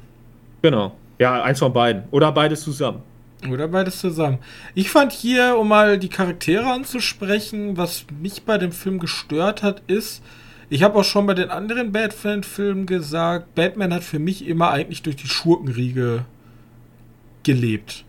Genau. 0.62 0.94
Ja, 1.20 1.42
eins 1.44 1.60
von 1.60 1.72
beiden. 1.72 2.04
Oder 2.12 2.32
beides 2.32 2.62
zusammen. 2.62 3.02
Oder 3.50 3.68
beides 3.68 4.00
zusammen. 4.00 4.40
Ich 4.76 4.90
fand 4.90 5.12
hier, 5.12 5.58
um 5.58 5.68
mal 5.68 6.00
die 6.00 6.10
Charaktere 6.10 6.66
anzusprechen, 6.66 7.78
was 7.78 8.06
mich 8.20 8.44
bei 8.44 8.58
dem 8.58 8.72
Film 8.72 9.00
gestört 9.00 9.62
hat, 9.62 9.84
ist, 9.88 10.24
ich 10.70 10.84
habe 10.84 11.00
auch 11.00 11.04
schon 11.04 11.28
bei 11.28 11.34
den 11.34 11.50
anderen 11.50 11.92
Batman-Filmen 11.92 12.88
gesagt, 12.88 13.56
Batman 13.56 13.94
hat 13.94 14.04
für 14.04 14.20
mich 14.20 14.48
immer 14.48 14.72
eigentlich 14.72 15.04
durch 15.04 15.16
die 15.16 15.28
Schurkenriege 15.28 16.26
gelebt. 17.44 18.04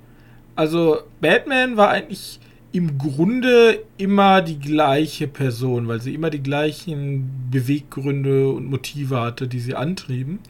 Also 0.59 1.03
Batman 1.21 1.77
war 1.77 1.91
eigentlich 1.91 2.41
im 2.73 2.99
Grunde 2.99 3.79
immer 3.97 4.43
die 4.43 4.59
gleiche 4.59 5.29
Person, 5.29 5.87
weil 5.87 6.01
sie 6.01 6.13
immer 6.15 6.31
die 6.31 6.43
gleichen 6.43 7.49
Beweggründe 7.49 8.49
und 8.49 8.69
Motive 8.69 9.21
hatte, 9.21 9.47
die 9.47 9.61
sie 9.61 9.77
antrieben. 9.77 10.41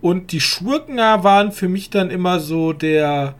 Und 0.00 0.30
die 0.30 0.40
Schurken 0.40 0.98
waren 0.98 1.50
für 1.50 1.68
mich 1.68 1.90
dann 1.90 2.10
immer 2.10 2.38
so 2.38 2.72
der, 2.72 3.34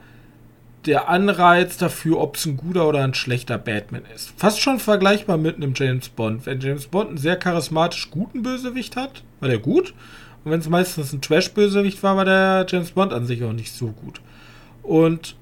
der 0.85 1.07
Anreiz 1.07 1.77
dafür, 1.77 2.19
ob 2.19 2.35
es 2.35 2.45
ein 2.47 2.57
guter 2.57 2.89
oder 2.89 3.01
ein 3.01 3.13
schlechter 3.13 3.57
Batman 3.57 4.03
ist. 4.13 4.33
Fast 4.35 4.59
schon 4.59 4.79
vergleichbar 4.79 5.37
mit 5.37 5.55
einem 5.55 5.71
James 5.73 6.09
Bond. 6.09 6.45
Wenn 6.45 6.59
James 6.59 6.87
Bond 6.87 7.11
einen 7.11 7.17
sehr 7.17 7.37
charismatisch 7.37 8.11
guten 8.11 8.43
Bösewicht 8.43 8.97
hat, 8.97 9.23
war 9.39 9.47
der 9.47 9.59
gut. 9.59 9.93
Und 10.43 10.51
wenn 10.51 10.59
es 10.59 10.67
meistens 10.67 11.13
ein 11.13 11.21
Trash-Bösewicht 11.21 12.03
war, 12.03 12.17
war 12.17 12.25
der 12.25 12.65
James 12.67 12.91
Bond 12.91 13.13
an 13.13 13.25
sich 13.25 13.41
auch 13.45 13.53
nicht 13.53 13.71
so 13.71 13.87
gut. 13.87 14.19
Und 14.81 15.37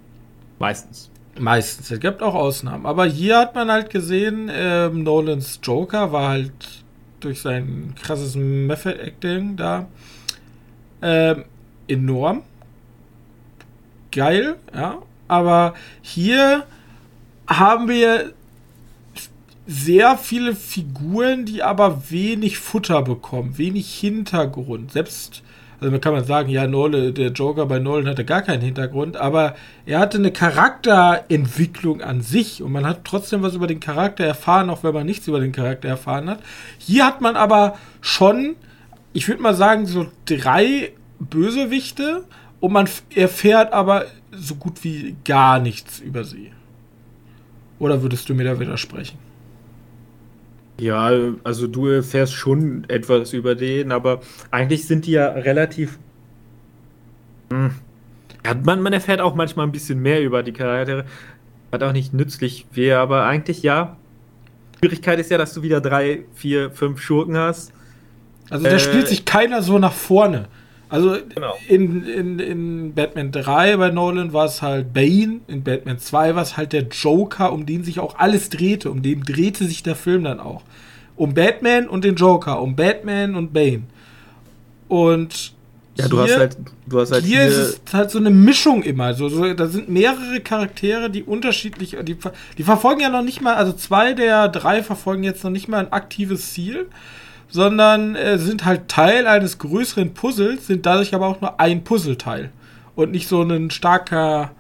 meistens. 0.62 1.10
Meistens. 1.38 1.92
Es 1.92 2.00
gibt 2.00 2.22
auch 2.22 2.36
Ausnahmen. 2.36 2.86
Aber 2.86 3.06
hier 3.06 3.38
hat 3.38 3.56
man 3.56 3.72
halt 3.72 3.90
gesehen, 3.90 4.50
ähm, 4.54 5.04
Nolans 5.04 5.60
Joker 5.62 6.12
war 6.12 6.30
halt 6.30 6.84
durch 7.20 7.42
sein 7.42 7.94
krasses 8.02 8.36
Method-Acting 8.36 9.56
da 9.56 9.88
ähm, 11.02 11.46
enorm 11.88 12.44
geil, 14.12 14.58
ja. 14.74 15.02
Aber 15.28 15.74
hier 16.02 16.66
haben 17.48 17.88
wir 17.88 18.34
sehr 19.66 20.18
viele 20.18 20.56
Figuren, 20.56 21.46
die 21.46 21.64
aber 21.64 22.10
wenig 22.12 22.58
Futter 22.58 23.02
bekommen, 23.02 23.58
wenig 23.58 23.94
Hintergrund. 24.00 24.92
Selbst, 24.92 25.44
also 25.82 25.92
man 25.92 26.00
kann 26.00 26.14
man 26.14 26.24
sagen, 26.24 26.50
ja, 26.50 26.68
Nolan, 26.68 27.12
der 27.16 27.32
Joker 27.32 27.66
bei 27.66 27.80
Nolan 27.80 28.08
hatte 28.08 28.24
gar 28.24 28.44
keinen 28.44 28.62
Hintergrund, 28.62 29.18
aber 29.18 29.56
er 29.88 29.98
hatte 29.98 30.20
eine 30.20 30.32
Charakterentwicklung 30.32 32.02
an 32.02 32.22
sich 32.22 32.62
und 32.62 32.72
man 32.72 32.86
hat 32.86 33.04
trotzdem 33.04 33.42
was 33.42 33.56
über 33.56 33.66
den 33.66 33.80
Charakter 33.80 34.24
erfahren, 34.24 34.70
auch 34.70 34.84
wenn 34.84 34.94
man 34.94 35.08
nichts 35.08 35.28
über 35.28 35.40
den 35.40 35.52
Charakter 35.52 35.90
erfahren 35.90 36.30
hat. 36.30 36.40
Hier 36.78 37.04
hat 37.04 37.20
man 37.20 37.36
aber 37.36 37.80
schon, 38.00 38.56
ich 39.12 39.28
würde 39.28 39.42
mal 39.42 39.56
sagen, 39.56 39.88
so 39.88 40.06
drei 40.28 40.92
Bösewichte 41.20 42.26
und 42.60 42.74
man 42.74 42.88
erfährt 43.16 43.74
aber 43.74 44.06
so 44.32 44.54
gut 44.54 44.84
wie 44.84 45.16
gar 45.26 45.58
nichts 45.58 46.00
über 46.00 46.24
sie. 46.24 46.52
Oder 47.80 48.04
würdest 48.04 48.30
du 48.30 48.36
mir 48.36 48.44
da 48.44 48.60
widersprechen? 48.60 49.31
Ja, 50.80 51.12
also 51.44 51.68
du 51.68 51.88
erfährst 51.88 52.34
schon 52.34 52.86
etwas 52.88 53.34
über 53.34 53.56
den, 53.56 53.92
aber 53.92 54.22
eigentlich 54.50 54.88
sind 54.88 55.06
die 55.06 55.12
ja 55.12 55.28
relativ. 55.28 56.00
Hm, 57.52 57.72
ja, 58.46 58.56
man, 58.64 58.82
man 58.82 58.94
erfährt 58.94 59.22
auch 59.22 59.36
manchmal 59.36 59.68
ein 59.68 59.72
bisschen 59.72 60.00
mehr 60.00 60.24
über 60.24 60.44
die 60.44 60.54
Charaktere, 60.54 61.06
was 61.70 61.82
auch 61.82 61.94
nicht 61.94 62.14
nützlich 62.14 62.66
wäre, 62.72 63.00
aber 63.00 63.26
eigentlich 63.26 63.62
ja. 63.64 63.98
Schwierigkeit 64.80 65.20
ist 65.20 65.30
ja, 65.30 65.38
dass 65.38 65.54
du 65.54 65.62
wieder 65.62 65.80
drei, 65.80 66.26
vier, 66.34 66.72
fünf 66.72 67.00
Schurken 67.00 67.38
hast. 67.38 67.72
Also 68.50 68.66
da 68.66 68.72
äh, 68.72 68.80
spielt 68.80 69.08
sich 69.08 69.26
keiner 69.26 69.62
so 69.62 69.78
nach 69.78 69.94
vorne. 69.94 70.48
Also 70.92 71.16
genau. 71.34 71.58
in, 71.70 72.04
in, 72.04 72.40
in 72.40 72.94
Batman 72.94 73.32
3 73.32 73.78
bei 73.78 73.92
Nolan 73.92 74.34
war 74.34 74.46
es 74.46 74.62
halt 74.62 74.92
Bane, 74.92 75.40
in 75.48 75.64
Batman 75.64 75.98
2 75.98 76.36
war 76.36 76.44
es 76.44 76.58
halt 76.58 76.74
der 76.74 76.84
Joker, 76.84 77.54
um 77.54 77.66
den 77.66 77.86
sich 77.86 78.02
auch 78.02 78.20
alles 78.20 78.50
drehte, 78.50 78.92
um 78.92 79.02
den 79.02 79.24
drehte 79.24 79.66
sich 79.66 79.84
der 79.84 79.96
Film 79.96 80.26
dann 80.26 80.42
auch. 80.42 80.64
Um 81.16 81.34
Batman 81.34 81.88
und 81.88 82.04
den 82.04 82.16
Joker, 82.16 82.62
um 82.62 82.76
Batman 82.76 83.36
und 83.36 83.54
Bane. 83.54 83.84
Und 84.90 85.54
ja, 85.96 86.10
du 86.10 86.20
hast 86.20 86.38
halt, 86.38 86.58
du 86.88 87.00
hast 87.00 87.14
halt 87.14 87.24
hier, 87.24 87.40
hier 87.40 87.48
ist 87.48 87.82
es 87.88 87.94
halt 87.94 88.12
so 88.12 88.18
eine 88.18 88.30
Mischung 88.30 88.84
immer. 88.84 89.14
So, 89.14 89.30
so, 89.30 89.54
da 89.54 89.68
sind 89.68 89.88
mehrere 89.88 90.42
Charaktere, 90.42 91.10
die 91.10 91.24
unterschiedlich, 91.24 91.96
die, 92.04 92.18
die 92.58 92.64
verfolgen 92.64 93.00
ja 93.00 93.10
noch 93.10 93.24
nicht 93.24 93.40
mal, 93.40 93.56
also 93.56 93.72
zwei 93.72 94.14
der 94.14 94.50
drei 94.50 94.84
verfolgen 94.84 95.24
jetzt 95.24 95.42
noch 95.46 95.52
nicht 95.52 95.70
mal 95.70 95.86
ein 95.86 95.94
aktives 95.94 96.52
Ziel, 96.52 96.88
sondern 97.52 98.16
äh, 98.16 98.38
sind 98.38 98.66
halt 98.66 98.88
Teil 98.88 99.28
eines 99.28 99.60
größeren 99.60 100.14
Puzzles, 100.14 100.68
sind 100.68 100.86
dadurch 100.86 101.14
aber 101.14 101.28
auch 101.28 101.42
nur 101.42 101.60
ein 101.60 101.84
Puzzleteil 101.84 102.50
und 102.96 103.12
nicht 103.12 103.28
so 103.28 103.42
ein 103.44 103.70
starker, 103.70 104.52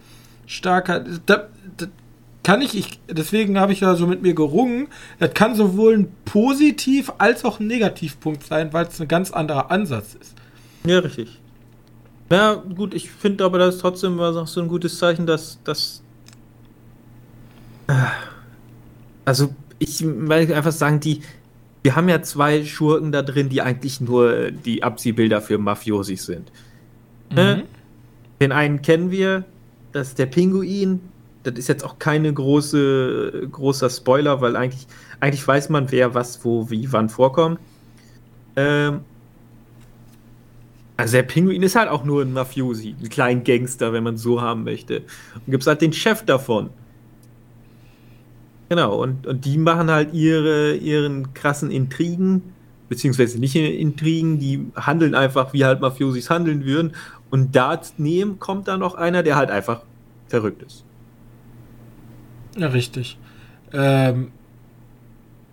starker. 0.46 1.04
Da, 1.26 1.48
da 1.78 1.88
kann 2.44 2.62
ich, 2.62 2.78
ich 2.78 3.00
deswegen 3.10 3.60
habe 3.60 3.72
ich 3.74 3.80
ja 3.80 3.96
so 3.96 4.08
mit 4.08 4.22
mir 4.22 4.34
gerungen. 4.34 4.88
Das 5.20 5.34
kann 5.34 5.56
sowohl 5.56 5.98
ein 5.98 6.12
Positiv 6.26 7.12
als 7.18 7.46
auch 7.46 7.60
ein 7.60 7.68
Negativpunkt 7.68 8.46
sein, 8.46 8.74
weil 8.74 8.86
es 8.86 9.00
ein 9.00 9.08
ganz 9.08 9.32
anderer 9.32 9.72
Ansatz 9.72 10.16
ist. 10.20 10.36
Ja, 10.86 11.00
richtig. 11.00 11.39
Ja, 12.30 12.54
gut, 12.54 12.94
ich 12.94 13.12
finde 13.12 13.44
aber, 13.44 13.58
das 13.58 13.78
trotzdem 13.80 14.18
war 14.18 14.46
so 14.48 14.62
ein 14.62 14.68
gutes 14.68 14.98
Zeichen, 14.98 15.26
dass 15.26 15.60
das. 15.64 16.02
Äh, 17.88 17.94
also, 19.26 19.54
ich 19.80 20.02
will 20.02 20.54
einfach 20.54 20.72
sagen, 20.72 21.00
die, 21.02 21.22
wir 21.84 21.96
haben 21.96 22.10
ja 22.10 22.22
zwei 22.22 22.64
Schurken 22.64 23.12
da 23.12 23.22
drin, 23.22 23.50
die 23.50 23.62
eigentlich 23.62 24.02
nur 24.02 24.52
die 24.52 24.84
Abziehbilder 24.84 25.42
für 25.42 25.58
Mafiosi 25.58 26.16
sind. 26.16 26.52
Mhm. 27.32 27.38
Äh, 27.38 27.64
den 28.40 28.52
einen 28.52 28.82
kennen 28.82 29.12
wir, 29.12 29.46
das 29.92 30.10
ist 30.10 30.20
der 30.20 30.26
Pinguin. 30.28 31.02
Das 31.44 31.56
ist 31.56 31.68
jetzt 31.68 31.84
auch 31.84 31.98
keine 31.98 32.32
große 32.32 33.48
großer 33.52 33.90
Spoiler, 33.90 34.42
weil 34.42 34.56
eigentlich, 34.56 34.86
eigentlich 35.20 35.48
weiß 35.48 35.70
man, 35.70 35.92
wer 35.92 36.14
was, 36.14 36.46
wo, 36.46 36.70
wie, 36.70 36.92
wann 36.92 37.10
vorkommt. 37.10 37.60
Ähm, 38.56 39.02
also 40.98 41.14
der 41.14 41.24
Pinguin 41.24 41.64
ist 41.64 41.76
halt 41.76 41.90
auch 41.90 42.04
nur 42.04 42.22
ein 42.22 42.32
Mafiosi, 42.32 42.96
ein 43.02 43.10
kleiner 43.10 43.42
Gangster, 43.42 43.92
wenn 43.92 44.04
man 44.04 44.18
so 44.18 44.40
haben 44.40 44.64
möchte. 44.64 45.00
Und 45.34 45.52
gibt 45.52 45.64
es 45.64 45.68
halt 45.68 45.82
den 45.82 45.94
Chef 45.94 46.24
davon. 46.24 46.70
Genau, 48.72 48.95
und, 48.95 49.28
und 49.28 49.43
die 49.43 49.57
machen 49.57 49.91
halt 49.91 50.13
ihre, 50.13 50.76
ihren 50.76 51.34
krassen 51.34 51.72
Intrigen, 51.72 52.53
beziehungsweise 52.88 53.38
nicht 53.38 53.53
Intrigen, 53.53 54.39
die 54.39 54.65
handeln 54.78 55.13
einfach, 55.13 55.51
wie 55.51 55.65
halt 55.65 55.82
Mafiosis 55.82 56.30
handeln 56.30 56.63
würden. 56.63 56.93
Und 57.30 57.53
daneben 57.53 58.39
kommt 58.39 58.69
da 58.69 58.78
noch 58.78 58.95
einer, 58.95 59.24
der 59.24 59.36
halt 59.36 59.51
einfach 59.51 59.82
verrückt 60.30 60.63
ist. 60.63 60.86
Ja, 62.55 62.67
richtig. 62.67 63.17
Ähm, 63.74 64.32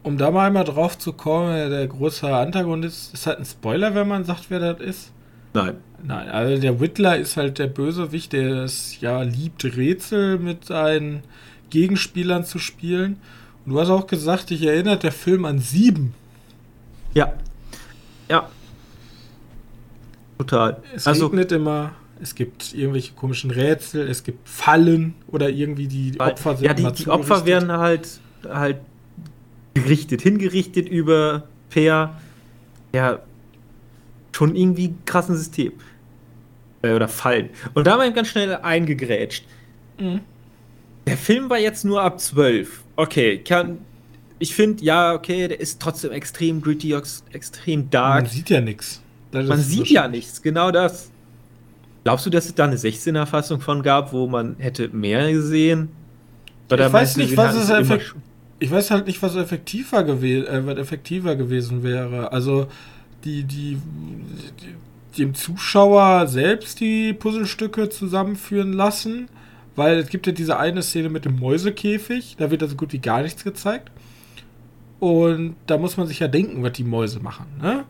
um 0.04 0.16
da 0.16 0.30
mal 0.30 0.46
einmal 0.46 0.62
drauf 0.62 0.96
zu 0.96 1.12
kommen, 1.12 1.70
der 1.70 1.88
große 1.88 2.32
Antagonist 2.32 3.12
ist 3.14 3.26
halt 3.26 3.40
ein 3.40 3.44
Spoiler, 3.44 3.96
wenn 3.96 4.06
man 4.06 4.22
sagt, 4.22 4.48
wer 4.48 4.60
das 4.60 4.78
ist. 4.78 5.12
Nein. 5.54 5.74
Nein, 6.04 6.28
also 6.28 6.62
der 6.62 6.78
Whittler 6.78 7.16
ist 7.16 7.36
halt 7.36 7.58
der 7.58 7.66
Bösewicht, 7.66 8.32
der 8.32 8.62
es 8.62 9.00
ja 9.00 9.22
liebt, 9.22 9.64
Rätsel 9.64 10.38
mit 10.38 10.66
seinen 10.66 11.24
Gegenspielern 11.70 12.44
zu 12.44 12.58
spielen. 12.58 13.18
Und 13.64 13.72
du 13.72 13.80
hast 13.80 13.90
auch 13.90 14.06
gesagt, 14.06 14.50
dich 14.50 14.62
erinnert 14.62 15.02
der 15.02 15.12
Film 15.12 15.44
an 15.44 15.58
Sieben. 15.58 16.14
Ja. 17.14 17.32
Ja. 18.28 18.48
Total. 20.38 20.82
Es 20.94 21.06
also, 21.06 21.26
regnet 21.26 21.52
immer, 21.52 21.92
es 22.20 22.34
gibt 22.34 22.74
irgendwelche 22.74 23.12
komischen 23.14 23.50
Rätsel, 23.50 24.08
es 24.08 24.22
gibt 24.22 24.48
Fallen 24.48 25.14
oder 25.26 25.48
irgendwie 25.50 25.88
die 25.88 26.18
Opfer 26.20 26.56
sind. 26.56 26.66
Ja, 26.66 26.74
die, 26.74 26.90
die 26.92 27.08
Opfer 27.08 27.44
werden 27.44 27.72
halt, 27.72 28.20
halt 28.48 28.78
gerichtet, 29.74 30.22
hingerichtet 30.22 30.88
über 30.88 31.44
per 31.70 32.14
ja 32.92 33.18
schon 34.32 34.54
irgendwie 34.54 34.94
krassen 35.04 35.36
System. 35.36 35.72
Äh, 36.82 36.92
oder 36.92 37.08
Fallen. 37.08 37.50
Und 37.74 37.86
da 37.86 37.96
mal 37.96 38.12
ganz 38.12 38.28
schnell 38.28 38.54
eingegrätscht. 38.54 39.44
Mhm. 39.98 40.20
Der 41.08 41.16
Film 41.16 41.48
war 41.48 41.58
jetzt 41.58 41.84
nur 41.84 42.02
ab 42.02 42.20
12. 42.20 42.82
Okay, 42.96 43.38
kann. 43.38 43.78
Ich 44.38 44.54
finde, 44.54 44.84
ja, 44.84 45.14
okay, 45.14 45.48
der 45.48 45.58
ist 45.58 45.80
trotzdem 45.80 46.12
extrem 46.12 46.60
gritty, 46.60 46.94
extrem 47.32 47.88
dark. 47.90 48.24
Man 48.24 48.30
sieht 48.30 48.50
ja 48.50 48.60
nichts. 48.60 49.00
Man 49.32 49.58
sieht 49.58 49.88
ja 49.88 50.06
nichts, 50.06 50.42
genau 50.42 50.70
das. 50.70 51.10
Glaubst 52.04 52.26
du, 52.26 52.30
dass 52.30 52.46
es 52.46 52.54
da 52.54 52.64
eine 52.64 52.76
16er 52.76 53.26
Fassung 53.26 53.60
von 53.60 53.82
gab, 53.82 54.12
wo 54.12 54.26
man 54.26 54.56
hätte 54.58 54.88
mehr 54.88 55.32
gesehen? 55.32 55.88
Oder 56.70 56.86
ich 56.86 56.92
weiß 56.92 57.16
nicht, 57.16 57.36
was 57.36 57.56
es 57.56 58.12
Ich 58.58 58.70
weiß 58.70 58.90
halt 58.90 59.06
nicht, 59.06 59.22
was 59.22 59.34
effektiver, 59.34 60.04
gew 60.04 60.22
äh, 60.24 60.66
was 60.66 60.76
effektiver 60.76 61.36
gewesen 61.36 61.82
wäre. 61.82 62.32
Also 62.32 62.68
die, 63.24 63.44
die, 63.44 63.78
die, 64.60 65.18
dem 65.18 65.34
Zuschauer 65.34 66.26
selbst 66.28 66.80
die 66.80 67.12
Puzzlestücke 67.12 67.88
zusammenführen 67.88 68.72
lassen 68.72 69.28
weil 69.78 69.98
es 69.98 70.08
gibt 70.08 70.26
ja 70.26 70.32
diese 70.32 70.58
eine 70.58 70.82
Szene 70.82 71.08
mit 71.08 71.24
dem 71.24 71.38
Mäusekäfig, 71.38 72.36
da 72.38 72.50
wird 72.50 72.62
also 72.62 72.74
gut 72.76 72.92
wie 72.92 72.98
gar 72.98 73.22
nichts 73.22 73.44
gezeigt. 73.44 73.90
Und 74.98 75.54
da 75.66 75.78
muss 75.78 75.96
man 75.96 76.08
sich 76.08 76.18
ja 76.18 76.26
denken, 76.26 76.62
was 76.64 76.72
die 76.72 76.84
Mäuse 76.84 77.20
machen, 77.20 77.46
ne? 77.62 77.84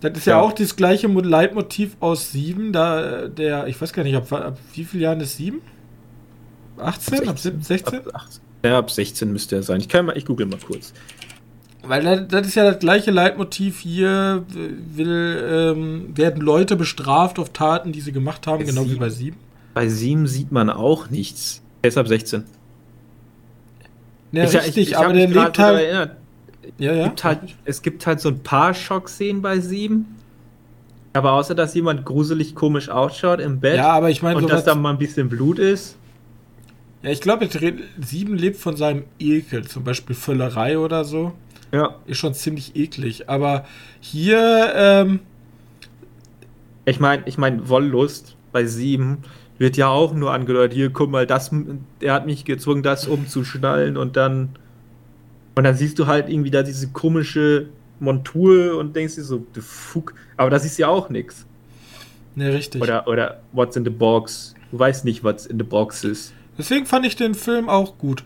Das 0.00 0.12
ist 0.16 0.26
ja, 0.26 0.36
ja 0.36 0.42
auch 0.42 0.52
das 0.52 0.76
gleiche 0.76 1.08
Leitmotiv 1.08 1.96
aus 1.98 2.30
7, 2.30 2.72
da 2.72 3.26
der, 3.26 3.66
ich 3.66 3.80
weiß 3.80 3.92
gar 3.92 4.04
nicht, 4.04 4.14
ab, 4.14 4.30
ab 4.30 4.58
wie 4.74 4.84
vielen 4.84 5.02
Jahren 5.02 5.20
ist 5.20 5.38
7? 5.38 5.60
18? 6.76 7.28
Ab 7.28 7.38
16? 7.38 7.82
Ab 7.84 8.14
18? 8.14 8.42
Ja, 8.62 8.78
ab 8.78 8.90
16 8.90 9.32
müsste 9.32 9.56
er 9.56 9.62
sein. 9.62 9.80
Ich, 9.80 9.88
kann 9.88 10.06
mal, 10.06 10.16
ich 10.16 10.26
google 10.26 10.46
mal 10.46 10.60
kurz. 10.64 10.92
Weil 11.82 12.26
das 12.26 12.46
ist 12.46 12.54
ja 12.54 12.64
das 12.64 12.78
gleiche 12.78 13.10
Leitmotiv 13.10 13.80
hier, 13.80 14.44
will, 14.48 15.44
ähm, 15.50 16.16
werden 16.16 16.42
Leute 16.42 16.76
bestraft 16.76 17.38
auf 17.38 17.52
Taten, 17.52 17.92
die 17.92 18.02
sie 18.02 18.12
gemacht 18.12 18.46
haben, 18.46 18.64
genau 18.64 18.88
wie 18.88 18.96
bei 18.96 19.08
7. 19.08 19.36
Bei 19.78 19.88
7 19.88 20.26
sieht 20.26 20.50
man 20.50 20.70
auch 20.70 21.08
nichts. 21.08 21.62
Er 21.82 21.90
ist 21.90 21.98
ab 21.98 22.08
16. 22.08 22.42
Ja, 24.32 24.42
ich, 24.42 24.52
richtig, 24.56 24.76
ich, 24.76 24.88
ich 24.88 24.98
aber 24.98 25.12
der 25.12 25.28
lebt 25.28 25.56
halt. 25.56 25.80
Erinnert. 25.80 26.16
Ja, 26.78 26.92
ja. 26.94 27.04
Gibt 27.04 27.22
halt, 27.22 27.38
es 27.64 27.80
gibt 27.80 28.04
halt 28.04 28.18
so 28.18 28.30
ein 28.30 28.40
paar 28.40 28.74
Schock-Szenen 28.74 29.40
bei 29.40 29.60
7. 29.60 30.04
Aber 31.12 31.30
außer, 31.34 31.54
dass 31.54 31.76
jemand 31.76 32.04
gruselig 32.04 32.56
komisch 32.56 32.88
ausschaut 32.88 33.38
im 33.38 33.60
Bett. 33.60 33.76
Ja, 33.76 33.90
aber 33.90 34.10
ich 34.10 34.20
meine, 34.20 34.38
und 34.38 34.50
dass 34.50 34.64
da 34.64 34.74
mal 34.74 34.90
ein 34.90 34.98
bisschen 34.98 35.28
Blut 35.28 35.60
ist. 35.60 35.96
Ja, 37.04 37.10
ich 37.10 37.20
glaube, 37.20 37.48
7 37.48 38.34
lebt 38.34 38.56
von 38.56 38.76
seinem 38.76 39.04
Ekel, 39.20 39.64
zum 39.64 39.84
Beispiel 39.84 40.16
Völlerei 40.16 40.76
oder 40.76 41.04
so. 41.04 41.34
Ja. 41.70 41.94
Ist 42.04 42.18
schon 42.18 42.34
ziemlich 42.34 42.74
eklig. 42.74 43.28
Aber 43.28 43.64
hier, 44.00 44.72
ähm. 44.74 45.20
Ich 46.84 46.98
meine, 46.98 47.22
ich 47.26 47.38
meine, 47.38 47.68
Wollust 47.68 48.34
bei 48.50 48.66
7 48.66 49.18
wird 49.58 49.76
ja 49.76 49.88
auch 49.88 50.14
nur 50.14 50.32
angedeutet. 50.32 50.74
Hier, 50.74 50.90
guck 50.90 51.10
mal, 51.10 51.26
das, 51.26 51.50
er 52.00 52.14
hat 52.14 52.26
mich 52.26 52.44
gezwungen, 52.44 52.82
das 52.82 53.06
umzuschnallen 53.06 53.96
und 53.96 54.16
dann. 54.16 54.50
Und 55.54 55.64
dann 55.64 55.74
siehst 55.74 55.98
du 55.98 56.06
halt 56.06 56.28
irgendwie 56.28 56.52
da 56.52 56.62
diese 56.62 56.88
komische 56.88 57.68
Montur 57.98 58.78
und 58.78 58.94
denkst 58.94 59.16
dir 59.16 59.24
so, 59.24 59.44
the 59.54 59.60
fuck. 59.60 60.14
Aber 60.36 60.50
da 60.50 60.58
siehst 60.60 60.78
du 60.78 60.82
ja 60.82 60.88
auch 60.88 61.10
nichts. 61.10 61.46
Ne, 62.36 62.52
richtig. 62.52 62.80
Oder, 62.80 63.08
oder 63.08 63.40
what's 63.52 63.74
in 63.74 63.84
the 63.84 63.90
box. 63.90 64.54
Du 64.70 64.78
weißt 64.78 65.04
nicht, 65.04 65.24
what's 65.24 65.46
in 65.46 65.58
the 65.58 65.64
box 65.64 66.04
ist. 66.04 66.32
Deswegen 66.56 66.86
fand 66.86 67.06
ich 67.06 67.16
den 67.16 67.34
Film 67.34 67.68
auch 67.68 67.98
gut. 67.98 68.22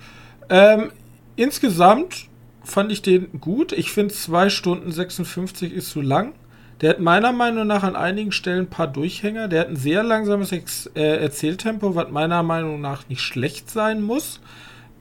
Ähm, 0.51 0.93
insgesamt 1.37 2.29
fand 2.63 2.93
ich 2.93 3.01
den 3.01 3.41
gut. 3.41 3.73
Ich 3.73 3.93
finde 3.93 4.13
2 4.13 4.51
Stunden 4.51 4.93
56 4.93 5.73
ist 5.73 5.91
zu 5.91 6.03
lang. 6.03 6.35
Der 6.83 6.91
hat 6.91 7.01
meiner 7.01 7.33
Meinung 7.33 7.69
nach 7.69 7.85
an 7.85 7.95
einigen 7.95 8.33
Stellen 8.33 8.65
ein 8.65 8.71
paar 8.71 8.89
Durchhänger. 8.89 9.47
Der 9.47 9.61
hat 9.61 9.69
ein 9.69 9.77
sehr 9.77 10.03
langsames 10.03 10.51
Ex 10.51 10.91
äh, 10.95 11.23
Erzähltempo, 11.23 11.95
was 11.95 12.11
meiner 12.11 12.43
Meinung 12.43 12.81
nach 12.81 13.09
nicht 13.09 13.21
schlecht 13.21 13.71
sein 13.71 14.03
muss. 14.03 14.41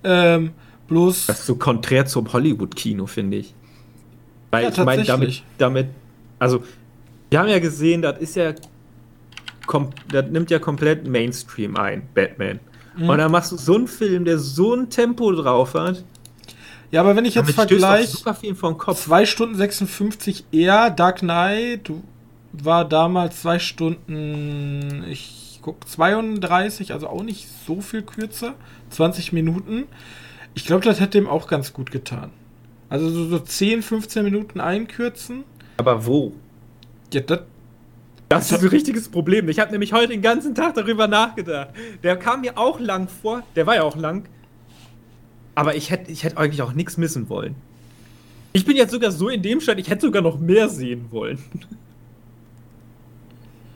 Ähm, 0.03 0.51
bloß. 0.87 1.25
Das 1.25 1.39
ist 1.39 1.45
so 1.47 1.55
konträr 1.55 2.05
zum 2.05 2.31
Hollywood-Kino, 2.31 3.07
finde 3.07 3.37
ich. 3.37 3.55
Weil 4.51 4.65
ja, 4.65 4.69
ich 4.69 4.77
meine, 4.77 5.03
damit, 5.03 5.43
damit, 5.57 5.87
also, 6.37 6.63
wir 7.31 7.39
haben 7.39 7.49
ja 7.49 7.59
gesehen, 7.59 8.03
das 8.03 8.19
ist 8.19 8.35
ja, 8.35 8.53
das 10.11 10.25
nimmt 10.29 10.51
ja 10.51 10.59
komplett 10.59 11.07
Mainstream 11.07 11.77
ein, 11.77 12.03
Batman. 12.13 12.59
Mhm. 12.95 13.09
Und 13.09 13.17
dann 13.17 13.31
machst 13.31 13.53
du 13.53 13.57
so 13.57 13.75
einen 13.75 13.87
Film, 13.87 14.25
der 14.25 14.37
so 14.37 14.75
ein 14.75 14.89
Tempo 14.89 15.31
drauf 15.31 15.73
hat. 15.73 16.03
Ja, 16.91 17.01
aber 17.01 17.15
wenn 17.15 17.25
ich 17.25 17.35
jetzt 17.35 17.51
vergleiche, 17.51 18.17
2 18.17 19.25
Stunden 19.25 19.55
56 19.55 20.45
eher, 20.51 20.89
Dark 20.89 21.19
Knight 21.19 21.91
war 22.51 22.83
damals 22.87 23.41
2 23.41 23.59
Stunden, 23.59 25.05
ich 25.09 25.59
guck, 25.61 25.87
32, 25.87 26.93
also 26.93 27.07
auch 27.07 27.23
nicht 27.23 27.47
so 27.65 27.81
viel 27.81 28.01
kürzer, 28.01 28.55
20 28.89 29.31
Minuten. 29.31 29.85
Ich 30.53 30.65
glaube, 30.65 30.83
das 30.83 30.99
hätte 30.99 31.17
dem 31.17 31.27
auch 31.27 31.47
ganz 31.47 31.71
gut 31.71 31.91
getan. 31.91 32.31
Also 32.89 33.09
so, 33.09 33.25
so 33.25 33.39
10, 33.39 33.83
15 33.83 34.23
Minuten 34.25 34.59
einkürzen. 34.59 35.45
Aber 35.77 36.05
wo? 36.05 36.33
Ja, 37.13 37.21
das 37.21 37.39
das 38.31 38.49
ist 38.49 38.63
ein 38.63 38.69
richtiges 38.69 39.09
Problem. 39.09 39.49
Ich 39.49 39.59
habe 39.59 39.71
nämlich 39.71 39.91
heute 39.91 40.07
den 40.07 40.21
ganzen 40.21 40.55
Tag 40.55 40.75
darüber 40.75 41.05
nachgedacht. 41.05 41.71
Der 42.01 42.15
kam 42.15 42.41
mir 42.41 42.57
auch 42.57 42.79
lang 42.79 43.09
vor. 43.09 43.43
Der 43.57 43.67
war 43.67 43.75
ja 43.75 43.83
auch 43.83 43.97
lang. 43.97 44.29
Aber 45.55 45.75
ich 45.75 45.89
hätte 45.89 46.11
ich 46.11 46.23
hätt 46.23 46.37
eigentlich 46.37 46.61
auch 46.61 46.73
nichts 46.73 46.97
missen 46.97 47.29
wollen. 47.29 47.55
Ich 48.53 48.65
bin 48.65 48.75
jetzt 48.75 48.91
sogar 48.91 49.11
so 49.11 49.29
in 49.29 49.41
dem 49.41 49.61
Stand, 49.61 49.79
ich 49.79 49.89
hätte 49.89 50.01
sogar 50.07 50.21
noch 50.21 50.39
mehr 50.39 50.69
sehen 50.69 51.07
wollen. 51.11 51.39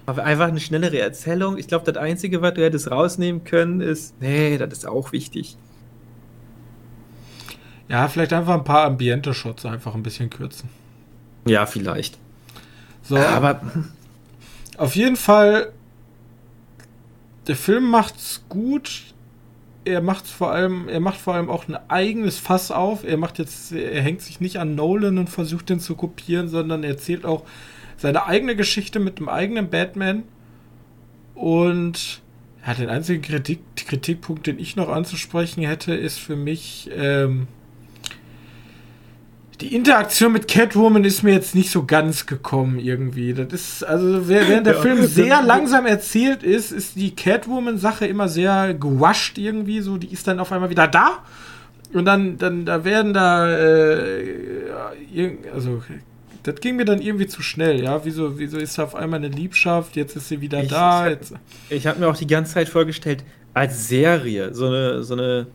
Aber 0.05 0.23
einfach 0.23 0.47
eine 0.47 0.59
schnellere 0.59 0.99
Erzählung. 0.99 1.57
Ich 1.57 1.67
glaube, 1.67 1.91
das 1.91 2.01
Einzige, 2.01 2.41
was 2.41 2.53
du 2.53 2.63
hättest 2.63 2.91
rausnehmen 2.91 3.43
können, 3.43 3.81
ist, 3.81 4.13
nee, 4.21 4.57
das 4.57 4.71
ist 4.71 4.87
auch 4.87 5.11
wichtig. 5.11 5.57
Ja, 7.87 8.07
vielleicht 8.07 8.33
einfach 8.33 8.53
ein 8.53 8.63
paar 8.63 8.85
Ambiente-Shots 8.85 9.65
einfach 9.65 9.95
ein 9.95 10.03
bisschen 10.03 10.29
kürzen. 10.29 10.69
Ja, 11.47 11.65
vielleicht. 11.65 12.17
So, 13.03 13.17
aber 13.17 13.61
auf 14.77 14.95
jeden 14.95 15.15
Fall, 15.15 15.71
der 17.47 17.55
Film 17.55 17.89
macht's 17.89 18.43
gut. 18.49 19.14
Er 19.85 20.01
macht 20.01 20.27
vor 20.27 20.51
allem, 20.51 20.89
er 20.89 20.99
macht 20.99 21.19
vor 21.19 21.35
allem 21.35 21.49
auch 21.49 21.67
ein 21.67 21.77
eigenes 21.89 22.39
Fass 22.39 22.71
auf. 22.71 23.03
Er 23.03 23.17
macht 23.17 23.39
jetzt, 23.39 23.71
er 23.71 24.01
hängt 24.01 24.21
sich 24.21 24.39
nicht 24.39 24.57
an 24.57 24.75
Nolan 24.75 25.17
und 25.17 25.29
versucht 25.29 25.69
den 25.69 25.79
zu 25.79 25.95
kopieren, 25.95 26.49
sondern 26.49 26.83
er 26.83 26.89
erzählt 26.89 27.25
auch 27.25 27.43
seine 27.97 28.25
eigene 28.25 28.55
Geschichte 28.55 28.99
mit 28.99 29.19
dem 29.19 29.29
eigenen 29.29 29.69
Batman. 29.69 30.23
Und 31.35 32.21
ja, 32.65 32.73
den 32.73 32.89
einzigen 32.89 33.21
Kritik, 33.21 33.59
Kritikpunkt, 33.75 34.47
den 34.47 34.57
ich 34.57 34.75
noch 34.75 34.89
anzusprechen 34.89 35.63
hätte, 35.63 35.93
ist 35.93 36.17
für 36.17 36.35
mich, 36.35 36.89
ähm, 36.95 37.47
die 39.61 39.75
Interaktion 39.75 40.33
mit 40.33 40.47
Catwoman 40.47 41.03
ist 41.05 41.23
mir 41.23 41.33
jetzt 41.33 41.55
nicht 41.55 41.69
so 41.69 41.85
ganz 41.85 42.25
gekommen 42.25 42.79
irgendwie. 42.79 43.33
Das 43.33 43.53
ist, 43.53 43.83
also 43.83 44.27
während 44.27 44.67
der 44.67 44.75
Film 44.75 45.05
sehr 45.05 45.41
langsam 45.45 45.85
erzählt 45.85 46.43
ist, 46.43 46.71
ist 46.71 46.95
die 46.95 47.15
Catwoman-Sache 47.15 48.05
immer 48.05 48.27
sehr 48.27 48.73
gewascht 48.73 49.37
irgendwie. 49.37 49.81
So, 49.81 49.97
die 49.97 50.11
ist 50.11 50.27
dann 50.27 50.39
auf 50.39 50.51
einmal 50.51 50.69
wieder 50.69 50.87
da. 50.87 51.19
Und 51.93 52.05
dann, 52.05 52.37
dann, 52.37 52.65
da 52.65 52.83
werden 52.83 53.13
da, 53.13 53.49
äh, 53.49 54.61
also, 55.53 55.81
das 56.43 56.55
ging 56.55 56.75
mir 56.75 56.85
dann 56.85 57.01
irgendwie 57.01 57.27
zu 57.27 57.41
schnell, 57.41 57.81
ja. 57.81 58.03
Wieso, 58.03 58.37
wieso 58.37 58.57
ist 58.57 58.77
da 58.77 58.83
auf 58.83 58.95
einmal 58.95 59.19
eine 59.19 59.29
Liebschaft, 59.29 59.95
jetzt 59.95 60.15
ist 60.15 60.27
sie 60.27 60.41
wieder 60.41 60.61
ich, 60.63 60.69
da. 60.69 61.09
Ich, 61.09 61.19
ich 61.69 61.87
habe 61.87 61.99
mir 61.99 62.07
auch 62.07 62.17
die 62.17 62.27
ganze 62.27 62.55
Zeit 62.55 62.67
vorgestellt, 62.67 63.23
als 63.53 63.87
Serie, 63.87 64.53
so 64.53 64.67
eine, 64.67 65.03
so 65.03 65.13
eine 65.13 65.47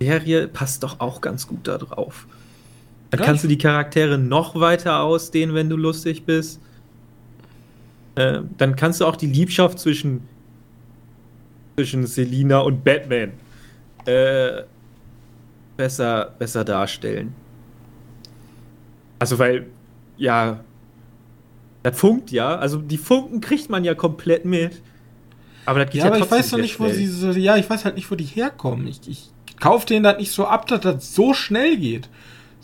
Serie 0.00 0.46
passt 0.46 0.84
doch 0.84 1.00
auch 1.00 1.20
ganz 1.20 1.48
gut 1.48 1.66
da 1.66 1.78
drauf. 1.78 2.26
Dann 3.12 3.18
Gleich. 3.18 3.26
kannst 3.26 3.44
du 3.44 3.48
die 3.48 3.58
Charaktere 3.58 4.16
noch 4.16 4.58
weiter 4.58 5.00
ausdehnen, 5.00 5.54
wenn 5.54 5.68
du 5.68 5.76
lustig 5.76 6.24
bist. 6.24 6.58
Äh, 8.14 8.40
dann 8.56 8.74
kannst 8.74 9.02
du 9.02 9.06
auch 9.06 9.16
die 9.16 9.26
Liebschaft 9.26 9.78
zwischen, 9.78 10.26
zwischen 11.76 12.06
Selina 12.06 12.60
und 12.60 12.82
Batman 12.82 13.32
äh, 14.06 14.62
besser, 15.76 16.34
besser 16.38 16.64
darstellen. 16.64 17.34
Also, 19.18 19.38
weil, 19.38 19.66
ja, 20.16 20.60
das 21.82 21.98
funkt 21.98 22.30
ja. 22.30 22.56
Also, 22.56 22.78
die 22.78 22.96
Funken 22.96 23.42
kriegt 23.42 23.68
man 23.68 23.84
ja 23.84 23.94
komplett 23.94 24.46
mit. 24.46 24.80
Aber 25.66 25.80
das 25.80 25.90
geht 25.90 26.00
ja, 26.00 26.06
ja 26.06 26.14
aber 26.14 26.24
ich 26.24 26.30
weiß 26.30 26.48
doch 26.48 26.56
nicht, 26.56 26.76
schnell. 26.76 26.88
wo 26.88 26.94
sie 26.94 27.06
so, 27.06 27.30
ja, 27.32 27.58
ich 27.58 27.68
weiß 27.68 27.84
halt 27.84 27.96
nicht, 27.96 28.10
wo 28.10 28.14
die 28.14 28.24
herkommen. 28.24 28.86
Ich, 28.86 29.06
ich 29.06 29.30
kaufe 29.60 29.86
denen 29.86 30.02
das 30.02 30.16
nicht 30.16 30.32
so 30.32 30.46
ab, 30.46 30.66
dass 30.66 30.80
das 30.80 31.14
so 31.14 31.34
schnell 31.34 31.76
geht. 31.76 32.08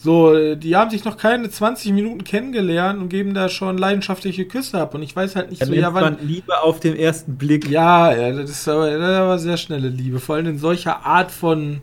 So, 0.00 0.54
die 0.54 0.76
haben 0.76 0.90
sich 0.90 1.04
noch 1.04 1.16
keine 1.16 1.50
20 1.50 1.90
Minuten 1.92 2.22
kennengelernt 2.22 3.02
und 3.02 3.08
geben 3.08 3.34
da 3.34 3.48
schon 3.48 3.76
leidenschaftliche 3.76 4.44
Küsse 4.44 4.80
ab. 4.80 4.94
Und 4.94 5.02
ich 5.02 5.14
weiß 5.14 5.34
halt 5.34 5.50
nicht 5.50 5.60
Dann 5.60 5.70
so, 5.70 5.74
ja, 5.74 5.92
wann. 5.92 6.18
Liebe 6.20 6.62
auf 6.62 6.78
den 6.78 6.94
ersten 6.94 7.36
Blick. 7.36 7.68
Ja, 7.68 8.14
ja, 8.14 8.30
das 8.30 8.48
ist 8.48 8.68
aber, 8.68 8.88
das 8.88 9.10
ist 9.10 9.16
aber 9.16 9.38
sehr 9.40 9.56
schnelle 9.56 9.88
Liebe. 9.88 10.20
Vor 10.20 10.36
allem 10.36 10.46
in 10.46 10.58
solcher 10.58 11.04
Art 11.04 11.32
von. 11.32 11.80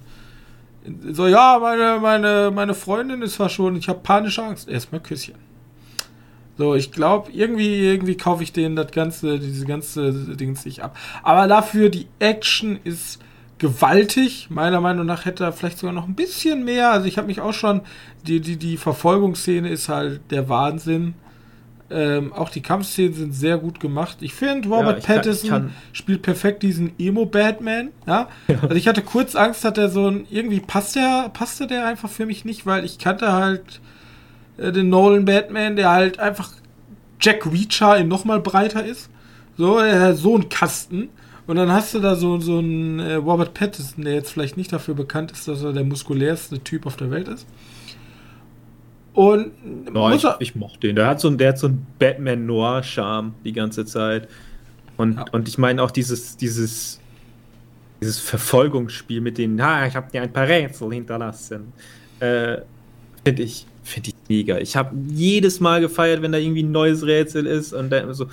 So, 1.12 1.28
ja, 1.28 1.60
meine, 1.60 2.00
meine, 2.00 2.52
meine 2.56 2.74
Freundin 2.74 3.22
ist 3.22 3.38
schon, 3.52 3.76
ich 3.76 3.90
habe 3.90 4.00
panische 4.02 4.42
Angst. 4.42 4.70
Erstmal 4.70 5.02
Küsschen. 5.02 5.36
So, 6.58 6.74
ich 6.74 6.94
glaube, 6.94 7.34
irgendwie, 7.34 7.82
irgendwie 7.86 8.16
kaufe 8.16 8.44
ich 8.44 8.54
denen 8.54 8.78
das 8.78 8.92
ganze, 8.92 9.40
diese 9.40 9.66
ganze 9.66 10.14
Dings 10.38 10.64
nicht 10.64 10.82
ab. 10.82 10.96
Aber 11.22 11.48
dafür, 11.48 11.90
die 11.90 12.08
Action 12.20 12.80
ist 12.86 13.20
gewaltig. 13.58 14.48
Meiner 14.50 14.82
Meinung 14.82 15.06
nach 15.06 15.26
hätte 15.26 15.44
er 15.44 15.54
vielleicht 15.54 15.78
sogar 15.78 15.94
noch 15.94 16.08
ein 16.08 16.16
bisschen 16.16 16.64
mehr. 16.64 16.92
Also 16.92 17.08
ich 17.08 17.18
habe 17.18 17.28
mich 17.28 17.42
auch 17.42 17.54
schon, 17.54 17.82
die, 18.28 18.40
die, 18.40 18.58
die 18.58 18.78
Verfolgungsszene 18.78 19.70
ist 19.70 19.90
halt 19.90 20.22
der 20.32 20.50
Wahnsinn. 20.50 21.16
Ähm, 21.92 22.34
auch 22.34 22.50
die 22.50 22.62
Kampfszenen 22.62 23.14
sind 23.14 23.34
sehr 23.34 23.60
gut 23.60 23.80
gemacht. 23.80 24.18
Ich 24.22 24.34
finde, 24.34 24.70
Robert 24.70 25.08
ja, 25.08 25.16
Pattinson 25.16 25.50
kann, 25.50 25.62
kann. 25.68 25.76
spielt 25.94 26.24
perfekt 26.24 26.64
diesen 26.64 26.94
Emo-Batman. 26.98 27.90
Ja? 28.08 28.28
ja? 28.48 28.56
Also 28.64 28.76
ich 28.76 28.88
hatte 28.88 29.04
kurz 29.04 29.36
Angst, 29.36 29.64
dass 29.64 29.78
er 29.78 29.90
so 29.90 30.08
ein, 30.08 30.26
irgendwie 30.32 30.60
passt 30.60 30.96
der, 30.96 31.30
passte 31.32 31.68
der 31.68 31.86
einfach 31.86 32.10
für 32.10 32.26
mich 32.26 32.44
nicht, 32.44 32.66
weil 32.66 32.86
ich 32.86 32.98
kannte 32.98 33.34
halt 33.34 33.82
äh, 34.58 34.72
den 34.72 34.90
Nolan 34.90 35.26
Batman, 35.26 35.76
der 35.76 35.92
halt 35.92 36.20
einfach 36.20 36.54
Jack 37.22 37.46
Reacher 37.46 37.98
in 37.98 38.08
nochmal 38.08 38.40
breiter 38.40 38.84
ist. 38.84 39.10
So, 39.56 39.78
er 39.78 40.02
hat 40.02 40.18
so 40.18 40.36
ein 40.36 40.50
Kasten. 40.50 41.10
Und 41.48 41.58
dann 41.58 41.72
hast 41.72 41.94
du 41.94 42.00
da 42.00 42.16
so, 42.16 42.40
so 42.40 42.58
einen 42.58 43.00
äh, 43.00 43.16
Robert 43.16 43.54
Pattinson, 43.54 44.04
der 44.04 44.16
jetzt 44.16 44.32
vielleicht 44.32 44.58
nicht 44.58 44.74
dafür 44.74 44.96
bekannt 44.96 45.32
ist, 45.32 45.48
dass 45.48 45.64
er 45.64 45.74
der 45.74 45.84
muskulärste 45.84 46.60
Typ 46.60 46.86
auf 46.86 46.98
der 46.98 47.12
Welt 47.12 47.28
ist. 47.28 47.46
Und 49.14 49.52
no, 49.94 50.12
ich, 50.12 50.26
ich 50.40 50.56
mochte 50.56 50.88
den. 50.88 50.96
Der 50.96 51.08
hat 51.08 51.22
so, 51.22 51.30
der 51.30 51.50
hat 51.50 51.60
so 51.60 51.68
einen 51.68 51.86
Batman-Noir-Charme 52.00 53.36
die 53.46 53.54
ganze 53.54 53.86
Zeit. 53.86 54.28
Und, 54.98 55.16
ja. 55.16 55.26
und 55.32 55.48
ich 55.48 55.58
meine 55.58 55.84
auch 55.84 55.92
dieses, 55.92 56.36
dieses 56.36 57.00
dieses 58.02 58.20
Verfolgungsspiel 58.20 59.22
mit 59.22 59.38
denen, 59.38 59.60
ah, 59.60 59.88
ich 59.88 59.96
habe 59.96 60.12
dir 60.12 60.22
ein 60.22 60.32
paar 60.32 60.48
Rätsel 60.48 60.94
hinterlassen, 60.94 61.74
äh, 62.20 62.58
finde 63.24 63.44
ich, 63.44 63.66
finde 63.84 64.10
ich 64.10 64.16
mega. 64.30 64.58
Ich 64.58 64.76
habe 64.76 64.96
jedes 65.08 65.60
Mal 65.60 65.82
gefeiert, 65.82 66.22
wenn 66.22 66.32
da 66.32 66.38
irgendwie 66.38 66.64
ein 66.64 66.72
neues 66.72 67.06
Rätsel 67.06 67.46
ist 67.46 67.74
und 67.74 67.90
dann 67.90 68.14
so, 68.14 68.28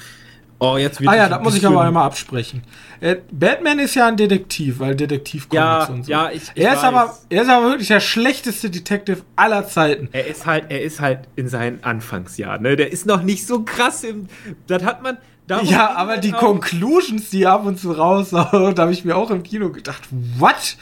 Oh, 0.64 0.76
jetzt 0.76 1.00
wird 1.00 1.10
Ah 1.10 1.16
ja, 1.16 1.28
das 1.28 1.42
muss 1.42 1.56
ich 1.56 1.66
aber 1.66 1.82
einmal 1.82 2.04
absprechen. 2.04 2.62
Äh, 3.00 3.16
Batman 3.32 3.80
ist 3.80 3.96
ja 3.96 4.06
ein 4.06 4.16
Detektiv, 4.16 4.78
weil 4.78 4.94
Detektivcomics 4.94 5.52
ja, 5.56 5.84
und 5.86 6.04
so. 6.04 6.12
Ja, 6.12 6.30
ich, 6.30 6.42
ich 6.54 6.62
er 6.62 6.74
ist 6.74 6.84
aber 6.84 7.18
er 7.28 7.42
ist 7.42 7.48
aber 7.48 7.66
wirklich 7.66 7.88
der 7.88 7.98
schlechteste 7.98 8.70
Detective 8.70 9.22
aller 9.34 9.66
Zeiten. 9.66 10.08
Er 10.12 10.28
ist 10.28 10.46
halt 10.46 10.66
er 10.68 10.82
ist 10.82 11.00
halt 11.00 11.22
in 11.34 11.48
seinen 11.48 11.82
Anfangsjahren, 11.82 12.62
ne? 12.62 12.76
Der 12.76 12.92
ist 12.92 13.06
noch 13.06 13.24
nicht 13.24 13.44
so 13.44 13.64
krass 13.64 14.04
im 14.04 14.28
das 14.68 14.84
hat 14.84 15.02
man 15.02 15.18
ja, 15.64 15.96
aber 15.96 16.18
die 16.18 16.30
Conclusions, 16.30 17.28
die 17.30 17.46
ab 17.46 17.66
und 17.66 17.78
zu 17.78 17.90
raus, 17.90 18.30
da 18.30 18.50
habe 18.52 18.92
ich 18.92 19.04
mir 19.04 19.16
auch 19.16 19.30
im 19.30 19.42
Kino 19.42 19.70
gedacht, 19.70 20.02
what? 20.38 20.76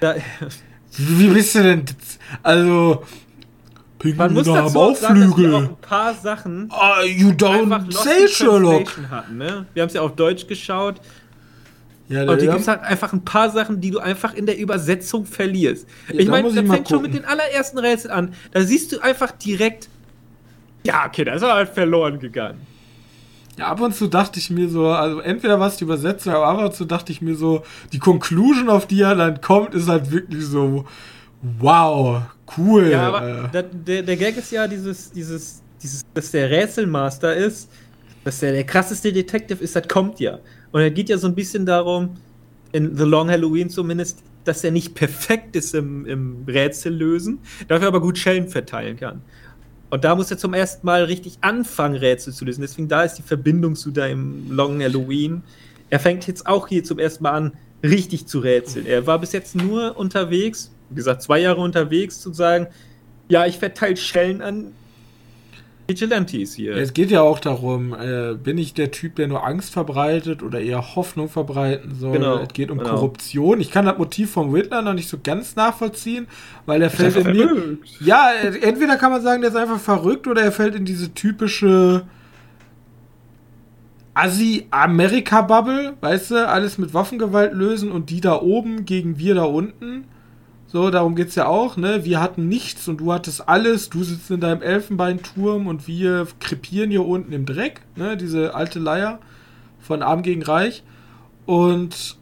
Da, 0.00 0.14
Wie 0.96 1.28
bist 1.28 1.56
du 1.56 1.62
denn? 1.62 1.84
Also, 2.42 3.02
Pinguine 4.04 4.16
Man 4.16 4.34
muss 4.34 4.44
dazu 4.44 4.58
haben 4.58 4.76
auch 4.76 4.96
sagen, 4.96 5.32
Flügel. 5.32 5.50
Dass 5.50 5.60
wir 5.60 5.66
auch 5.66 5.70
ein 5.70 5.76
paar 5.80 6.14
Sachen. 6.14 6.70
Uh, 6.70 7.06
you 7.06 7.30
don't 7.30 7.92
say 7.92 8.28
Sherlock. 8.28 8.90
Hatten, 9.10 9.38
ne? 9.38 9.66
Wir 9.72 9.82
haben 9.82 9.88
es 9.88 9.94
ja 9.94 10.02
auf 10.02 10.14
Deutsch 10.14 10.46
geschaut. 10.46 11.00
Ja, 12.08 12.24
und 12.24 12.38
hier 12.38 12.50
gibt 12.50 12.60
es 12.60 12.68
halt 12.68 12.82
einfach 12.82 13.14
ein 13.14 13.24
paar 13.24 13.50
Sachen, 13.50 13.80
die 13.80 13.90
du 13.90 13.98
einfach 13.98 14.34
in 14.34 14.44
der 14.44 14.58
Übersetzung 14.58 15.24
verlierst. 15.24 15.88
Ja, 16.12 16.20
ich 16.20 16.28
meine, 16.28 16.52
da 16.52 16.62
fängt 16.62 16.86
schon 16.86 17.00
mit 17.00 17.14
den 17.14 17.24
allerersten 17.24 17.78
Rätseln 17.78 18.12
an. 18.12 18.34
Da 18.52 18.60
siehst 18.60 18.92
du 18.92 19.00
einfach 19.00 19.30
direkt, 19.30 19.88
ja, 20.84 21.06
okay, 21.06 21.24
das 21.24 21.40
ist 21.40 21.48
halt 21.48 21.70
verloren 21.70 22.18
gegangen. 22.18 22.60
Ja, 23.56 23.68
ab 23.68 23.80
und 23.80 23.94
zu 23.94 24.08
dachte 24.08 24.38
ich 24.38 24.50
mir 24.50 24.68
so, 24.68 24.88
also 24.88 25.20
entweder 25.20 25.58
war 25.58 25.68
es 25.68 25.76
die 25.76 25.84
Übersetzung, 25.84 26.34
aber 26.34 26.48
ab 26.48 26.58
und 26.58 26.74
zu 26.74 26.84
dachte 26.84 27.10
ich 27.10 27.22
mir 27.22 27.36
so, 27.36 27.62
die 27.92 28.00
Conclusion, 28.00 28.68
auf 28.68 28.86
die 28.86 29.00
er 29.00 29.14
dann 29.14 29.40
kommt, 29.40 29.74
ist 29.74 29.88
halt 29.88 30.10
wirklich 30.10 30.44
so, 30.44 30.84
wow, 31.40 32.20
cool. 32.58 32.90
Ja, 32.90 33.08
aber 33.08 33.50
äh. 33.52 33.62
der, 33.72 34.02
der 34.02 34.16
Gag 34.16 34.36
ist 34.36 34.52
ja 34.52 34.66
dieses, 34.66 35.10
dieses, 35.12 35.62
dieses, 35.82 36.02
dass 36.14 36.30
der 36.30 36.50
Rätselmaster 36.50 37.34
ist, 37.34 37.70
dass 38.24 38.40
der 38.40 38.52
der 38.52 38.64
krasseste 38.64 39.12
Detective 39.12 39.62
ist, 39.62 39.76
das 39.76 39.86
kommt 39.88 40.20
ja. 40.20 40.38
Und 40.72 40.80
er 40.80 40.90
geht 40.90 41.08
ja 41.08 41.18
so 41.18 41.26
ein 41.26 41.34
bisschen 41.34 41.66
darum, 41.66 42.16
in 42.72 42.96
The 42.96 43.04
Long 43.04 43.30
Halloween 43.30 43.70
zumindest, 43.70 44.22
dass 44.44 44.64
er 44.64 44.72
nicht 44.72 44.94
perfekt 44.94 45.56
ist 45.56 45.74
im, 45.74 46.06
im 46.06 46.44
Rätsel 46.46 46.92
lösen, 46.92 47.38
dafür 47.68 47.88
aber 47.88 48.00
gut 48.00 48.18
Schellen 48.18 48.48
verteilen 48.48 48.96
kann. 48.96 49.22
Und 49.90 50.04
da 50.04 50.16
muss 50.16 50.30
er 50.30 50.38
zum 50.38 50.54
ersten 50.54 50.84
Mal 50.84 51.04
richtig 51.04 51.38
anfangen, 51.40 51.94
Rätsel 51.94 52.32
zu 52.32 52.44
lösen. 52.44 52.62
Deswegen 52.62 52.88
da 52.88 53.04
ist 53.04 53.14
die 53.14 53.22
Verbindung 53.22 53.76
zu 53.76 53.92
deinem 53.92 54.50
Long 54.50 54.82
Halloween. 54.82 55.42
Er 55.88 56.00
fängt 56.00 56.26
jetzt 56.26 56.46
auch 56.46 56.66
hier 56.66 56.82
zum 56.82 56.98
ersten 56.98 57.22
Mal 57.22 57.30
an, 57.30 57.52
richtig 57.84 58.26
zu 58.26 58.40
rätseln. 58.40 58.86
Er 58.86 59.06
war 59.06 59.20
bis 59.20 59.32
jetzt 59.32 59.54
nur 59.54 59.96
unterwegs, 59.96 60.72
wie 60.94 60.96
gesagt, 60.96 61.22
zwei 61.22 61.40
Jahre 61.40 61.60
unterwegs, 61.60 62.20
zu 62.20 62.32
sagen, 62.32 62.68
ja, 63.28 63.46
ich 63.46 63.58
verteile 63.58 63.96
Schellen 63.96 64.40
an 64.40 64.72
Vigilantes 65.86 66.54
hier. 66.54 66.76
Es 66.76 66.94
geht 66.94 67.10
ja 67.10 67.20
auch 67.20 67.40
darum, 67.40 67.92
äh, 67.94 68.34
bin 68.34 68.56
ich 68.56 68.72
der 68.72 68.90
Typ, 68.90 69.16
der 69.16 69.28
nur 69.28 69.44
Angst 69.44 69.72
verbreitet 69.72 70.42
oder 70.42 70.60
eher 70.60 70.94
Hoffnung 70.94 71.28
verbreiten 71.28 71.94
soll? 71.94 72.12
Genau, 72.12 72.38
es 72.38 72.48
geht 72.48 72.70
um 72.70 72.78
genau. 72.78 72.90
Korruption. 72.90 73.60
Ich 73.60 73.70
kann 73.70 73.84
das 73.84 73.98
Motiv 73.98 74.30
vom 74.30 74.54
Whitler 74.54 74.80
noch 74.82 74.94
nicht 74.94 75.08
so 75.08 75.18
ganz 75.22 75.56
nachvollziehen, 75.56 76.26
weil 76.64 76.80
er 76.80 76.90
fällt 76.90 77.16
in 77.16 77.32
mir. 77.32 77.78
Ja, 78.00 78.30
entweder 78.62 78.96
kann 78.96 79.12
man 79.12 79.20
sagen, 79.20 79.42
der 79.42 79.50
ist 79.50 79.56
einfach 79.56 79.80
verrückt 79.80 80.26
oder 80.26 80.42
er 80.42 80.52
fällt 80.52 80.74
in 80.74 80.84
diese 80.84 81.12
typische 81.12 82.04
Assi-Amerika-Bubble, 84.14 85.94
weißt 86.00 86.30
du, 86.30 86.48
alles 86.48 86.78
mit 86.78 86.94
Waffengewalt 86.94 87.52
lösen 87.52 87.90
und 87.90 88.10
die 88.10 88.20
da 88.20 88.40
oben 88.40 88.84
gegen 88.86 89.18
wir 89.18 89.34
da 89.34 89.44
unten. 89.44 90.04
So, 90.74 90.90
darum 90.90 91.14
geht's 91.14 91.36
ja 91.36 91.46
auch, 91.46 91.76
ne? 91.76 92.04
Wir 92.04 92.20
hatten 92.20 92.48
nichts 92.48 92.88
und 92.88 92.96
du 92.96 93.12
hattest 93.12 93.48
alles. 93.48 93.90
Du 93.90 94.02
sitzt 94.02 94.28
in 94.32 94.40
deinem 94.40 94.60
Elfenbeinturm 94.60 95.68
und 95.68 95.86
wir 95.86 96.26
krepieren 96.40 96.90
hier 96.90 97.06
unten 97.06 97.32
im 97.32 97.46
Dreck, 97.46 97.82
ne? 97.94 98.16
Diese 98.16 98.56
alte 98.56 98.80
Leier 98.80 99.20
von 99.78 100.02
Arm 100.02 100.22
gegen 100.22 100.42
Reich. 100.42 100.82
Und 101.46 102.16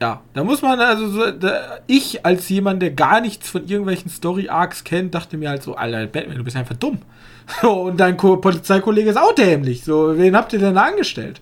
ja, 0.00 0.20
da 0.34 0.42
muss 0.42 0.60
man 0.60 0.80
also 0.80 1.08
so, 1.08 1.30
da, 1.30 1.78
ich 1.86 2.26
als 2.26 2.48
jemand, 2.48 2.82
der 2.82 2.90
gar 2.90 3.20
nichts 3.20 3.48
von 3.48 3.68
irgendwelchen 3.68 4.10
Story 4.10 4.48
Arcs 4.48 4.82
kennt, 4.82 5.14
dachte 5.14 5.36
mir 5.36 5.50
halt 5.50 5.62
so, 5.62 5.76
Alter, 5.76 6.08
Batman, 6.08 6.38
du 6.38 6.44
bist 6.44 6.56
einfach 6.56 6.74
dumm. 6.74 6.98
So, 7.62 7.82
und 7.82 8.00
dein 8.00 8.16
Ko 8.16 8.36
Polizeikollege 8.36 9.10
ist 9.10 9.16
auch 9.16 9.32
dämlich. 9.32 9.84
So, 9.84 10.18
wen 10.18 10.34
habt 10.34 10.52
ihr 10.52 10.58
denn 10.58 10.74
da 10.74 10.82
angestellt? 10.86 11.40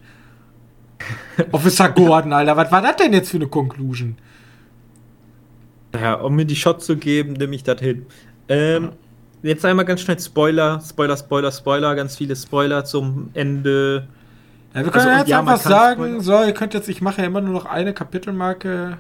Officer 1.53 1.89
Gordon, 1.89 2.35
Alter, 2.35 2.59
was 2.59 2.71
war 2.71 2.83
das 2.83 2.97
denn 2.97 3.15
jetzt 3.15 3.31
für 3.31 3.39
eine 3.39 3.49
Conclusion? 3.49 4.19
Ja, 6.01 6.15
um 6.15 6.37
mir 6.37 6.45
die 6.45 6.57
Shot 6.57 6.83
zu 6.83 6.97
geben, 6.97 7.35
nehme 7.35 7.55
ich 7.55 7.63
das 7.63 7.81
hin. 7.81 8.07
Ähm, 8.49 8.93
jetzt 9.43 9.65
einmal 9.65 9.85
ganz 9.85 10.01
schnell 10.01 10.19
Spoiler, 10.19 10.81
Spoiler, 10.81 11.17
Spoiler, 11.17 11.53
Spoiler, 11.53 11.95
ganz 11.95 12.17
viele 12.17 12.37
Spoiler 12.37 12.85
zum 12.85 13.31
Ende. 13.35 14.09
Ja, 14.75 14.85
wir 14.85 14.91
können 14.91 15.07
also, 15.07 15.19
jetzt 15.21 15.29
ja, 15.29 15.39
einfach 15.41 15.61
sagen, 15.61 16.03
Spoiler. 16.03 16.21
so, 16.21 16.45
ihr 16.45 16.53
könnt 16.53 16.75
jetzt, 16.75 16.89
ich 16.89 17.01
mache 17.01 17.23
ja 17.23 17.27
immer 17.27 17.41
nur 17.41 17.55
noch 17.55 17.67
eine 17.67 17.93
Kapitelmarke. 17.95 18.99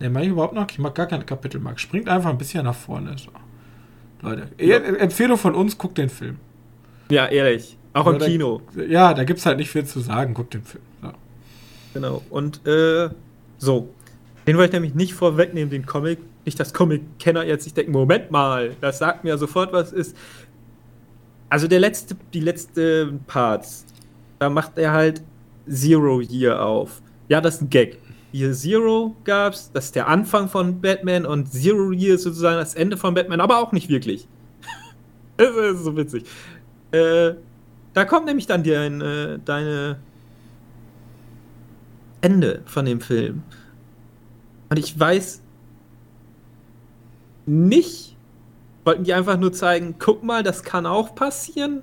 Ne, 0.00 0.10
mache 0.10 0.24
ich 0.24 0.30
überhaupt 0.30 0.54
noch? 0.54 0.66
Ich 0.70 0.78
mache 0.78 0.94
gar 0.94 1.06
keine 1.06 1.24
Kapitelmarke. 1.24 1.78
Springt 1.78 2.08
einfach 2.08 2.30
ein 2.30 2.38
bisschen 2.38 2.64
nach 2.64 2.74
vorne. 2.74 3.16
So. 3.18 3.30
Leute, 4.22 4.48
ja. 4.58 4.76
Empfehlung 4.76 5.36
von 5.36 5.54
uns, 5.54 5.76
guckt 5.76 5.98
den 5.98 6.08
Film. 6.08 6.38
Ja, 7.10 7.26
ehrlich. 7.26 7.76
Auch 7.92 8.06
im 8.06 8.18
Kino. 8.18 8.62
ja, 8.88 9.14
da 9.14 9.24
gibt 9.24 9.40
es 9.40 9.46
halt 9.46 9.58
nicht 9.58 9.70
viel 9.70 9.84
zu 9.84 10.00
sagen. 10.00 10.32
Guckt 10.32 10.54
den 10.54 10.62
Film. 10.62 10.84
So. 11.02 11.10
Genau. 11.94 12.22
Und 12.30 12.66
äh, 12.66 13.10
so. 13.58 13.88
Den 14.46 14.56
wollte 14.56 14.68
ich 14.68 14.72
nämlich 14.72 14.94
nicht 14.94 15.14
vorwegnehmen, 15.14 15.70
den 15.70 15.86
Comic. 15.86 16.18
Nicht, 16.44 16.58
dass 16.58 16.72
Comic-Kenner 16.72 17.44
jetzt 17.44 17.64
sich 17.64 17.74
denken, 17.74 17.92
Moment 17.92 18.30
mal, 18.30 18.76
das 18.80 18.98
sagt 18.98 19.24
mir 19.24 19.36
sofort, 19.38 19.72
was 19.72 19.92
ist. 19.92 20.16
Also 21.48 21.66
der 21.68 21.80
letzte, 21.80 22.16
die 22.32 22.40
letzte 22.40 23.12
Parts, 23.26 23.84
da 24.38 24.48
macht 24.48 24.78
er 24.78 24.92
halt 24.92 25.22
Zero 25.68 26.20
hier 26.20 26.62
auf. 26.62 27.02
Ja, 27.28 27.40
das 27.40 27.56
ist 27.56 27.62
ein 27.62 27.70
Gag. 27.70 27.98
Hier 28.32 28.52
Zero 28.52 29.16
gab's, 29.24 29.70
das 29.72 29.86
ist 29.86 29.96
der 29.96 30.08
Anfang 30.08 30.48
von 30.48 30.80
Batman 30.80 31.26
und 31.26 31.52
Zero 31.52 31.92
hier 31.92 32.14
ist 32.14 32.22
sozusagen 32.22 32.56
das 32.56 32.74
Ende 32.74 32.96
von 32.96 33.14
Batman, 33.14 33.40
aber 33.40 33.58
auch 33.58 33.72
nicht 33.72 33.88
wirklich. 33.88 34.28
das 35.36 35.50
ist 35.50 35.84
so 35.84 35.96
witzig. 35.96 36.24
Äh, 36.92 37.34
da 37.92 38.04
kommt 38.04 38.26
nämlich 38.26 38.46
dann 38.46 38.62
dein, 38.62 39.00
äh, 39.00 39.38
deine 39.44 39.98
Ende 42.20 42.62
von 42.66 42.84
dem 42.84 43.00
Film. 43.00 43.42
Und 44.68 44.78
ich 44.78 44.98
weiß 44.98 45.42
nicht, 47.46 48.16
wollten 48.84 49.04
die 49.04 49.14
einfach 49.14 49.38
nur 49.38 49.52
zeigen, 49.52 49.96
guck 49.98 50.22
mal, 50.22 50.42
das 50.42 50.62
kann 50.62 50.86
auch 50.86 51.14
passieren. 51.14 51.82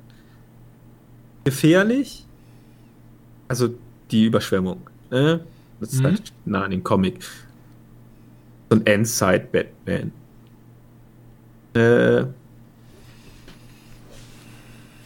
Gefährlich. 1.44 2.26
Also 3.48 3.70
die 4.12 4.26
Überschwemmung. 4.26 4.82
Ne? 5.10 5.42
Das 5.80 5.94
ist 5.94 6.00
mhm. 6.02 6.06
halt 6.06 6.34
nah 6.46 6.64
an 6.64 6.72
den 6.72 6.84
Comic. 6.84 7.24
So 8.70 8.78
ein 8.78 8.86
Endside-Batman. 8.86 10.12
Äh, 11.74 12.26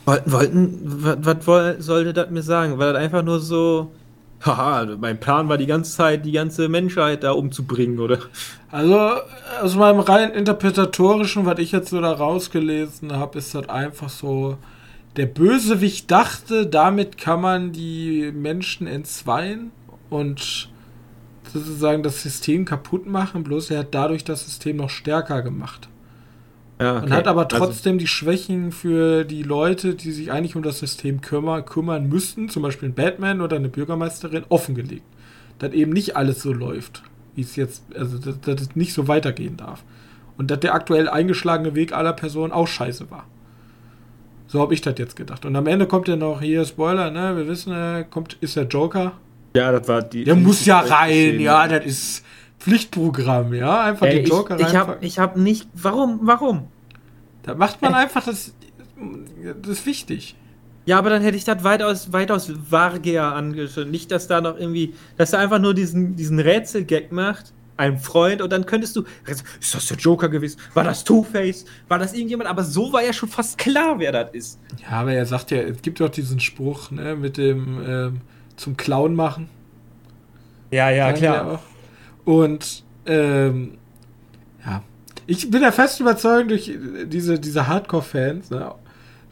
wollten, 0.06 0.32
wollten, 0.32 0.80
was, 0.84 1.48
was 1.48 1.86
sollte 1.86 2.14
das 2.14 2.30
mir 2.30 2.42
sagen? 2.42 2.78
War 2.78 2.94
das 2.94 3.02
einfach 3.02 3.24
nur 3.24 3.40
so, 3.40 3.92
haha, 4.46 4.98
mein 5.00 5.20
Plan 5.20 5.50
war 5.50 5.58
die 5.58 5.66
ganze 5.66 5.96
Zeit, 5.96 6.26
die 6.26 6.32
ganze 6.32 6.70
Menschheit 6.70 7.24
da 7.24 7.32
umzubringen, 7.32 8.00
oder? 8.00 8.20
Also, 8.72 9.22
aus 9.62 9.76
meinem 9.76 10.00
rein 10.00 10.32
interpretatorischen, 10.32 11.46
was 11.46 11.60
ich 11.60 11.72
jetzt 11.72 11.90
so 11.90 12.02
da 12.02 12.12
rausgelesen 12.12 13.14
habe, 13.14 13.38
ist 13.38 13.54
das 13.54 13.70
einfach 13.70 14.10
so, 14.10 14.58
der 15.18 15.26
Bösewicht 15.26 16.10
dachte, 16.10 16.66
damit 16.66 17.18
kann 17.18 17.42
man 17.42 17.72
die 17.74 18.32
Menschen 18.34 18.88
entzweien 18.88 19.72
und 20.10 20.70
sozusagen 21.52 22.02
das 22.02 22.22
System 22.22 22.66
kaputt 22.66 23.08
machen, 23.08 23.44
bloß 23.44 23.72
er 23.72 23.80
hat 23.80 23.94
dadurch 23.94 24.24
das 24.24 24.46
System 24.46 24.78
noch 24.78 24.90
stärker 24.90 25.42
gemacht. 25.42 25.90
Ja, 26.82 26.98
okay. 26.98 27.06
Und 27.06 27.14
hat 27.14 27.28
aber 27.28 27.44
also 27.44 27.58
trotzdem 27.58 27.94
also, 27.94 28.00
die 28.00 28.08
Schwächen 28.08 28.72
für 28.72 29.24
die 29.24 29.44
Leute, 29.44 29.94
die 29.94 30.12
sich 30.12 30.32
eigentlich 30.32 30.56
um 30.56 30.64
das 30.64 30.80
System 30.80 31.22
kümmern, 31.22 31.64
kümmern 31.64 32.10
müssten, 32.10 32.50
zum 32.50 32.64
Beispiel 32.64 32.90
ein 32.90 32.96
Batman 32.96 33.42
oder 33.42 33.58
eine 33.58 33.70
Bürgermeisterin, 33.70 34.46
offengelegt. 34.50 35.06
Dass 35.60 35.74
eben 35.74 35.92
nicht 35.92 36.16
alles 36.16 36.42
so 36.42 36.52
läuft, 36.52 37.04
wie 37.36 37.42
es 37.42 37.56
jetzt, 37.56 37.84
also 37.96 38.18
dass, 38.18 38.42
dass 38.42 38.62
es 38.62 38.76
nicht 38.76 38.94
so 38.94 39.08
weitergehen 39.08 39.58
darf. 39.58 39.84
Und 40.38 40.50
dass 40.50 40.60
der 40.60 40.74
aktuell 40.74 41.08
eingeschlagene 41.08 41.76
Weg 41.76 41.94
aller 41.94 42.14
Personen 42.14 42.52
auch 42.52 42.68
scheiße 42.68 43.12
war. 43.12 43.28
So 44.48 44.60
habe 44.60 44.74
ich 44.74 44.82
das 44.82 44.96
jetzt 44.98 45.16
gedacht. 45.16 45.46
Und 45.46 45.56
am 45.56 45.68
Ende 45.68 45.86
kommt 45.86 46.08
ja 46.08 46.16
noch 46.16 46.42
hier 46.42 46.66
Spoiler, 46.66 47.12
ne? 47.12 47.38
Wir 47.38 47.48
wissen, 47.48 47.72
er 47.72 48.04
kommt, 48.06 48.38
ist 48.42 48.56
der 48.56 48.64
Joker. 48.64 49.14
Ja, 49.56 49.72
das 49.72 49.88
war 49.88 50.02
die. 50.02 50.24
Der 50.24 50.36
muss 50.36 50.66
ja 50.66 50.80
rein, 50.80 51.40
ja, 51.40 51.68
das 51.68 51.86
ist 51.86 52.26
Pflichtprogramm, 52.62 53.56
ja? 53.56 53.82
Einfach 53.82 54.06
Ey, 54.06 54.22
den 54.22 54.26
Joker 54.26 54.60
ich, 54.60 54.68
ich 54.68 54.76
habe 54.76 54.98
ich 55.02 55.20
hab 55.20 55.36
nicht. 55.36 55.68
Warum? 55.74 56.20
Warum? 56.22 56.68
Da 57.42 57.56
macht 57.56 57.82
man 57.82 57.94
Ey. 57.94 58.02
einfach 58.02 58.24
das. 58.24 58.54
Das 59.62 59.72
ist 59.72 59.86
wichtig. 59.88 60.36
Ja, 60.86 61.00
aber 61.00 61.10
dann 61.10 61.24
hätte 61.24 61.38
ich 61.38 61.44
das 61.44 61.64
weitaus, 61.64 62.14
weitaus 62.14 62.52
vager 62.70 63.34
angeschaut. 63.34 63.88
Nicht, 63.88 64.12
dass 64.12 64.28
da 64.28 64.42
noch 64.42 64.58
irgendwie, 64.58 64.94
dass 65.18 65.34
er 65.34 65.40
einfach 65.40 65.60
nur 65.60 65.74
diesen, 65.74 66.16
diesen 66.16 66.40
Rätselgag 66.40 67.12
macht, 67.12 67.54
ein 67.78 67.98
Freund, 67.98 68.44
und 68.44 68.52
dann 68.52 68.66
könntest 68.66 68.96
du, 68.96 69.06
ist 69.26 69.74
das 69.74 69.88
der 69.88 69.98
Joker 69.98 70.30
gewesen? 70.30 70.60
War 70.76 70.84
das 70.84 71.04
Two-Face? 71.04 71.66
War 71.88 71.98
das 71.98 72.14
irgendjemand? 72.14 72.50
Aber 72.50 72.64
so 72.64 72.94
war 72.94 73.04
ja 73.04 73.14
schon 73.14 73.30
fast 73.30 73.58
klar, 73.58 73.98
wer 73.98 74.12
das 74.12 74.34
ist. 74.34 74.60
Ja, 74.84 75.02
aber 75.02 75.14
er 75.14 75.26
sagt 75.26 75.50
ja, 75.50 75.58
es 75.62 75.82
gibt 75.82 76.00
doch 76.00 76.10
diesen 76.10 76.40
Spruch, 76.40 76.92
ne, 76.92 77.16
mit 77.16 77.38
dem 77.38 77.82
ähm, 77.88 78.22
zum 78.56 78.78
Clown 78.78 79.16
machen. 79.16 79.50
Ja, 80.70 80.90
ja, 80.90 81.12
klar. 81.14 81.60
Und 82.26 82.84
ähm, 83.06 83.78
ja, 84.66 84.84
ich 85.28 85.50
bin 85.50 85.62
ja 85.62 85.72
fest 85.72 86.00
überzeugt 86.00 86.52
durch 86.52 86.72
diese, 87.06 87.40
diese 87.40 87.68
Hardcore-Fans, 87.68 88.50
ne, 88.52 88.74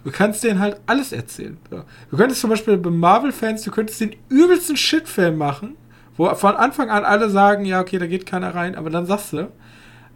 Du 0.03 0.11
kannst 0.11 0.43
denen 0.43 0.59
halt 0.59 0.79
alles 0.85 1.11
erzählen. 1.11 1.57
So. 1.69 1.83
Du 2.09 2.17
könntest 2.17 2.41
zum 2.41 2.49
Beispiel 2.49 2.77
bei 2.77 2.89
Marvel-Fans, 2.89 3.63
du 3.63 3.71
könntest 3.71 3.99
den 3.99 4.15
übelsten 4.29 4.77
Shit-Film 4.77 5.37
machen, 5.37 5.75
wo 6.15 6.33
von 6.35 6.55
Anfang 6.55 6.89
an 6.89 7.03
alle 7.03 7.29
sagen, 7.29 7.65
ja, 7.65 7.81
okay, 7.81 7.99
da 7.99 8.07
geht 8.07 8.25
keiner 8.25 8.55
rein, 8.55 8.75
aber 8.75 8.89
dann 8.89 9.05
sagst 9.05 9.33
du, 9.33 9.51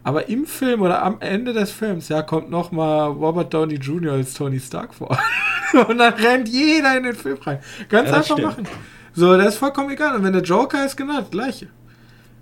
aber 0.02 0.28
im 0.28 0.46
Film 0.46 0.82
oder 0.82 1.02
am 1.02 1.16
Ende 1.20 1.52
des 1.52 1.70
Films, 1.70 2.08
ja, 2.08 2.22
kommt 2.22 2.50
nochmal 2.50 3.08
Robert 3.08 3.52
Downey 3.52 3.76
Jr. 3.76 4.12
als 4.12 4.34
Tony 4.34 4.60
Stark 4.60 4.94
vor. 4.94 5.18
Und 5.88 5.98
dann 5.98 6.12
rennt 6.14 6.48
jeder 6.48 6.96
in 6.96 7.04
den 7.04 7.14
Film 7.14 7.38
rein. 7.38 7.58
Ganz 7.88 8.10
ja, 8.10 8.16
einfach 8.16 8.36
stimmt. 8.36 8.42
machen. 8.42 8.68
So, 9.14 9.36
das 9.36 9.54
ist 9.54 9.56
vollkommen 9.56 9.90
egal. 9.90 10.16
Und 10.16 10.24
wenn 10.24 10.32
der 10.32 10.42
Joker 10.42 10.84
ist, 10.84 10.96
genau 10.96 11.20
das 11.20 11.30
gleiche. 11.30 11.68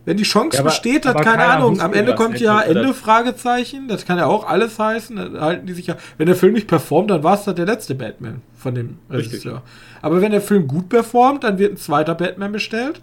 Wenn 0.04 0.16
die 0.16 0.24
Chance 0.24 0.56
ja, 0.56 0.60
aber, 0.60 0.70
besteht, 0.70 1.06
hat 1.06 1.22
keine 1.22 1.44
Ahnung. 1.44 1.80
Am 1.80 1.94
Ende 1.94 2.14
kommt 2.14 2.40
ja 2.40 2.60
Ende 2.60 2.92
Fragezeichen. 2.92 3.86
Das 3.86 4.04
kann 4.04 4.18
ja 4.18 4.26
auch 4.26 4.48
alles 4.48 4.78
heißen. 4.78 5.14
Dann 5.14 5.40
halten 5.40 5.66
die 5.66 5.74
sich 5.74 5.86
ja. 5.86 5.96
Wenn 6.18 6.26
der 6.26 6.34
Film 6.34 6.54
nicht 6.54 6.66
performt, 6.66 7.10
dann 7.10 7.22
war 7.22 7.34
es 7.34 7.46
halt 7.46 7.58
der 7.58 7.66
letzte 7.66 7.94
Batman 7.94 8.42
von 8.56 8.74
dem 8.74 8.98
Regisseur. 9.08 9.62
Aber 10.00 10.20
wenn 10.20 10.32
der 10.32 10.40
Film 10.40 10.66
gut 10.66 10.88
performt, 10.88 11.44
dann 11.44 11.58
wird 11.58 11.74
ein 11.74 11.76
zweiter 11.76 12.16
Batman 12.16 12.50
bestellt. 12.50 13.00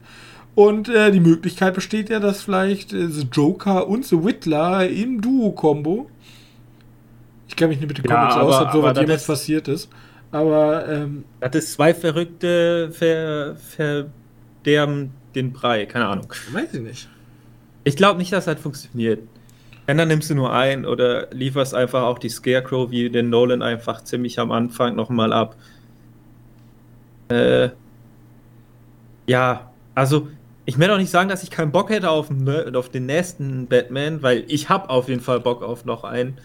Und 0.55 0.89
äh, 0.89 1.11
die 1.11 1.21
Möglichkeit 1.21 1.73
besteht 1.73 2.09
ja, 2.09 2.19
dass 2.19 2.41
vielleicht 2.41 2.91
äh, 2.91 3.07
The 3.07 3.27
Joker 3.31 3.87
und 3.87 4.05
The 4.05 4.21
Whittler 4.21 4.89
im 4.89 5.21
Duo-Kombo. 5.21 6.09
Ich 7.47 7.55
kenne 7.55 7.69
mich 7.69 7.79
nicht 7.79 7.87
mit 7.87 7.97
den 7.97 8.05
Comics 8.05 8.35
ja, 8.35 8.41
aus, 8.41 8.61
ob 8.61 8.71
sowas 8.73 8.97
jemals 8.99 9.25
passiert 9.25 9.69
ist. 9.69 9.89
Aber. 10.31 10.87
Ähm, 10.89 11.23
das 11.39 11.55
ist 11.55 11.73
zwei 11.73 11.93
verrückte 11.93 12.91
Ver, 12.91 13.55
Verderben 13.55 15.13
den 15.35 15.53
Brei, 15.53 15.85
keine 15.85 16.07
Ahnung. 16.07 16.33
Weiß 16.51 16.73
ich 16.73 16.81
nicht. 16.81 17.09
Ich 17.83 17.95
glaube 17.95 18.19
nicht, 18.19 18.31
dass 18.31 18.45
das 18.45 18.59
funktioniert. 18.59 19.21
Wenn, 19.85 19.97
dann 19.97 20.07
nimmst 20.07 20.29
du 20.29 20.35
nur 20.35 20.53
ein 20.53 20.85
oder 20.85 21.27
lieferst 21.31 21.73
einfach 21.73 22.03
auch 22.03 22.19
die 22.19 22.29
Scarecrow 22.29 22.91
wie 22.91 23.09
den 23.09 23.29
Nolan 23.29 23.61
einfach 23.61 24.03
ziemlich 24.03 24.39
am 24.39 24.51
Anfang 24.51 24.95
nochmal 24.95 25.33
ab. 25.33 25.55
Äh, 27.29 27.69
ja, 29.25 29.71
also 29.95 30.27
ich 30.65 30.77
werde 30.77 30.93
auch 30.93 30.99
nicht 30.99 31.09
sagen, 31.09 31.29
dass 31.29 31.41
ich 31.41 31.49
keinen 31.49 31.71
Bock 31.71 31.89
hätte 31.89 32.11
auf, 32.11 32.29
ne, 32.29 32.71
auf 32.75 32.89
den 32.89 33.07
nächsten 33.07 33.65
Batman, 33.65 34.21
weil 34.21 34.43
ich 34.47 34.69
habe 34.69 34.89
auf 34.89 35.09
jeden 35.09 35.21
Fall 35.21 35.39
Bock 35.39 35.63
auf 35.63 35.85
noch 35.85 36.03
einen. 36.03 36.37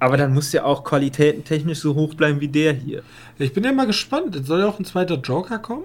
Aber 0.00 0.16
dann 0.16 0.34
muss 0.34 0.52
ja 0.52 0.64
auch 0.64 0.82
qualitätentechnisch 0.82 1.78
so 1.78 1.94
hoch 1.94 2.14
bleiben 2.14 2.40
wie 2.40 2.48
der 2.48 2.72
hier. 2.72 3.02
Ich 3.38 3.52
bin 3.52 3.62
ja 3.62 3.72
mal 3.72 3.86
gespannt. 3.86 4.34
Soll 4.44 4.60
ja 4.60 4.66
auch 4.66 4.80
ein 4.80 4.84
zweiter 4.84 5.16
Joker 5.16 5.60
kommen? 5.60 5.84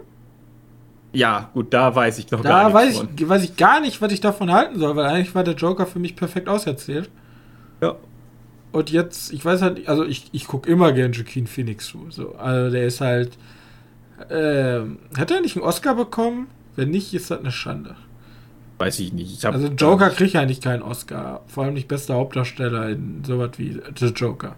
Ja, 1.15 1.49
gut, 1.53 1.73
da 1.73 1.95
weiß 1.95 2.19
ich 2.19 2.29
noch 2.31 2.41
da 2.41 2.49
gar 2.49 2.83
nichts. 2.83 2.99
Da 2.99 3.05
weiß, 3.05 3.29
weiß 3.29 3.43
ich 3.43 3.55
gar 3.55 3.79
nicht, 3.79 4.01
was 4.01 4.11
ich 4.11 4.21
davon 4.21 4.51
halten 4.51 4.79
soll, 4.79 4.95
weil 4.95 5.05
eigentlich 5.05 5.33
war 5.33 5.43
der 5.43 5.55
Joker 5.55 5.85
für 5.85 5.99
mich 5.99 6.15
perfekt 6.15 6.49
auserzählt. 6.49 7.09
Ja. 7.81 7.95
Und 8.71 8.91
jetzt, 8.91 9.31
ich 9.31 9.43
weiß 9.45 9.61
halt, 9.61 9.87
also 9.87 10.03
ich, 10.03 10.29
ich 10.33 10.47
gucke 10.47 10.69
immer 10.69 10.91
gern 10.91 11.13
Joaquin 11.13 11.47
Phoenix 11.47 11.87
zu. 11.87 12.07
So. 12.09 12.35
Also 12.35 12.71
der 12.71 12.85
ist 12.85 12.99
halt. 13.01 13.37
Äh, 14.29 14.81
hat 15.17 15.31
er 15.31 15.41
nicht 15.41 15.55
einen 15.55 15.65
Oscar 15.65 15.95
bekommen? 15.95 16.47
Wenn 16.75 16.89
nicht, 16.89 17.13
ist 17.13 17.31
das 17.31 17.39
eine 17.39 17.51
Schande. 17.51 17.95
Weiß 18.77 18.99
ich 18.99 19.13
nicht. 19.13 19.31
Ich 19.31 19.45
also 19.47 19.67
Joker 19.67 20.09
kriegt 20.09 20.35
eigentlich 20.35 20.59
keinen 20.59 20.81
Oscar. 20.81 21.41
Vor 21.47 21.63
allem 21.63 21.73
nicht 21.73 21.87
bester 21.87 22.15
Hauptdarsteller 22.15 22.89
in 22.89 23.23
sowas 23.23 23.51
wie 23.57 23.79
The 23.97 24.07
Joker. 24.07 24.55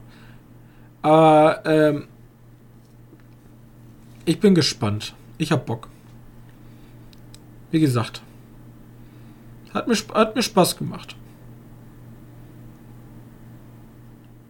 Aber 1.03 1.61
ähm, 1.65 2.07
ich 4.25 4.39
bin 4.39 4.55
gespannt. 4.55 5.13
Ich 5.37 5.51
hab 5.51 5.67
Bock. 5.67 5.89
Wie 7.71 7.79
gesagt, 7.79 8.21
hat 9.73 9.87
mir, 9.87 9.95
hat 10.13 10.35
mir 10.35 10.41
Spaß 10.41 10.77
gemacht. 10.77 11.15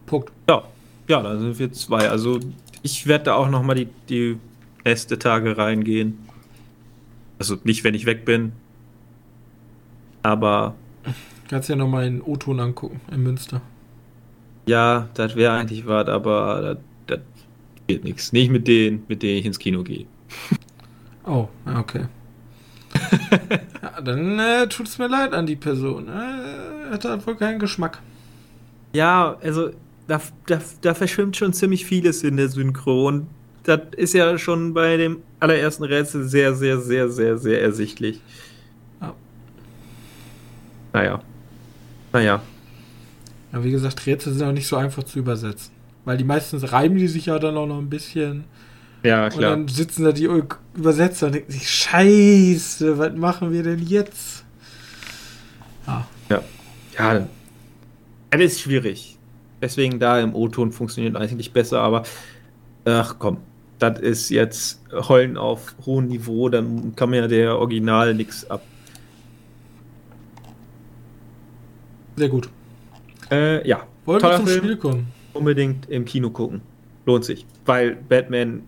Punkt. 0.06 0.32
Ja, 0.48 0.64
ja, 1.08 1.22
da 1.22 1.38
sind 1.38 1.58
wir 1.58 1.72
zwei. 1.72 2.08
Also 2.08 2.40
ich 2.82 3.06
werde 3.06 3.24
da 3.24 3.34
auch 3.34 3.48
noch 3.48 3.62
mal 3.62 3.74
die, 3.74 3.88
die 4.08 4.38
Tage 5.18 5.58
reingehen. 5.58 6.18
Also 7.38 7.56
nicht, 7.64 7.84
wenn 7.84 7.94
ich 7.94 8.06
weg 8.06 8.24
bin. 8.24 8.52
Aber. 10.22 10.74
Kannst 11.48 11.68
ja 11.68 11.76
noch 11.76 11.88
mal 11.88 12.06
in 12.06 12.20
O-Ton 12.20 12.60
angucken, 12.60 13.00
in 13.10 13.22
Münster. 13.22 13.62
Ja, 14.66 15.08
das 15.14 15.34
wäre 15.34 15.54
eigentlich 15.54 15.86
was, 15.86 16.08
aber 16.08 16.78
das 17.06 17.20
geht 17.86 18.04
nichts. 18.04 18.32
Nicht 18.32 18.50
mit 18.50 18.68
denen, 18.68 19.04
mit 19.08 19.22
denen 19.22 19.38
ich 19.38 19.46
ins 19.46 19.58
Kino 19.58 19.82
gehe. 19.82 20.06
Oh, 21.24 21.48
okay. 21.66 22.06
Ja, 23.82 24.00
dann 24.00 24.38
äh, 24.38 24.68
tut 24.68 24.88
es 24.88 24.98
mir 24.98 25.08
leid 25.08 25.32
an 25.32 25.46
die 25.46 25.56
Person. 25.56 26.08
Äh, 26.08 26.92
hat 26.92 27.04
halt 27.04 27.26
wohl 27.26 27.36
keinen 27.36 27.58
Geschmack. 27.58 28.00
Ja, 28.92 29.36
also 29.42 29.70
da, 30.06 30.20
da, 30.46 30.60
da 30.80 30.94
verschwimmt 30.94 31.36
schon 31.36 31.52
ziemlich 31.52 31.84
vieles 31.84 32.22
in 32.22 32.36
der 32.36 32.48
Synchron. 32.48 33.26
Das 33.64 33.80
ist 33.96 34.14
ja 34.14 34.38
schon 34.38 34.72
bei 34.72 34.96
dem 34.96 35.18
allerersten 35.40 35.84
Rätsel 35.84 36.24
sehr, 36.24 36.54
sehr, 36.54 36.80
sehr, 36.80 37.10
sehr, 37.10 37.36
sehr 37.36 37.60
ersichtlich. 37.60 38.20
Ja. 39.00 39.14
Naja. 40.92 41.22
Naja. 42.12 42.42
Ja, 43.52 43.64
wie 43.64 43.70
gesagt, 43.70 44.06
Rätsel 44.06 44.32
sind 44.32 44.46
auch 44.46 44.52
nicht 44.52 44.66
so 44.66 44.76
einfach 44.76 45.02
zu 45.02 45.18
übersetzen. 45.18 45.72
Weil 46.04 46.16
die 46.16 46.24
meistens 46.24 46.72
reiben 46.72 46.96
die 46.96 47.08
sich 47.08 47.26
ja 47.26 47.38
dann 47.38 47.56
auch 47.56 47.66
noch 47.66 47.78
ein 47.78 47.90
bisschen. 47.90 48.44
Ja, 49.02 49.28
klar. 49.30 49.54
Und 49.54 49.68
dann 49.68 49.68
sitzen 49.68 50.04
da 50.04 50.12
die 50.12 50.28
Übersetzer 50.74 51.26
und 51.26 51.34
denken 51.34 51.52
sich, 51.52 51.70
scheiße, 51.70 52.98
was 52.98 53.14
machen 53.14 53.52
wir 53.52 53.62
denn 53.62 53.80
jetzt? 53.80 54.44
Ah. 55.86 56.02
Ja. 56.28 56.42
Ja, 56.98 57.28
das 58.30 58.40
ist 58.40 58.60
schwierig. 58.60 59.16
Deswegen 59.62 59.98
da 59.98 60.20
im 60.20 60.34
O-Ton 60.34 60.72
funktioniert 60.72 61.16
eigentlich 61.16 61.52
besser, 61.52 61.80
aber 61.80 62.02
ach 62.84 63.16
komm, 63.18 63.38
das 63.78 64.00
ist 64.00 64.30
jetzt 64.30 64.80
Heulen 64.92 65.36
auf 65.36 65.74
hohem 65.86 66.08
Niveau, 66.08 66.48
dann 66.48 66.94
kann 66.96 67.10
mir 67.10 67.22
ja 67.22 67.28
der 67.28 67.58
Original 67.58 68.14
nichts 68.14 68.48
ab. 68.50 68.62
Sehr 72.16 72.28
gut. 72.28 72.48
Äh, 73.30 73.66
ja. 73.66 73.86
Wollen 74.04 74.22
wir 74.22 74.36
zum 74.36 74.46
Film. 74.46 74.58
Spiel 74.58 74.76
kommen? 74.76 75.06
Unbedingt 75.34 75.88
im 75.88 76.04
Kino 76.04 76.30
gucken. 76.30 76.62
Lohnt 77.06 77.24
sich. 77.24 77.46
Weil 77.64 77.94
Batman 77.94 78.62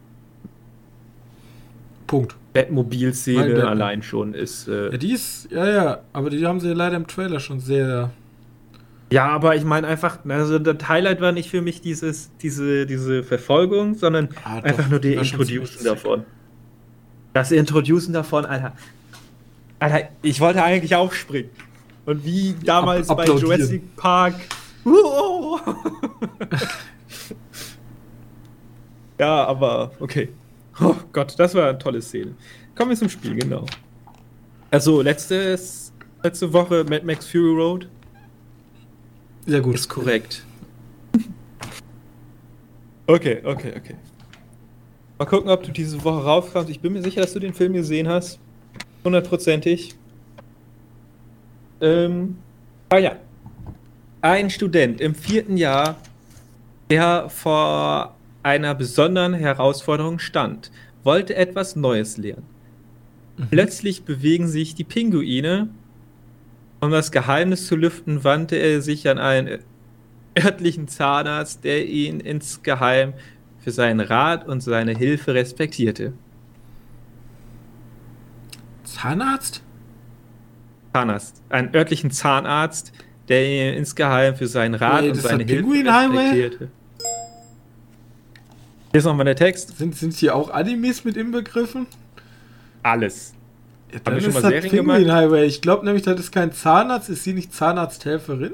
Punkt. 2.11 2.34
Batmobil-Szene 2.54 3.64
allein 3.68 4.02
schon 4.02 4.34
ist. 4.34 4.66
Äh 4.66 4.90
ja, 4.90 4.98
die 4.98 5.12
ist, 5.12 5.46
ja, 5.52 5.70
ja, 5.70 6.00
aber 6.12 6.28
die 6.30 6.44
haben 6.44 6.58
sie 6.58 6.72
leider 6.72 6.96
im 6.96 7.06
Trailer 7.06 7.38
schon 7.38 7.61
sehr. 7.61 8.11
Ja, 9.12 9.28
aber 9.28 9.54
ich 9.54 9.62
meine 9.62 9.86
einfach, 9.86 10.18
also 10.28 10.58
das 10.58 10.88
Highlight 10.88 11.20
war 11.20 11.30
nicht 11.30 11.48
für 11.50 11.62
mich 11.62 11.80
dieses, 11.80 12.32
diese, 12.38 12.84
diese 12.86 13.22
Verfolgung, 13.22 13.94
sondern 13.94 14.30
ah, 14.42 14.58
einfach 14.58 14.88
nur 14.88 14.98
die 14.98 15.14
Introducen 15.14 15.84
davon. 15.84 16.24
Das 17.32 17.52
Introducen 17.52 18.12
davon, 18.12 18.44
Alter. 18.44 18.72
Alter, 19.78 20.08
ich 20.22 20.40
wollte 20.40 20.64
eigentlich 20.64 20.96
aufspringen. 20.96 21.52
Und 22.06 22.24
wie 22.24 22.56
damals 22.64 23.08
Ab 23.08 23.18
bei 23.18 23.26
Jurassic 23.26 23.94
Park. 23.94 24.34
ja, 29.20 29.44
aber 29.46 29.92
okay. 30.00 30.30
Oh 30.81 30.97
Gott, 31.12 31.35
das 31.39 31.55
war 31.55 31.68
eine 31.68 31.78
tolle 31.78 32.01
Szene. 32.01 32.35
Kommen 32.74 32.91
wir 32.91 32.97
zum 32.97 33.09
Spiel, 33.09 33.35
genau. 33.35 33.66
Also, 34.70 35.03
letztes, 35.03 35.93
letzte 36.22 36.53
Woche 36.53 36.85
Mad 36.85 37.05
Max 37.05 37.26
Fury 37.26 37.55
Road. 37.55 37.89
Sehr 39.47 39.61
gut. 39.61 39.74
Ist 39.74 39.89
korrekt. 39.89 40.45
okay, 43.07 43.43
okay, 43.45 43.74
okay. 43.76 43.97
Mal 45.18 45.26
gucken, 45.26 45.51
ob 45.51 45.62
du 45.62 45.70
diese 45.70 46.03
Woche 46.03 46.24
raufkommst. 46.24 46.70
Ich 46.70 46.81
bin 46.81 46.95
mir 46.95 47.03
sicher, 47.03 47.20
dass 47.20 47.33
du 47.33 47.41
den 47.41 47.53
Film 47.53 47.74
gesehen 47.74 48.09
hast. 48.09 48.39
Hundertprozentig. 49.05 49.95
Ähm, 51.81 52.39
ah 52.89 52.99
ja. 52.99 53.16
Ein 54.22 54.51
Student 54.51 55.01
im 55.01 55.14
vierten 55.14 55.57
Jahr, 55.57 55.97
der 56.91 57.28
vor 57.28 58.14
einer 58.43 58.74
besonderen 58.74 59.34
Herausforderung 59.34 60.18
stand, 60.18 60.70
wollte 61.03 61.36
etwas 61.36 61.76
Neues 61.76 62.16
lernen. 62.16 62.47
Mhm. 63.36 63.49
Plötzlich 63.51 64.05
bewegen 64.05 64.49
sich 64.49 64.74
die 64.74 64.84
Pinguine. 64.84 65.68
Um 66.80 66.91
das 66.91 67.12
Geheimnis 67.12 67.66
zu 67.66 67.76
lüften, 67.76 68.24
wandte 68.24 68.57
er 68.57 68.80
sich 68.80 69.09
an 69.09 69.18
einen 69.18 69.59
örtlichen 70.38 70.88
Zahnarzt, 70.88 71.64
der 71.64 71.86
ihn 71.86 72.20
insgeheim 72.20 73.14
für 73.59 73.70
seinen 73.70 74.01
Rat 74.01 74.47
und 74.49 74.62
seine 74.62 74.97
Hilfe 74.97 75.34
respektierte. 75.34 76.12
Zahnarzt? 78.84 79.62
Zahnarzt. 80.95 81.43
Einen 81.51 81.74
örtlichen 81.74 82.11
Zahnarzt, 82.11 82.93
der 83.28 83.47
ihn 83.47 83.74
insgeheim 83.74 84.34
für 84.34 84.47
seinen 84.47 84.74
Rat 84.74 85.03
Wait, 85.03 85.11
und 85.12 85.16
seine 85.16 85.45
Hilfe 85.45 85.84
respektierte. 85.84 86.68
Hier 88.91 88.99
ist 88.99 89.05
nochmal 89.05 89.24
der 89.24 89.36
Text. 89.36 89.78
Sind, 89.78 89.97
sind 89.97 90.14
hier 90.14 90.34
auch 90.34 90.51
Animes 90.51 91.05
mit 91.05 91.16
inbegriffen? 91.16 91.86
Alles. 92.82 93.34
Ja, 93.93 94.01
dann 94.03 94.14
Hab 94.14 94.18
ich 94.18 94.24
schon 94.24 94.34
mal 94.34 94.43
Serien 94.43 94.70
Penguin 94.70 95.03
gemacht? 95.03 95.16
Highway. 95.16 95.47
Ich 95.47 95.61
glaube 95.61 95.84
nämlich, 95.84 96.03
das 96.03 96.18
ist 96.18 96.32
kein 96.32 96.53
Zahnarzt. 96.53 97.09
Ist 97.09 97.24
sie 97.24 97.32
nicht 97.32 97.55
Zahnarzthelferin? 97.55 98.53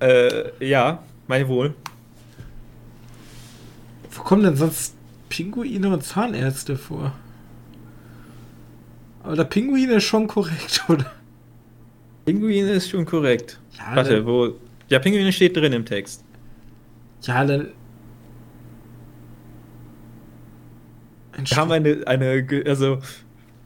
Äh, 0.00 0.66
ja, 0.66 1.02
meine 1.26 1.46
wohl. 1.48 1.74
Wo 4.10 4.22
kommen 4.22 4.42
denn 4.42 4.56
sonst 4.56 4.94
Pinguine 5.28 5.90
und 5.90 6.02
Zahnärzte 6.02 6.76
vor? 6.76 7.12
Aber 9.22 9.36
der 9.36 9.44
Pinguin 9.44 9.90
ist 9.90 10.04
schon 10.04 10.26
korrekt, 10.26 10.84
oder? 10.88 11.12
Pinguine 12.24 12.70
ist 12.70 12.88
schon 12.88 13.04
korrekt. 13.04 13.60
Ja, 13.76 13.96
Warte, 13.96 14.26
wo. 14.26 14.54
Ja, 14.90 14.98
Pinguine 14.98 15.32
steht 15.32 15.56
drin 15.56 15.72
im 15.72 15.84
Text. 15.84 16.24
Ja, 17.22 17.44
dann. 17.44 17.68
Wir 21.36 21.56
haben 21.56 21.72
eine, 21.72 22.06
eine, 22.06 22.46
also 22.66 22.98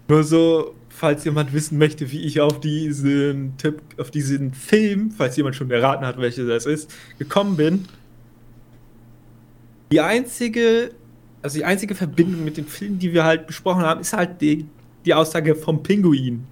nur 0.07 0.23
so, 0.23 0.75
falls 0.91 1.25
jemand 1.25 1.53
wissen 1.53 1.79
möchte, 1.79 2.13
wie 2.13 2.21
ich 2.21 2.41
auf 2.41 2.61
diesen 2.61 3.57
Tipp, 3.57 3.81
auf 3.99 4.11
diesen 4.11 4.53
Film, 4.53 5.11
falls 5.11 5.37
jemand 5.37 5.57
schon 5.57 5.71
erraten 5.71 6.07
hat, 6.07 6.19
welcher 6.19 6.47
das 6.47 6.67
ist, 6.67 6.95
gekommen 7.19 7.57
bin. 7.57 7.87
Die 9.91 10.01
einzige, 10.01 10.91
also 11.43 11.59
die 11.59 11.65
einzige 11.65 11.95
Verbindung 11.95 12.45
mit 12.45 12.59
dem 12.59 12.67
Film, 12.67 12.99
die 12.99 13.13
wir 13.13 13.25
halt 13.25 13.47
besprochen 13.47 13.83
haben, 13.83 14.03
ist 14.03 14.13
halt 14.13 14.41
die, 14.41 14.67
die 15.05 15.15
Aussage 15.15 15.55
vom 15.57 15.83
Pinguin. 15.83 16.47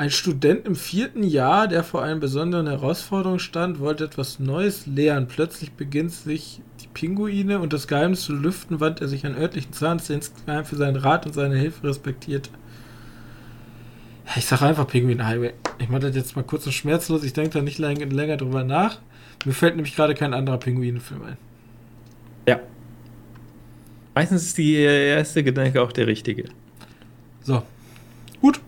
Ein 0.00 0.12
Student 0.12 0.64
im 0.64 0.76
vierten 0.76 1.24
Jahr, 1.24 1.66
der 1.66 1.82
vor 1.82 2.04
einer 2.04 2.20
besonderen 2.20 2.68
Herausforderung 2.68 3.40
stand, 3.40 3.80
wollte 3.80 4.04
etwas 4.04 4.38
Neues 4.38 4.86
lernen. 4.86 5.26
Plötzlich 5.26 5.72
beginnt 5.72 6.12
sich 6.12 6.60
die 6.80 6.86
Pinguine 6.86 7.58
und 7.58 7.72
das 7.72 7.88
Geheimnis 7.88 8.22
zu 8.22 8.32
lüften, 8.32 8.78
wandte 8.78 9.04
er 9.04 9.08
sich 9.08 9.26
an 9.26 9.36
örtlichen 9.36 9.72
Zahnarzt, 9.72 10.08
der 10.08 10.16
insgeheim 10.16 10.64
für 10.64 10.76
seinen 10.76 10.94
Rat 10.94 11.26
und 11.26 11.32
seine 11.32 11.56
Hilfe 11.56 11.88
respektierte. 11.88 12.50
Ich 14.36 14.46
sage 14.46 14.66
einfach 14.66 14.86
Pinguin 14.86 15.26
Highway. 15.26 15.54
Ich 15.78 15.88
mache 15.88 16.02
das 16.02 16.14
jetzt 16.14 16.36
mal 16.36 16.44
kurz 16.44 16.64
und 16.66 16.72
schmerzlos. 16.72 17.24
Ich 17.24 17.32
denke 17.32 17.50
da 17.50 17.62
nicht 17.62 17.78
länger, 17.78 18.06
länger 18.06 18.36
drüber 18.36 18.62
nach. 18.62 19.00
Mir 19.44 19.52
fällt 19.52 19.74
nämlich 19.74 19.96
gerade 19.96 20.14
kein 20.14 20.32
anderer 20.32 20.58
Pinguinenfilm 20.58 21.24
ein. 21.24 21.36
Ja. 22.46 22.60
Meistens 24.14 24.44
ist 24.44 24.58
die 24.58 24.74
erste 24.74 25.42
Gedanke 25.42 25.82
auch 25.82 25.90
der 25.90 26.06
richtige. 26.06 26.44
So. 27.42 27.64
Gut. 28.40 28.60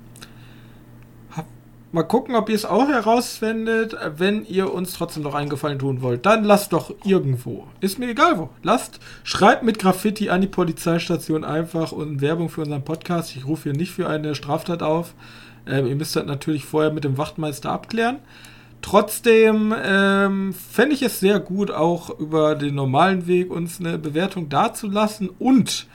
Mal 1.92 2.04
gucken, 2.04 2.36
ob 2.36 2.48
ihr 2.48 2.54
es 2.54 2.64
auch 2.64 2.86
herausfindet. 2.86 3.96
Wenn 4.16 4.46
ihr 4.46 4.72
uns 4.72 4.92
trotzdem 4.92 5.24
noch 5.24 5.34
einen 5.34 5.50
Gefallen 5.50 5.80
tun 5.80 6.02
wollt, 6.02 6.24
dann 6.24 6.44
lasst 6.44 6.72
doch 6.72 6.94
irgendwo. 7.04 7.66
Ist 7.80 7.98
mir 7.98 8.10
egal 8.10 8.38
wo. 8.38 8.50
Lasst, 8.62 9.00
schreibt 9.24 9.64
mit 9.64 9.80
Graffiti 9.80 10.30
an 10.30 10.40
die 10.40 10.46
Polizeistation 10.46 11.42
einfach 11.42 11.90
und 11.90 12.20
Werbung 12.20 12.48
für 12.48 12.60
unseren 12.60 12.84
Podcast. 12.84 13.34
Ich 13.34 13.44
rufe 13.44 13.64
hier 13.64 13.72
nicht 13.72 13.90
für 13.90 14.08
eine 14.08 14.36
Straftat 14.36 14.84
auf. 14.84 15.14
Ähm, 15.66 15.88
ihr 15.88 15.96
müsst 15.96 16.14
das 16.14 16.26
natürlich 16.26 16.64
vorher 16.64 16.92
mit 16.92 17.02
dem 17.02 17.18
Wachtmeister 17.18 17.72
abklären. 17.72 18.18
Trotzdem 18.82 19.74
ähm, 19.84 20.54
fände 20.54 20.94
ich 20.94 21.02
es 21.02 21.18
sehr 21.18 21.40
gut, 21.40 21.72
auch 21.72 22.20
über 22.20 22.54
den 22.54 22.76
normalen 22.76 23.26
Weg 23.26 23.50
uns 23.50 23.80
eine 23.80 23.98
Bewertung 23.98 24.48
dazulassen. 24.48 25.28
Und 25.40 25.88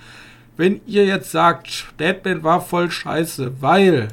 wenn 0.57 0.81
ihr 0.87 1.05
jetzt 1.05 1.31
sagt, 1.31 1.85
Batman 1.97 2.43
war 2.43 2.59
voll 2.59 2.91
scheiße, 2.91 3.61
weil 3.61 4.09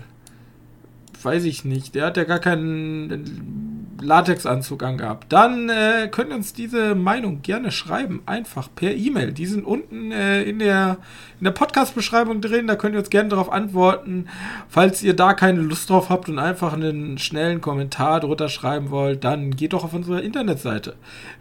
weiß 1.25 1.45
ich 1.45 1.65
nicht, 1.65 1.95
der 1.95 2.07
hat 2.07 2.17
ja 2.17 2.25
gar 2.25 2.39
keinen 2.39 3.83
Latexanzug 4.03 4.83
angehabt. 4.83 5.33
Dann 5.33 5.69
äh, 5.69 6.09
könnt 6.11 6.31
ihr 6.31 6.37
uns 6.37 6.53
diese 6.53 6.95
Meinung 6.95 7.43
gerne 7.43 7.71
schreiben, 7.71 8.23
einfach 8.27 8.69
per 8.75 8.95
E-Mail. 8.95 9.33
Die 9.33 9.47
sind 9.47 9.65
unten 9.65 10.13
äh, 10.13 10.43
in 10.43 10.59
der, 10.59 10.99
in 11.39 11.45
der 11.45 11.53
Podcast-Beschreibung 11.53 12.41
drin, 12.41 12.67
da 12.67 12.77
könnt 12.77 12.95
ihr 12.95 12.99
uns 12.99 13.11
gerne 13.11 13.29
darauf 13.31 13.53
antworten. 13.53 14.27
Falls 14.69 15.03
ihr 15.03 15.15
da 15.15 15.35
keine 15.35 15.61
Lust 15.61 15.91
drauf 15.91 16.09
habt 16.11 16.29
und 16.29 16.39
einfach 16.39 16.73
einen 16.73 17.19
schnellen 17.19 17.61
Kommentar 17.61 18.21
drunter 18.21 18.49
schreiben 18.49 18.91
wollt, 18.91 19.25
dann 19.25 19.57
geht 19.57 19.73
doch 19.73 19.83
auf 19.85 19.95
unsere 19.95 20.21
Internetseite 20.21 20.95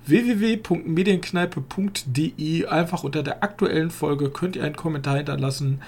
www.medienkneipe.de. 0.06 2.66
Einfach 2.68 3.04
unter 3.04 3.24
der 3.24 3.44
aktuellen 3.44 3.92
Folge 3.92 4.30
könnt 4.30 4.56
ihr 4.56 4.64
einen 4.64 4.76
Kommentar 4.76 5.18
hinterlassen. 5.18 5.82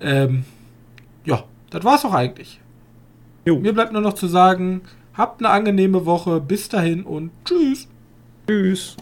Ähm, 0.00 0.44
ja, 1.24 1.44
das 1.70 1.84
war's 1.84 2.04
auch 2.04 2.14
eigentlich. 2.14 2.61
Jo. 3.44 3.58
Mir 3.58 3.72
bleibt 3.72 3.92
nur 3.92 4.02
noch 4.02 4.14
zu 4.14 4.26
sagen, 4.26 4.82
habt 5.14 5.40
eine 5.40 5.50
angenehme 5.50 6.06
Woche. 6.06 6.40
Bis 6.40 6.68
dahin 6.68 7.02
und 7.04 7.30
tschüss. 7.44 7.88
Tschüss. 8.46 8.96